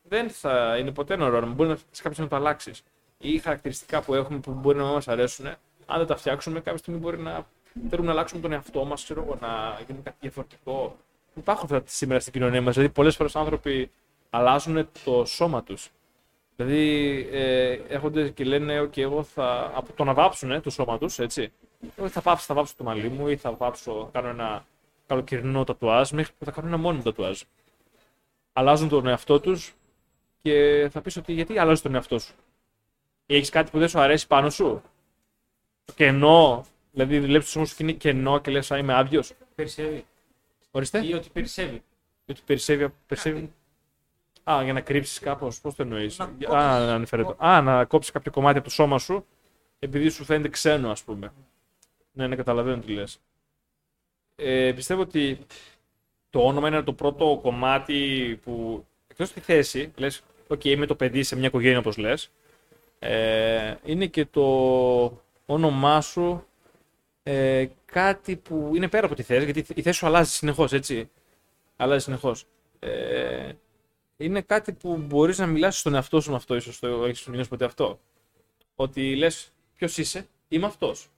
δεν 0.02 0.30
θα 0.30 0.76
είναι 0.78 0.92
ποτέ 0.92 1.14
ένα 1.14 1.24
ωραίο 1.24 1.38
όνομα. 1.38 1.52
Μπορεί 1.52 1.68
να 1.68 1.78
σε 1.90 2.02
κάποιο 2.02 2.22
να 2.22 2.28
το 2.28 2.36
αλλάξεις. 2.36 2.82
Ή 3.18 3.38
χαρακτηριστικά 3.38 4.02
που 4.02 4.14
έχουμε 4.14 4.38
που 4.38 4.50
μπορεί 4.50 4.78
να 4.78 4.84
μην 4.84 4.92
μας 4.92 5.08
αρέσουν, 5.08 5.46
αν 5.86 5.98
δεν 5.98 6.06
τα 6.06 6.16
φτιάξουμε, 6.16 6.60
κάποια 6.60 6.78
στιγμή 6.78 7.00
μπορεί 7.00 7.18
να 7.18 7.46
θέλουμε 7.88 8.06
να 8.06 8.12
αλλάξουμε 8.12 8.40
τον 8.40 8.52
εαυτό 8.52 8.84
μας, 8.84 9.04
ξέρω 9.04 9.22
εγώ, 9.22 9.38
να 9.40 9.80
γίνουμε 9.86 10.04
κάτι 10.04 10.16
διαφορετικό. 10.20 10.96
Υπάρχουν 11.34 11.64
αυτά 11.64 11.82
σήμερα 11.90 12.20
στην 12.20 12.32
κοινωνία 12.32 12.62
μας. 12.62 12.74
Δηλαδή, 12.74 12.92
πολλές 12.92 13.16
φορές 13.16 13.36
άνθρωποι 13.36 13.90
αλλάζουν 14.30 14.88
το 15.04 15.24
σώμα 15.24 15.62
τους. 15.62 15.90
Δηλαδή, 16.60 17.28
ε, 17.32 17.72
έρχονται 17.88 18.28
και 18.28 18.44
λένε: 18.44 18.80
OK, 18.80 18.98
εγώ 18.98 19.22
θα. 19.22 19.72
από 19.74 19.92
το 19.92 20.04
να 20.04 20.14
βάψουν 20.14 20.62
το 20.62 20.70
σώμα 20.70 20.98
τους, 20.98 21.18
έτσι. 21.18 21.52
Εγώ 21.96 22.08
θα 22.08 22.20
βάψω, 22.20 22.44
θα 22.44 22.54
βάψω 22.54 22.74
το 22.76 22.84
μαλλί 22.84 23.08
μου 23.08 23.28
ή 23.28 23.36
θα 23.36 23.52
βάψω, 23.52 24.10
θα 24.12 24.20
κάνω 24.20 24.28
ένα 24.28 24.66
καλοκαιρινό 25.06 25.64
τατουάζ, 25.64 26.10
μέχρι 26.10 26.32
που 26.38 26.44
θα 26.44 26.50
κάνω 26.50 26.66
ένα 26.66 26.76
μόνιμο 26.76 27.02
τατουάζ. 27.02 27.40
Αλλάζουν 28.52 28.88
τον 28.88 29.06
εαυτό 29.06 29.40
τους 29.40 29.74
και 30.42 30.88
θα 30.92 31.00
πεις 31.00 31.16
ότι 31.16 31.32
γιατί 31.32 31.58
αλλάζει 31.58 31.82
τον 31.82 31.94
εαυτό 31.94 32.18
σου; 32.18 32.34
Έχεις 33.26 33.50
κάτι 33.50 33.70
που 33.70 33.78
δεν 33.78 33.88
σου 33.88 34.00
αρέσει 34.00 34.26
πάνω 34.26 34.50
σου; 34.50 34.82
Το 35.84 35.92
κενό, 35.92 36.66
δηλαδή 36.92 37.20
βλέπει 37.20 37.44
το 37.44 37.50
σώμα 37.50 37.66
σου 37.66 37.76
και 37.76 37.82
είναι 37.82 37.92
κενό 37.92 38.40
και 38.40 38.50
λες: 38.50 38.70
Α, 38.70 38.78
είμαι 38.78 38.94
άδειος. 38.94 39.32
Περισσεύει. 39.54 40.06
Ορίστε. 40.70 41.06
Ή 41.06 41.14
ότι 41.14 41.28
περισσεύει. 41.32 41.82
Ότι 42.26 42.40
περισσεύει. 42.46 42.92
περισσεύει. 43.06 43.52
Α, 44.50 44.62
για 44.64 44.72
να 44.72 44.80
κρύψεις 44.80 45.18
κάπως. 45.18 45.60
Πώς 45.60 45.74
το 45.74 45.82
εννοείς; 45.82 46.18
Να 46.18 46.24
Α, 46.24 46.28
κόψεις. 46.28 46.48
να 46.48 46.94
αναφέρεται. 46.94 47.34
Α, 47.38 47.62
να 47.62 47.84
κόψεις 47.84 48.12
κάποιο 48.12 48.30
κομμάτι 48.32 48.58
από 48.58 48.66
το 48.68 48.72
σώμα 48.74 48.98
σου 48.98 49.26
επειδή 49.78 50.08
σου 50.08 50.24
φαίνεται 50.24 50.48
ξένο, 50.48 50.90
ας 50.90 51.02
πούμε. 51.02 51.32
Ναι, 52.12 52.26
ναι, 52.26 52.36
καταλαβαίνω 52.36 52.78
τι 52.82 52.92
λες. 52.92 53.20
Ε, 54.36 54.72
πιστεύω 54.74 55.00
ότι 55.00 55.38
το 56.30 56.40
όνομα 56.46 56.68
είναι 56.68 56.82
το 56.82 56.92
πρώτο 56.92 57.38
κομμάτι 57.42 58.40
που 58.44 58.84
εκτός 59.08 59.32
τη 59.32 59.40
θέση, 59.40 59.92
λες, 59.96 60.22
OK, 60.48 60.64
είμαι 60.64 60.86
το 60.86 60.94
παιδί 60.94 61.22
σε 61.22 61.36
μια 61.36 61.46
οικογένεια 61.46 61.78
όπως 61.78 61.96
λες. 61.96 62.30
Ε, 62.98 63.74
είναι 63.84 64.06
και 64.06 64.24
το 64.26 65.22
όνομά 65.46 66.00
σου 66.00 66.46
ε, 67.22 67.66
κάτι 67.84 68.36
που 68.36 68.72
είναι 68.74 68.88
πέρα 68.88 69.06
από 69.06 69.14
τη 69.14 69.22
θέση, 69.22 69.44
γιατί 69.44 69.64
η 69.74 69.82
θέση 69.82 69.98
σου 69.98 70.06
αλλάζει 70.06 70.30
συνεχώς, 70.30 70.72
έτσι. 70.72 71.10
Αλλάζει 71.76 72.04
συνεχώς. 72.04 72.44
Ε, 72.78 73.52
είναι 74.18 74.40
κάτι 74.40 74.72
που 74.72 74.96
μπορείς 74.96 75.38
να 75.38 75.46
μιλάς 75.46 75.78
στον 75.78 75.94
εαυτό 75.94 76.20
σου 76.20 76.30
με 76.30 76.36
αυτό, 76.36 76.54
ίσως 76.54 76.78
το 76.78 77.04
έχεις 77.04 77.26
νιώσει 77.26 77.48
ποτέ 77.48 77.64
αυτό. 77.64 78.00
Ότι 78.74 79.16
λες, 79.16 79.52
ποιος 79.76 79.98
είσαι, 79.98 80.26
είμαι 80.48 80.66
αυτός. 80.66 81.08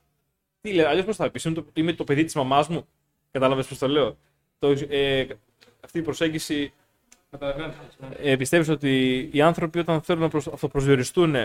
Τι 0.61 0.73
λέει, 0.73 0.85
αλλιώς 0.85 1.05
πώς 1.05 1.17
θα 1.17 1.31
πεις, 1.31 1.45
είμαι, 1.45 1.55
το- 1.55 1.67
είμαι 1.75 1.93
το 1.93 2.05
παιδί 2.05 2.25
της 2.25 2.35
μαμάς 2.35 2.69
μου. 2.69 2.87
Κατάλαβες 3.31 3.67
πώς 3.67 3.79
το 3.79 3.89
λέω; 3.89 4.17
Το, 4.59 4.69
ε, 4.89 5.27
αυτή 5.85 5.99
η 5.99 6.03
προσέγγιση 6.03 6.73
ε, 8.23 8.37
πιστεύεις 8.37 8.69
ότι 8.69 9.29
οι 9.33 9.41
άνθρωποι 9.41 9.79
όταν 9.79 10.03
θέλουν 10.03 10.23
να 10.23 10.29
προσ... 10.29 10.47
αυτοπροσδιοριστούν 10.47 11.37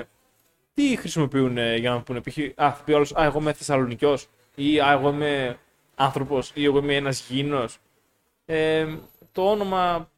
τι 0.73 0.95
χρησιμοποιούν 0.95 1.57
ε, 1.57 1.75
για 1.75 1.89
να 1.89 2.01
πούνε 2.01 2.21
π.χ. 2.21 2.37
Α, 2.55 2.73
θα 2.73 2.81
πει 2.85 2.91
όλος, 2.91 3.15
Α, 3.15 3.23
εγώ 3.23 3.39
είμαι 3.39 3.53
Θεσσαλονικιός 3.53 4.27
ή 4.55 4.79
Α, 4.79 4.91
εγώ 4.91 5.09
είμαι 5.09 5.59
άνθρωπος 5.95 6.51
ή 6.53 6.63
εγώ 6.65 6.77
είμαι 6.77 6.95
ένας 6.95 7.27
γήινος. 7.29 7.77
Ε, 8.45 8.95
το 9.31 9.49
όνομα 9.51 10.09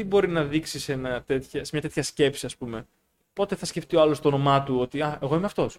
τι 0.00 0.06
μπορεί 0.06 0.28
να 0.28 0.44
δείξει 0.44 0.78
σε, 0.78 0.92
ένα 0.92 1.22
τέτοια, 1.22 1.64
σε 1.64 1.70
μια 1.72 1.82
τέτοια 1.82 2.02
σκέψη, 2.02 2.46
ας 2.46 2.56
πούμε. 2.56 2.86
Πότε 3.32 3.56
θα 3.56 3.66
σκεφτεί 3.66 3.96
ο 3.96 4.00
άλλος 4.00 4.20
το 4.20 4.28
όνομά 4.28 4.62
του 4.62 4.80
ότι 4.80 5.02
Α, 5.02 5.18
εγώ 5.22 5.36
είμαι 5.36 5.46
αυτός. 5.46 5.78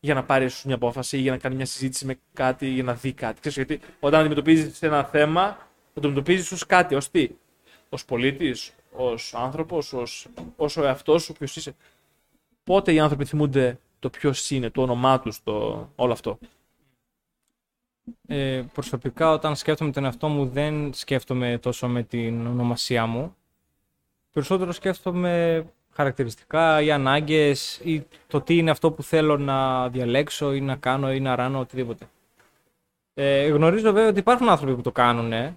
Για 0.00 0.14
να 0.14 0.24
πάρει 0.24 0.44
ίσως, 0.44 0.64
μια 0.64 0.74
απόφαση 0.74 1.16
ή 1.16 1.20
για 1.20 1.30
να 1.30 1.38
κάνει 1.38 1.54
μια 1.54 1.66
συζήτηση 1.66 2.06
με 2.06 2.18
κάτι, 2.32 2.66
για 2.66 2.82
να 2.82 2.94
δει 2.94 3.12
κάτι. 3.12 3.40
Ξέρεις, 3.40 3.56
γιατί 3.56 3.80
όταν 4.00 4.20
αντιμετωπίζεις 4.20 4.82
ένα 4.82 5.04
θέμα, 5.04 5.56
το 5.94 6.00
αντιμετωπίζεις 6.00 6.52
ως 6.52 6.66
κάτι, 6.66 6.94
ως 6.94 7.10
τι; 7.10 7.30
Ως 7.88 8.04
πολίτης, 8.04 8.74
ως 8.92 9.34
άνθρωπος, 9.34 9.92
ως, 9.92 10.26
ως 10.56 10.76
ο 10.76 10.84
εαυτός 10.84 11.22
σου, 11.22 11.32
ποιος 11.32 11.56
είσαι. 11.56 11.74
Πότε 12.64 12.92
οι 12.92 12.98
άνθρωποι 12.98 13.24
θυμούνται 13.24 13.78
το 13.98 14.10
ποιος 14.10 14.50
είναι, 14.50 14.70
το 14.70 14.82
όνομά 14.82 15.20
τους, 15.20 15.42
το 15.42 15.88
όλο 15.96 16.12
αυτό; 16.12 16.38
Ε, 18.26 18.64
προσωπικά 18.72 19.30
όταν 19.30 19.56
σκέφτομαι 19.56 19.90
τον 19.92 20.04
εαυτό 20.04 20.28
μου 20.28 20.46
δεν 20.46 20.94
σκέφτομαι 20.94 21.58
τόσο 21.58 21.88
με 21.88 22.02
την 22.02 22.46
ονομασία 22.46 23.06
μου. 23.06 23.36
Περισσότερο 24.34 24.72
σκέφτομαι 24.72 25.64
χαρακτηριστικά 25.90 26.82
ή 26.82 26.90
ανάγκες 26.90 27.80
ή 27.84 28.06
το 28.26 28.40
τι 28.40 28.56
είναι 28.56 28.70
αυτό 28.70 28.90
που 28.92 29.02
θέλω 29.02 29.38
να 29.38 29.88
διαλέξω 29.88 30.54
ή 30.54 30.60
να 30.60 30.76
κάνω 30.76 31.12
ή 31.12 31.20
να 31.20 31.36
ράνω 31.36 31.58
οτιδήποτε. 31.58 32.08
Ε, 33.14 33.46
γνωρίζω 33.46 33.92
βέβαια 33.92 34.08
ότι 34.08 34.18
υπάρχουν 34.18 34.48
άνθρωποι 34.48 34.74
που 34.74 34.82
το 34.82 34.92
κάνουν 34.92 35.56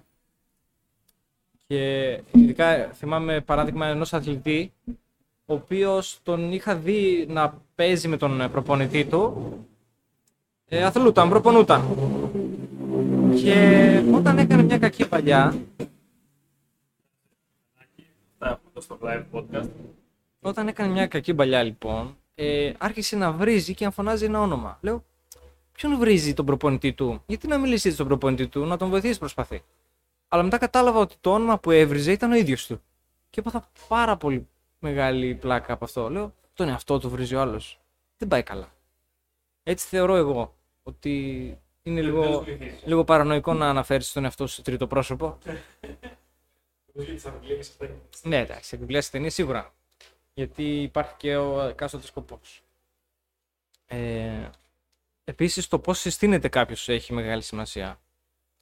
και 1.66 2.12
ειδικά 2.32 2.90
θυμάμαι 2.94 3.40
παράδειγμα 3.40 3.86
ενός 3.86 4.12
αθλητή 4.12 4.72
ο 5.46 5.54
οποίος 5.54 6.20
τον 6.22 6.52
είχα 6.52 6.76
δει 6.76 7.26
να 7.28 7.54
παίζει 7.74 8.08
με 8.08 8.16
τον 8.16 8.50
προπονητή 8.50 9.04
του 9.04 9.52
ε, 10.68 10.84
αθλούταν, 10.84 11.28
προπονούταν. 11.28 11.82
Και 13.34 14.02
όταν 14.14 14.38
έκανε 14.38 14.62
μια 14.62 14.78
κακή 14.78 15.08
παλιά, 15.08 15.54
Θα 18.38 18.46
έχουμε 18.46 18.67
στο 18.80 18.98
live 19.02 19.24
podcast. 19.32 19.68
όταν 20.40 20.68
έκανε 20.68 20.92
μια 20.92 21.06
κακή 21.06 21.34
παλιά 21.34 21.62
λοιπόν, 21.62 22.16
ε, 22.34 22.72
άρχισε 22.78 23.16
να 23.16 23.32
βρίζει 23.32 23.74
και 23.74 23.84
να 23.84 23.90
φωνάζει 23.90 24.24
ένα 24.24 24.40
όνομα. 24.40 24.78
Λέω, 24.80 25.04
ποιον 25.72 25.98
βρίζει 25.98 26.34
τον 26.34 26.46
προπονητή 26.46 26.92
του, 26.92 27.22
γιατί 27.26 27.46
να 27.46 27.58
μιλήσει 27.58 27.90
στον 27.90 28.06
προπονητή 28.06 28.46
του, 28.46 28.64
να 28.64 28.76
τον 28.76 28.88
βοηθήσει 28.88 29.18
προσπαθεί. 29.18 29.62
Αλλά 30.28 30.42
μετά 30.42 30.58
κατάλαβα 30.58 30.98
ότι 30.98 31.14
το 31.20 31.32
όνομα 31.32 31.58
που 31.58 31.70
έβριζε 31.70 32.12
ήταν 32.12 32.32
ο 32.32 32.34
ίδιος 32.34 32.66
του. 32.66 32.80
Και 33.30 33.40
έπαθα 33.40 33.68
πάρα 33.88 34.16
πολύ 34.16 34.48
μεγάλη 34.78 35.34
πλάκα 35.34 35.72
από 35.72 35.84
αυτό. 35.84 36.10
Λέω, 36.10 36.34
τον 36.54 36.68
εαυτό 36.68 36.98
του 36.98 37.10
βρίζει 37.10 37.34
ο 37.34 37.40
άλλος. 37.40 37.80
Δεν 38.16 38.28
πάει 38.28 38.42
καλά. 38.42 38.72
Έτσι 39.62 39.86
θεωρώ 39.86 40.16
εγώ 40.16 40.54
ότι 40.82 41.58
είναι 41.82 42.00
λίγο, 42.00 42.44
λίγο 42.84 43.04
παρανοϊκό 43.04 43.52
να 43.54 43.68
αναφέρεις 43.68 44.12
τον 44.12 44.24
εαυτό 44.24 44.46
σου 44.46 44.54
σε 44.54 44.62
τρίτο 44.62 44.86
πρόσωπο. 44.86 45.38
Ναι, 48.22 48.38
εντάξει, 48.38 48.74
επιπλέον 48.76 49.02
ταινία 49.10 49.30
σίγουρα. 49.30 49.74
Γιατί 50.34 50.82
υπάρχει 50.82 51.14
και 51.16 51.36
ο 51.36 51.60
εκάστοτε 51.60 52.06
σκοπός. 52.06 52.62
Ε, 53.86 54.50
Επίσης, 55.28 55.68
το 55.68 55.78
πώς 55.78 55.98
συστήνεται 55.98 56.48
κάποιος 56.48 56.88
έχει 56.88 57.12
μεγάλη 57.12 57.42
σημασία. 57.42 58.00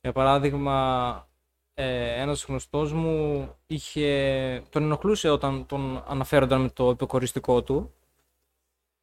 Για 0.01 0.13
παράδειγμα, 0.13 1.29
ε, 1.75 2.21
ένας 2.21 2.45
γνωστός 2.45 2.93
μου 2.93 3.49
είχε, 3.67 4.63
τον 4.71 4.83
ενοχλούσε 4.83 5.29
όταν 5.29 5.67
τον 5.67 6.05
αναφέρονταν 6.07 6.61
με 6.61 6.69
το 6.69 6.91
υποκοριστικό 6.91 7.63
του, 7.63 7.95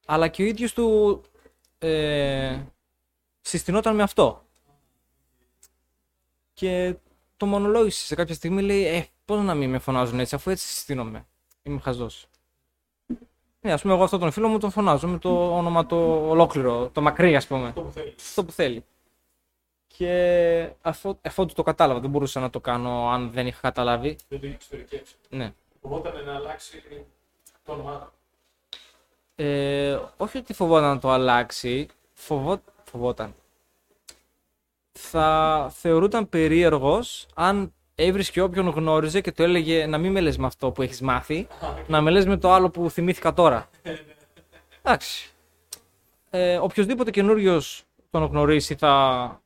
αλλά 0.05 0.27
και 0.27 0.41
ο 0.41 0.45
ίδιος 0.45 0.73
του 0.73 1.21
ε, 1.77 2.61
συστηνόταν 3.41 3.95
με 3.95 4.03
αυτό. 4.03 4.45
Και 6.53 6.95
το 7.37 7.45
μονολόγησε 7.45 8.05
σε 8.05 8.15
κάποια 8.15 8.35
στιγμή, 8.35 8.61
λέει, 8.61 8.85
ε, 8.85 9.07
πώς 9.25 9.43
να 9.43 9.53
μην 9.53 9.69
με 9.69 9.79
φωνάζουν 9.79 10.19
έτσι, 10.19 10.35
αφού 10.35 10.49
έτσι 10.49 10.67
συστήνομαι. 10.67 11.25
Είμαι 11.63 11.79
χαζός. 11.79 12.27
Ναι, 13.61 13.73
ας 13.73 13.81
πούμε, 13.81 13.93
εγώ 13.93 14.03
αυτόν 14.03 14.19
τον 14.19 14.31
φίλο 14.31 14.47
μου 14.47 14.57
τον 14.57 14.71
φωνάζω 14.71 15.07
με 15.07 15.17
το 15.17 15.57
όνομα 15.57 15.85
το 15.85 16.29
ολόκληρο, 16.29 16.89
το 16.89 17.01
μακρύ, 17.01 17.35
ας 17.35 17.47
πούμε. 17.47 17.73
Αυτό 18.17 18.45
που 18.45 18.51
θέλει. 18.51 18.85
Και 19.87 20.69
αφού, 20.81 21.17
εφότου 21.21 21.53
το 21.53 21.63
κατάλαβα, 21.63 21.99
δεν 21.99 22.09
μπορούσα 22.09 22.39
να 22.39 22.49
το 22.49 22.59
κάνω 22.59 23.09
αν 23.09 23.31
δεν 23.31 23.47
είχα 23.47 23.59
καταλάβει. 23.61 24.17
Δεν 24.29 24.39
το 24.39 24.45
είχε 24.45 24.55
εξωτερικεύσει. 24.55 25.15
Ναι. 25.29 25.53
Φοβόταν 25.81 26.25
να 26.25 26.35
αλλάξει 26.35 26.83
το 27.65 27.71
όνομά 27.71 27.99
του. 27.99 28.11
Ε, 29.35 29.99
όχι 30.17 30.37
ότι 30.37 30.53
φοβόταν 30.53 30.89
να 30.89 30.99
το 30.99 31.09
αλλάξει, 31.09 31.87
φοβό... 32.13 32.61
φοβόταν. 32.83 33.35
Θα 34.91 35.69
θεωρούταν 35.75 36.29
περίεργος 36.29 37.27
αν 37.33 37.73
έβρισκε 37.95 38.41
όποιον 38.41 38.67
γνώριζε 38.67 39.21
και 39.21 39.31
το 39.31 39.43
έλεγε 39.43 39.85
να 39.85 39.97
μην 39.97 40.11
με 40.11 40.21
λες 40.21 40.37
με 40.37 40.45
αυτό 40.45 40.71
που 40.71 40.81
έχεις 40.81 41.01
μάθει, 41.01 41.47
να 41.87 42.01
με 42.01 42.11
λες 42.11 42.25
με 42.25 42.37
το 42.37 42.51
άλλο 42.51 42.69
που 42.69 42.89
θυμήθηκα 42.89 43.33
τώρα. 43.33 43.69
Εντάξει. 44.81 45.31
Ε, 46.29 46.57
οποιοςδήποτε 46.57 47.11
καινούριος 47.11 47.83
τον 48.09 48.23
γνωρίσει 48.23 48.75
θα 48.75 49.41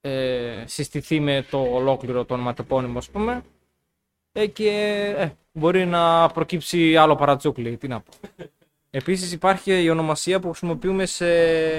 ε, 0.00 0.64
συστηθεί 0.66 1.20
με 1.20 1.46
το 1.50 1.58
ολόκληρο 1.58 2.24
το 2.24 2.34
ονοματεπώνυμο, 2.34 2.98
ας 2.98 3.08
πούμε, 3.10 3.42
ε, 4.32 4.46
και 4.46 4.70
ε, 5.16 5.30
μπορεί 5.52 5.86
να 5.86 6.28
προκύψει 6.28 6.96
άλλο 6.96 7.14
παρατσούκλι, 7.14 7.76
τι 7.76 7.88
να 7.88 8.00
πω. 8.00 8.12
Επίσης 8.90 9.32
υπάρχει 9.32 9.82
η 9.82 9.90
ονομασία 9.90 10.40
που 10.40 10.48
χρησιμοποιούμε 10.48 11.06
σε 11.06 11.26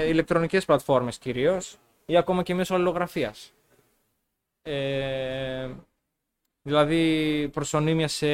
ηλεκτρονικές 0.08 0.64
πλατφόρμες 0.64 1.18
κυρίως 1.18 1.76
ή 2.06 2.16
ακόμα 2.16 2.42
και 2.42 2.54
μέσω 2.54 2.74
αλληλογραφίας. 2.74 3.52
Ε, 4.62 5.70
δηλαδή 6.62 7.48
προσωνύμια 7.52 8.08
σε 8.08 8.26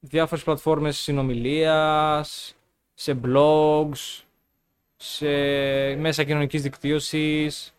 διάφορες 0.00 0.44
πλατφόρμες 0.44 0.98
συνομιλίας, 0.98 2.56
σε 2.94 3.20
blogs, 3.24 4.22
σε 4.96 5.26
μέσα 5.96 6.24
κοινωνικής 6.24 6.62
δικτύωσης. 6.62 7.74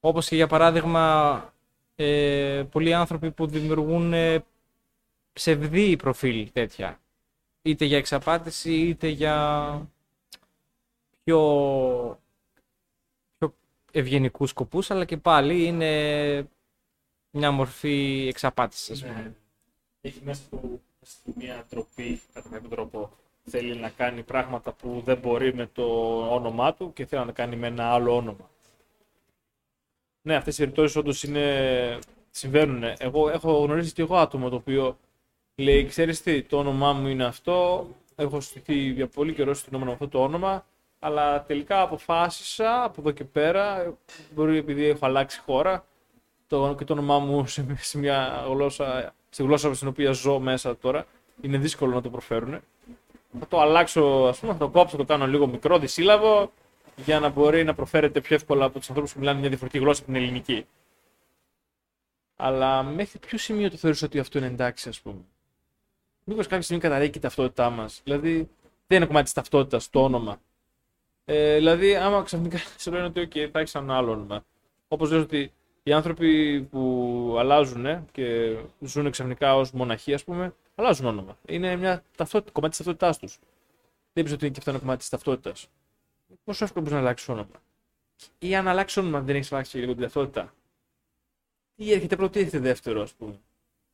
Όπως 0.00 0.28
και 0.28 0.34
για 0.34 0.46
παράδειγμα 0.46 1.52
ε, 1.96 2.64
πολλοί 2.70 2.94
άνθρωποι 2.94 3.30
που 3.30 3.46
δημιουργούν 3.46 4.12
ε, 4.12 4.44
ψευδή 5.32 5.96
προφίλ 5.96 6.50
τέτοια. 6.52 7.00
Είτε 7.62 7.84
για 7.84 7.96
εξαπάτηση 7.96 8.72
είτε 8.72 9.08
για 9.08 9.88
πιο, 11.24 12.20
πιο 13.98 14.06
ευγενικούς 14.06 14.50
σκοπούς, 14.50 14.90
αλλά 14.90 15.04
και 15.04 15.16
πάλι 15.16 15.64
είναι 15.64 16.48
μια 17.30 17.50
μορφή 17.50 18.26
εξαπάτησης. 18.28 19.02
ας 19.02 19.08
πούμε. 19.08 19.22
Ναι. 19.22 19.32
Έχει 20.00 20.20
μέσα 20.24 20.42
του 20.50 20.80
στη 21.02 21.32
μια 21.36 21.64
τροπή, 21.68 22.20
κατά 22.32 22.48
κάποιο 22.48 22.68
τρόπο, 22.68 23.10
θέλει 23.42 23.76
να 23.76 23.88
κάνει 23.88 24.22
πράγματα 24.22 24.72
που 24.72 25.02
δεν 25.04 25.18
μπορεί 25.18 25.54
με 25.54 25.66
το 25.72 25.84
όνομά 26.34 26.74
του 26.74 26.92
και 26.92 27.06
θέλει 27.06 27.20
να 27.20 27.26
τα 27.26 27.32
κάνει 27.32 27.56
με 27.56 27.66
ένα 27.66 27.92
άλλο 27.92 28.16
όνομα. 28.16 28.50
Ναι, 30.22 30.34
αυτές 30.36 30.54
οι 30.54 30.58
περιπτώσεις 30.58 30.96
όντως 30.96 31.22
είναι... 31.22 31.98
συμβαίνουν. 32.30 32.82
Εγώ 32.98 33.28
έχω 33.28 33.58
γνωρίσει 33.64 33.92
και 33.92 34.02
εγώ 34.02 34.16
άτομο 34.16 34.48
το 34.48 34.56
οποίο 34.56 34.98
λέει, 35.54 35.84
ξέρεις 35.86 36.22
τι, 36.22 36.42
το 36.42 36.58
όνομά 36.58 36.92
μου 36.92 37.06
είναι 37.06 37.24
αυτό, 37.24 37.88
έχω 38.16 38.40
στηθεί 38.40 38.74
για 38.74 39.06
πολύ 39.06 39.34
καιρό 39.34 39.54
στην 39.54 39.74
όνομα 39.74 39.86
με 39.86 39.92
αυτό 39.92 40.08
το 40.08 40.22
όνομα, 40.22 40.66
αλλά 40.98 41.42
τελικά 41.42 41.80
αποφάσισα 41.80 42.84
από 42.84 43.00
εδώ 43.00 43.10
και 43.10 43.24
πέρα, 43.24 43.94
μπορεί 44.34 44.56
επειδή 44.56 44.84
έχω 44.84 45.06
αλλάξει 45.06 45.40
χώρα, 45.40 45.84
το, 46.46 46.74
και 46.78 46.84
το 46.84 46.92
όνομά 46.92 47.18
μου 47.18 47.46
σε, 47.46 47.66
σε 47.78 47.98
μια 47.98 48.44
γλώσσα, 48.48 49.14
στη 49.30 49.42
γλώσσα 49.42 49.74
στην 49.74 49.88
οποία 49.88 50.12
ζω 50.12 50.38
μέσα 50.38 50.76
τώρα, 50.76 51.06
είναι 51.40 51.58
δύσκολο 51.58 51.94
να 51.94 52.00
το 52.02 52.10
προφέρουν. 52.10 52.60
Θα 53.38 53.46
το 53.48 53.60
αλλάξω, 53.60 54.26
ας 54.28 54.38
πούμε, 54.38 54.52
θα 54.52 54.58
το 54.58 54.68
κόψω, 54.68 54.90
θα 54.90 54.96
το 54.96 55.04
κάνω 55.04 55.26
λίγο 55.26 55.46
μικρό, 55.46 55.78
δυσύλλαβο, 55.78 56.52
για 56.96 57.20
να 57.20 57.28
μπορεί 57.28 57.64
να 57.64 57.74
προφέρεται 57.74 58.20
πιο 58.20 58.34
εύκολα 58.36 58.64
από 58.64 58.78
τους 58.78 58.88
ανθρώπους 58.88 59.12
που 59.12 59.18
μιλάνε 59.18 59.38
μια 59.38 59.48
διαφορετική 59.48 59.82
γλώσσα 59.84 60.02
από 60.02 60.12
την 60.12 60.22
ελληνική. 60.22 60.66
Αλλά 62.36 62.82
μέχρι 62.82 63.18
ποιο 63.18 63.38
σημείο 63.38 63.70
το 63.70 63.76
θεωρείς 63.76 64.02
ότι 64.02 64.18
αυτό 64.18 64.38
είναι 64.38 64.46
εντάξει, 64.46 64.88
ας 64.88 65.00
πούμε; 65.00 65.20
Μήπως 66.24 66.46
κάποια 66.46 66.62
στιγμή 66.62 66.82
καταρρέει 66.82 67.10
η 67.14 67.18
ταυτότητά 67.18 67.70
μας. 67.70 68.00
Δηλαδή, 68.04 68.48
δεν 68.86 68.96
είναι 68.96 69.06
κομμάτι 69.06 69.24
της 69.24 69.32
ταυτότητας 69.32 69.90
το 69.90 70.02
όνομα. 70.02 70.40
Ε, 71.30 71.56
δηλαδή, 71.56 71.96
άμα 71.96 72.22
ξαφνικά 72.22 72.58
σε 72.76 72.90
λένε 72.90 73.04
ότι 73.04 73.28
okay, 73.32 73.48
θα 73.52 73.58
έχεις 73.58 73.74
ένα 73.74 73.96
άλλο 73.96 74.10
όνομα. 74.12 74.44
Όπως 74.88 75.10
λες 75.10 75.22
ότι 75.22 75.52
οι 75.82 75.92
άνθρωποι 75.92 76.60
που 76.70 77.34
αλλάζουν 77.38 78.06
και 78.12 78.56
ζουν 78.80 79.10
ξαφνικά 79.10 79.56
ως 79.56 79.70
μοναχοί, 79.70 80.14
ας 80.14 80.24
πούμε, 80.24 80.54
αλλάζουν 80.74 81.06
όνομα. 81.06 81.38
Είναι 81.46 81.76
μια 81.76 82.02
ταυτότητα, 82.16 82.52
κομμάτι 82.52 82.76
της 82.76 82.84
ταυτότητάς 82.86 83.18
τους. 83.18 83.38
Δεν 84.12 84.24
πει 84.24 84.32
ότι 84.32 84.44
είναι 84.44 84.52
και 84.52 84.58
αυτό 84.58 84.70
ένα 84.70 84.78
κομμάτι 84.78 84.98
της 84.98 85.08
ταυτότητας. 85.08 85.68
Πόσο 86.44 86.64
εύκολο 86.64 86.84
μπορείς 86.84 86.98
να 86.98 87.04
αλλάξεις 87.04 87.28
όνομα; 87.28 87.62
Ή 88.38 88.54
αν 88.56 88.68
αλλάξεις 88.68 88.96
όνομα, 88.96 89.20
δεν 89.20 89.36
έχεις 89.36 89.52
αλλάξει 89.52 89.78
λίγο 89.78 89.92
την 89.92 90.02
ταυτότητα; 90.02 90.54
Τι 91.76 91.92
έρχεται 91.92 92.16
πρώτο, 92.16 92.32
τι 92.32 92.38
έρχεται 92.38 92.58
δεύτερο, 92.58 93.02
ας 93.02 93.12
πούμε; 93.12 93.32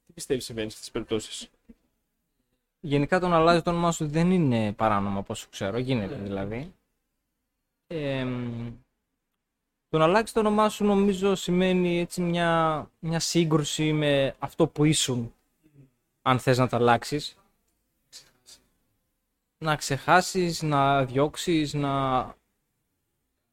Τι 0.07 0.13
πιστεύεις 0.13 0.45
συμβαίνει 0.45 0.71
σε 0.71 0.77
αυτές 0.79 0.91
τις 0.93 1.03
περιπτώσεις; 1.03 1.51
Γενικά 2.81 3.21
το 3.21 3.29
να 3.29 3.37
αλλάζει 3.37 3.63
το 3.63 3.71
όνομά 3.71 3.93
σου 3.93 4.07
δεν 4.07 4.31
είναι 4.31 4.73
παράνομο 4.73 5.19
από 5.19 5.33
όσο 5.33 5.47
ξέρω, 5.51 5.79
γίνεται 5.79 6.15
δηλαδή. 6.15 6.73
Ε, 7.97 8.27
το 9.89 9.99
να 9.99 10.05
αλλάξεις 10.05 10.33
το 10.33 10.41
όνομά 10.41 10.69
σου 10.69 10.85
νομίζω 10.85 11.35
σημαίνει 11.35 11.99
έτσι 12.01 12.21
μια, 12.21 12.91
μια 12.99 13.21
σύγκρουση 13.21 13.93
με 13.93 14.35
αυτό 14.39 14.67
που 14.67 14.85
ήσουν 14.85 15.35
αν 16.23 16.39
θες 16.39 16.59
να 16.59 16.69
το 16.69 16.77
αλλάξεις. 16.77 17.37
Να 19.59 19.77
ξεχάσεις, 19.77 20.63
να 20.63 21.05
διώξεις, 21.05 21.75
να, 21.75 22.23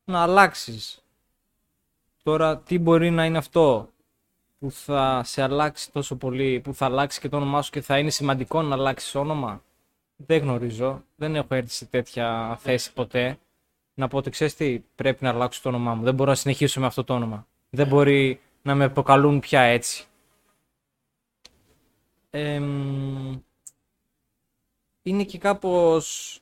να 0.03 0.21
αλλάξεις. 0.21 1.03
Τώρα 2.23 2.57
τι 2.57 2.79
μπορεί 2.79 3.09
να 3.09 3.25
είναι 3.25 3.37
αυτό 3.37 3.89
που 4.59 4.71
θα 4.71 5.21
σε 5.23 5.41
αλλάξει 5.41 5.91
τόσο 5.91 6.15
πολύ, 6.15 6.59
που 6.59 6.73
θα 6.73 6.85
αλλάξει 6.85 7.19
και 7.19 7.29
το 7.29 7.37
όνομά 7.37 7.61
σου 7.61 7.71
και 7.71 7.81
θα 7.81 7.99
είναι 7.99 8.09
σημαντικό 8.09 8.61
να 8.61 8.75
αλλάξεις 8.75 9.15
όνομα; 9.15 9.63
Δεν 10.15 10.41
γνωρίζω. 10.41 11.03
Δεν 11.15 11.35
έχω 11.35 11.55
έρθει 11.55 11.73
σε 11.73 11.85
τέτοια 11.85 12.57
θέση 12.61 12.93
ποτέ. 12.93 13.37
Να 14.01 14.07
πω 14.07 14.17
ότι 14.17 14.29
ξέρεις 14.29 14.55
τι, 14.55 14.79
πρέπει 14.95 15.23
να 15.23 15.29
αλλάξω 15.29 15.61
το 15.61 15.69
όνομά 15.69 15.95
μου. 15.95 16.03
Δεν 16.03 16.13
μπορώ 16.13 16.29
να 16.29 16.35
συνεχίσω 16.35 16.79
με 16.79 16.85
αυτό 16.85 17.03
το 17.03 17.13
όνομα. 17.13 17.47
Δεν 17.69 17.87
μπορεί 17.87 18.41
να 18.61 18.75
με 18.75 18.83
αποκαλούν 18.83 19.39
πια 19.39 19.61
έτσι. 19.61 20.05
είναι 25.01 25.23
και 25.25 25.37
κάπως 25.37 26.39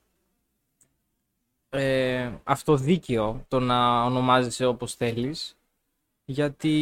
ε, 1.70 2.32
αυτοδίκαιο 2.44 3.46
το 3.48 3.60
να 3.60 4.04
ονομάζεσαι 4.04 4.66
όπως 4.66 4.96
θέλεις 4.96 5.58
γιατί 6.26 6.78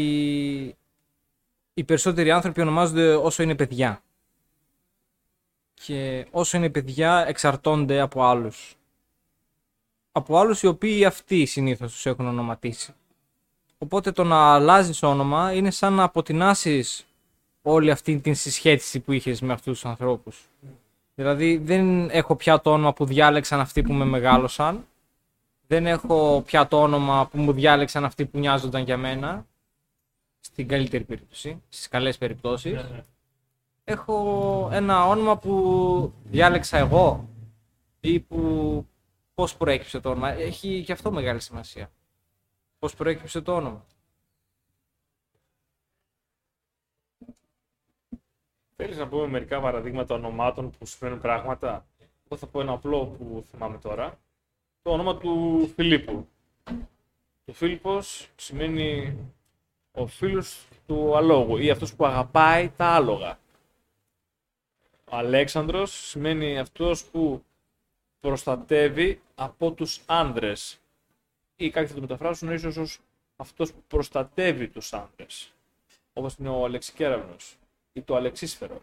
οι 1.73 1.83
περισσότεροι 1.83 2.31
άνθρωποι 2.31 2.61
ονομάζονται 2.61 3.15
όσο 3.15 3.43
είναι 3.43 3.55
παιδιά. 3.55 4.03
Και 5.73 6.27
όσο 6.31 6.57
είναι 6.57 6.69
παιδιά 6.69 7.25
εξαρτώνται 7.27 7.99
από 7.99 8.23
άλλους. 8.23 8.77
Από 10.17 10.37
άλλους 10.37 10.61
οι 10.61 10.67
οποίοι 10.67 11.05
αυτοί 11.05 11.45
συνήθως 11.45 11.91
τους 11.91 12.05
έχουν 12.05 12.27
ονοματίσει. 12.27 12.93
Οπότε 13.77 14.11
το 14.11 14.23
να 14.23 14.53
αλλάζεις 14.53 15.03
όνομα 15.03 15.53
είναι 15.53 15.71
σαν 15.71 15.93
να 15.93 16.03
αποτινάσεις 16.03 17.05
όλη 17.61 17.91
αυτή 17.91 18.17
την 18.19 18.35
συσχέτιση 18.35 18.99
που 18.99 19.11
είχες 19.11 19.41
με 19.41 19.53
αυτούς 19.53 19.73
τους 19.73 19.89
ανθρώπους. 19.89 20.45
Δηλαδή 21.15 21.57
δεν 21.57 22.09
έχω 22.09 22.35
πια 22.35 22.61
το 22.61 22.71
όνομα 22.71 22.93
που 22.93 23.05
διάλεξαν 23.05 23.59
αυτοί 23.59 23.81
που 23.81 23.93
με 23.93 24.05
μεγάλωσαν. 24.05 24.85
Δεν 25.67 25.85
έχω 25.85 26.43
πια 26.45 26.67
το 26.67 26.81
όνομα 26.81 27.27
που 27.27 27.37
μου 27.37 27.53
διάλεξαν 27.53 28.05
αυτοί 28.05 28.25
που 28.25 28.39
νοιάζονταν 28.39 28.83
για 28.83 28.97
μένα 28.97 29.45
στην 30.39 30.67
καλύτερη 30.67 31.03
περίπτωση, 31.03 31.61
στις 31.69 31.87
καλές 31.87 32.17
περιπτώσεις. 32.17 32.73
Ναι, 32.73 32.81
ναι. 32.81 33.03
Έχω 33.83 34.69
ένα 34.71 35.07
όνομα 35.07 35.37
που 35.37 36.13
διάλεξα 36.23 36.77
εγώ 36.77 37.29
ή 37.99 38.19
που 38.19 38.85
πώς 39.37 39.57
προέκυψε 39.57 39.99
το 39.99 40.09
όνομα; 40.09 40.29
Έχει 40.29 40.83
και 40.83 40.91
αυτό 40.91 41.11
μεγάλη 41.11 41.39
σημασία. 41.39 41.91
Πώς 42.79 42.95
προέκυψε 42.95 43.41
το 43.41 43.55
όνομα; 43.55 43.85
Θέλεις 48.75 48.97
να 48.97 49.07
πούμε 49.07 49.27
μερικά 49.27 49.61
παραδείγματα 49.61 50.15
ονομάτων 50.15 50.71
που 50.71 50.85
σημαίνουν 50.85 51.21
πράγματα; 51.21 51.85
Εγώ 52.25 52.39
θα 52.39 52.47
πω 52.47 52.61
ένα 52.61 52.71
απλό 52.71 53.05
που 53.05 53.45
θυμάμαι 53.49 53.77
τώρα. 53.77 54.19
Το 54.81 54.91
όνομα 54.91 55.17
του 55.17 55.67
Φιλίππου. 55.75 56.27
Το 57.45 57.53
Φίλιππος 57.53 58.29
σημαίνει 58.35 59.17
ο 59.91 60.05
φίλος 60.07 60.67
του 60.87 61.15
αλόγου 61.17 61.57
ή 61.57 61.69
αυτός 61.69 61.95
που 61.95 62.05
αγαπάει 62.05 62.69
τα 62.69 62.85
άλογα. 62.85 63.39
Ο 65.11 65.15
Αλέξανδρος 65.15 65.91
σημαίνει 66.07 66.59
αυτός 66.59 67.05
που 67.05 67.43
προστατεύει 68.19 69.21
από 69.35 69.71
τους 69.71 70.01
άνδρες 70.05 70.79
ή 71.55 71.69
κάποιοι 71.69 71.87
θα 71.87 71.95
το 71.95 72.01
μεταφράσουν 72.01 72.51
ίσως 72.51 72.77
ως 72.77 72.99
αυτός 73.35 73.73
που 73.73 73.83
προστατεύει 73.87 74.67
τους 74.67 74.93
άνδρες. 74.93 75.51
Όπως 76.13 76.35
είναι 76.35 76.49
ο 76.49 76.65
Αλεξικέραυνος 76.65 77.57
ή 77.93 78.01
το 78.01 78.15
Αλεξίσφαιρο. 78.15 78.81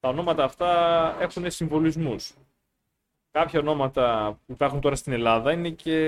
Τα 0.00 0.08
ονόματα 0.08 0.44
αυτά 0.44 1.16
έχουν 1.20 1.50
συμβολισμούς. 1.50 2.34
Κάποια 3.30 3.60
ονόματα 3.60 4.38
που 4.46 4.52
υπάρχουν 4.52 4.80
τώρα 4.80 4.96
στην 4.96 5.12
Ελλάδα 5.12 5.52
είναι 5.52 5.70
και 5.70 5.98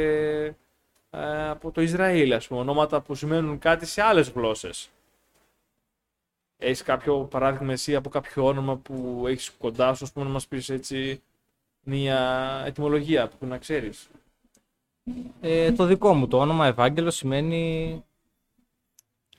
ε, 1.11 1.49
από 1.49 1.71
το 1.71 1.81
Ισραήλ, 1.81 2.33
ας 2.33 2.47
πούμε, 2.47 2.61
ονόματα 2.61 3.01
που 3.01 3.15
σημαίνουν 3.15 3.59
κάτι 3.59 3.87
σε 3.87 4.03
άλλες 4.03 4.29
γλώσσες. 4.29 4.91
Έχεις 6.57 6.83
κάποιο 6.83 7.25
παράδειγμα 7.25 7.73
εσύ 7.73 7.95
από 7.95 8.09
κάποιο 8.09 8.45
όνομα 8.45 8.77
που 8.77 9.25
έχεις 9.27 9.51
κοντά 9.51 9.95
σου, 9.95 10.05
ας 10.05 10.13
πούμε, 10.13 10.27
να 10.27 10.33
μας 10.33 10.47
πεις 10.47 10.69
έτσι 10.69 11.23
μια 11.85 12.63
ετοιμολογία 12.67 13.29
που 13.29 13.47
να 13.47 13.59
ξέρεις. 13.59 14.09
Ε, 15.41 15.73
το 15.73 15.85
δικό 15.85 16.15
μου 16.15 16.29
το 16.29 16.39
όνομα 16.39 16.67
Ευάγγελο 16.67 17.11
σημαίνει 17.11 18.05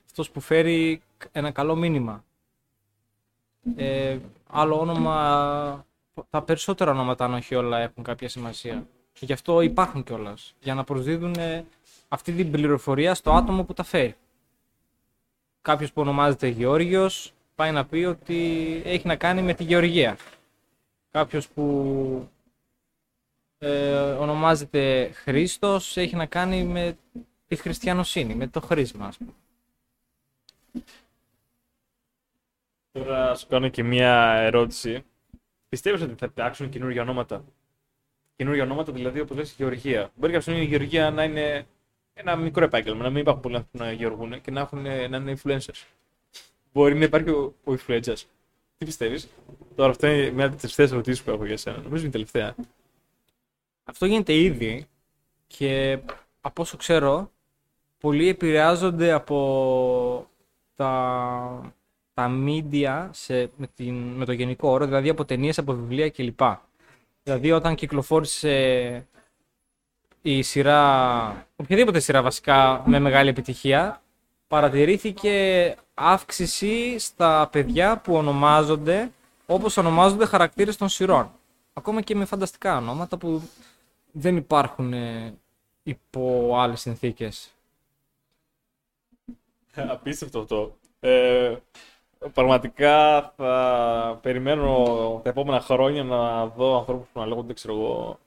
αυτός 0.05 0.31
που 0.31 0.39
φέρει 0.39 1.01
ένα 1.31 1.51
καλό 1.51 1.75
μήνυμα. 1.75 2.23
Ε, 3.75 4.17
άλλο 4.49 4.79
όνομα, 4.79 5.85
τα 6.29 6.41
περισσότερα 6.41 6.91
ονόματα 6.91 7.25
αν 7.25 7.33
όχι 7.33 7.55
όλα 7.55 7.79
έχουν 7.79 8.03
κάποια 8.03 8.29
σημασία. 8.29 8.87
Και 9.13 9.25
γι' 9.25 9.33
αυτό 9.33 9.61
υπάρχουν 9.61 10.03
κιόλας. 10.03 10.53
Για 10.61 10.73
να 10.73 10.83
προσδίδουν 10.83 11.35
αυτή 12.07 12.31
την 12.31 12.51
πληροφορία 12.51 13.15
στο 13.15 13.31
άτομο 13.31 13.63
που 13.63 13.73
τα 13.73 13.83
φέρει. 13.83 14.15
Κάποιος 15.61 15.91
που 15.91 16.01
ονομάζεται 16.01 16.47
Γεώργιος 16.47 17.33
πάει 17.55 17.71
να 17.71 17.85
πει 17.85 17.97
ότι 17.97 18.81
έχει 18.85 19.07
να 19.07 19.15
κάνει 19.15 19.41
με 19.41 19.53
τη 19.53 19.63
Γεωργία. 19.63 20.17
Κάποιος 21.11 21.47
που 21.47 22.29
ε, 23.65 24.11
ονομάζεται 24.11 25.11
Χρήστος 25.13 25.97
έχει 25.97 26.15
να 26.15 26.25
κάνει 26.25 26.63
με 26.63 26.97
τη 27.47 27.55
χριστιανοσύνη, 27.55 28.35
με 28.35 28.47
το 28.47 28.61
χρήσμα. 28.61 29.05
Ας 29.07 29.17
πούμε. 29.17 29.31
Τώρα 32.91 33.35
σου 33.35 33.47
κάνω 33.47 33.67
και 33.67 33.83
μία 33.83 34.33
ερώτηση. 34.37 35.03
Πιστεύεις 35.69 36.01
ότι 36.01 36.13
θα 36.17 36.25
υπάρξουν 36.25 36.69
καινούργια 36.69 37.01
ονόματα; 37.01 37.43
Καινούργια 38.35 38.63
ονόματα, 38.63 38.91
δηλαδή 38.91 39.19
όπως 39.19 39.37
λες 39.37 39.53
γεωργία. 39.57 40.11
Μπορεί 40.15 40.31
κάποια 40.31 40.41
στιγμή 40.41 40.61
η 40.61 40.65
γεωργία 40.65 41.11
να 41.11 41.23
είναι 41.23 41.65
ένα 42.13 42.35
μικρό 42.35 42.63
επάγγελμα, 42.63 43.03
να 43.03 43.09
μην 43.09 43.21
υπάρχουν 43.21 43.41
πολλοί 43.41 43.55
άνθρωποι 43.55 43.77
να 43.77 43.91
γεωργούν 43.91 44.41
και 44.41 44.51
να, 44.51 44.59
έχουν, 44.59 44.81
να 44.81 45.17
είναι 45.17 45.37
influencers. 45.43 45.83
Μπορεί 46.73 46.95
να 46.95 47.03
υπάρχει 47.03 47.29
ο, 47.29 47.55
ο 47.63 47.73
influencer. 47.73 48.17
Τι 48.77 48.85
πιστεύεις, 48.85 49.29
Τώρα 49.75 49.89
αυτό 49.89 50.07
είναι 50.07 50.31
μια 50.31 50.45
από 50.45 50.53
τις 50.53 50.61
τελευταίες 50.61 50.91
ερωτήσεις 50.91 51.23
που 51.23 51.31
έχω 51.31 51.45
για 51.45 51.57
σένα. 51.57 51.77
Νομίζω 51.77 51.97
είναι 51.97 52.07
η 52.07 52.11
τελευταία. 52.11 52.55
Αυτό 53.87 54.05
γίνεται 54.05 54.33
ήδη 54.33 54.87
και 55.47 55.99
από 56.41 56.61
όσο 56.61 56.77
ξέρω, 56.77 57.31
πολλοί 57.99 58.27
επηρεάζονται 58.27 59.11
από 59.11 60.27
τα, 60.75 61.73
τα 62.13 62.31
media 62.45 63.07
σε, 63.11 63.49
με, 63.55 63.67
την, 63.75 63.95
με 63.95 64.25
το 64.25 64.31
γενικό 64.31 64.69
όρο, 64.69 64.85
δηλαδή 64.85 65.09
από 65.09 65.25
ταινίες, 65.25 65.57
από 65.57 65.73
βιβλία 65.73 66.09
κλπ. 66.09 66.39
Δηλαδή 67.23 67.51
όταν 67.51 67.75
κυκλοφόρησε 67.75 69.07
η 70.21 70.41
σειρά, 70.41 71.47
οποιαδήποτε 71.55 71.99
σειρά 71.99 72.21
βασικά 72.21 72.83
με 72.85 72.99
μεγάλη 72.99 73.29
επιτυχία, 73.29 74.01
παρατηρήθηκε 74.47 75.75
αύξηση 75.93 76.99
στα 76.99 77.49
παιδιά 77.51 77.97
που 77.97 78.15
ονομάζονται 78.15 79.11
όπως 79.45 79.77
ονομάζονται 79.77 80.25
χαρακτήρες 80.25 80.77
των 80.77 80.89
σειρών. 80.89 81.31
Ακόμα 81.73 82.01
και 82.01 82.15
με 82.15 82.25
φανταστικά 82.25 82.77
ονόματα 82.77 83.17
που 83.17 83.49
δεν 84.17 84.35
υπάρχουν 84.37 84.93
ε, 84.93 85.37
υπό 85.83 86.53
άλλες 86.57 86.79
συνθήκες. 86.81 87.53
Απίστευτο 89.89 90.39
αυτό. 90.39 90.77
Ε, 90.99 91.55
πραγματικά 92.33 93.21
θα 93.35 94.19
περιμένω 94.21 95.21
τα 95.23 95.29
επόμενα 95.29 95.59
χρόνια 95.59 96.03
να 96.03 96.47
δω 96.47 96.77
ανθρώπους 96.77 97.07
που 97.13 97.19
να 97.19 97.25
λέγονται, 97.25 97.53
ξέρω 97.53 97.73
εγώ, 97.73 98.19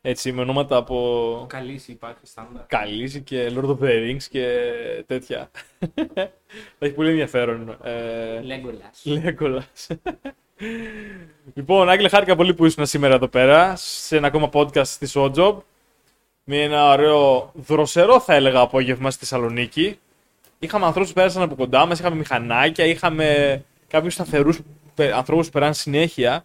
έτσι, 0.00 0.32
με 0.32 0.40
ονόματα 0.40 0.76
από 0.76 1.44
Καλή 1.48 1.80
υπάρχει 1.86 2.26
στάνταρ. 2.26 2.66
Καλύση 2.66 3.22
και 3.22 3.52
Lord 3.54 3.64
of 3.64 3.78
the 3.78 3.88
Rings 3.88 4.22
και 4.30 4.64
τέτοια. 5.06 5.50
θα 6.78 6.86
έχει 6.86 6.94
πολύ 6.94 7.08
ενδιαφέρον. 7.08 7.78
Ε, 7.82 8.40
Λέγκολας. 8.40 9.04
Λέγκολας. 9.04 9.86
λοιπόν, 11.54 11.88
Άγγελε, 11.88 12.08
χάρηκα 12.08 12.36
πολύ 12.36 12.54
που 12.54 12.66
ήσουν 12.66 12.86
σήμερα 12.86 13.14
εδώ 13.14 13.28
πέρα, 13.28 13.76
σε 13.76 14.16
ένα 14.16 14.26
ακόμα 14.26 14.48
podcast 14.52 14.86
στη 14.86 15.08
Showjob. 15.14 15.56
Με 16.44 16.62
ένα 16.62 16.92
ωραίο 16.92 17.52
δροσερό, 17.54 18.20
θα 18.20 18.34
έλεγα, 18.34 18.60
απόγευμα 18.60 19.10
στη 19.10 19.20
Θεσσαλονίκη. 19.20 19.98
Είχαμε 20.58 20.84
ανθρώπους 20.84 21.10
που 21.10 21.16
πέρασαν 21.16 21.42
από 21.42 21.54
κοντά 21.54 21.86
μας, 21.86 21.98
είχαμε 21.98 22.16
μηχανάκια, 22.16 22.84
είχαμε 22.84 23.62
κάποιους 23.88 24.12
σταθερούς 24.14 24.58
ανθρώπους 25.14 25.46
που 25.46 25.52
περάσαν 25.52 25.74
συνέχεια. 25.74 26.44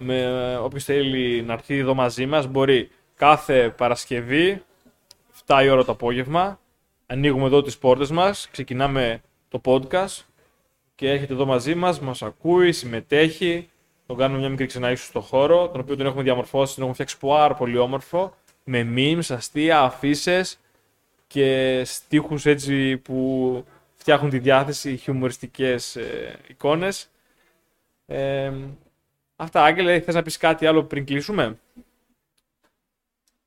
Με, 0.00 0.56
όποιος 0.56 0.84
θέλει 0.84 1.42
να 1.42 1.52
έρθει 1.52 1.78
εδώ 1.78 1.94
μαζί 1.94 2.26
μας 2.26 2.46
μπορεί 2.46 2.90
κάθε 3.16 3.74
Παρασκευή 3.76 4.62
7 5.46 5.60
η 5.64 5.68
ώρα 5.68 5.84
το 5.84 5.92
απόγευμα 5.92 6.60
ανοίγουμε 7.06 7.46
εδώ 7.46 7.62
τις 7.62 7.78
πόρτες 7.78 8.10
μας 8.10 8.48
ξεκινάμε 8.50 9.20
το 9.48 9.60
podcast 9.64 10.24
και 10.96 11.10
έρχεται 11.10 11.32
εδώ 11.32 11.46
μαζί 11.46 11.74
μας, 11.74 12.00
μας 12.00 12.22
ακούει, 12.22 12.72
συμμετέχει 12.72 13.68
τον 14.06 14.16
κάνουμε 14.16 14.38
μια 14.38 14.48
μικρή 14.48 14.66
ξενάγηση 14.66 15.04
στο 15.04 15.20
χώρο 15.20 15.68
τον 15.68 15.80
οποίο 15.80 15.96
τον 15.96 16.06
έχουμε 16.06 16.22
διαμορφώσει, 16.22 16.74
τον 16.74 16.82
έχουμε 16.82 16.94
φτιάξει 16.94 17.18
πάρα 17.18 17.54
πολύ 17.54 17.78
όμορφο 17.78 18.34
με 18.64 18.92
memes, 18.96 19.24
αστεία, 19.28 19.80
αφήσει 19.80 20.42
και 21.26 21.82
στίχους 21.84 22.46
έτσι 22.46 22.96
που 22.96 23.64
φτιάχνουν 23.94 24.30
τη 24.30 24.38
διάθεση, 24.38 24.96
χιουμοριστικές 24.96 25.96
ε, 25.96 26.38
εικόνες. 26.48 27.10
Ε, 28.06 28.52
αυτά, 29.36 29.62
Άγγελε, 29.62 30.00
θες 30.00 30.14
να 30.14 30.22
πεις 30.22 30.36
κάτι 30.36 30.66
άλλο 30.66 30.84
πριν 30.84 31.04
κλείσουμε; 31.04 31.58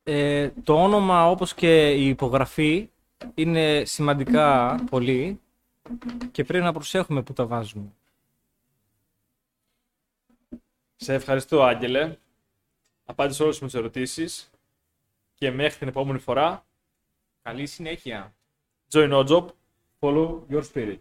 Ε, 0.02 0.50
το 0.64 0.82
όνομα 0.82 1.30
όπως 1.30 1.54
και 1.54 1.90
η 1.90 2.08
υπογραφή 2.08 2.90
είναι 3.34 3.82
σημαντικά 3.84 4.74
πολύ 4.90 5.40
και 6.32 6.44
πρέπει 6.44 6.64
να 6.64 6.72
προσέχουμε 6.72 7.22
που 7.22 7.32
τα 7.32 7.46
βάζουμε. 7.46 7.92
Σε 10.96 11.14
ευχαριστώ, 11.14 11.62
Άγγελε. 11.62 12.16
Απάντησε 13.04 13.42
όλες 13.42 13.58
τις 13.58 13.74
ερωτήσεις 13.74 14.50
και 15.34 15.50
μέχρι 15.50 15.78
την 15.78 15.88
επόμενη 15.88 16.18
φορά, 16.18 16.64
Καλή 17.42 17.66
συνέχεια. 17.66 18.34
join 18.92 19.12
our 19.12 19.26
job, 19.28 19.46
follow 20.00 20.40
your 20.50 20.62
spirit. 20.72 20.98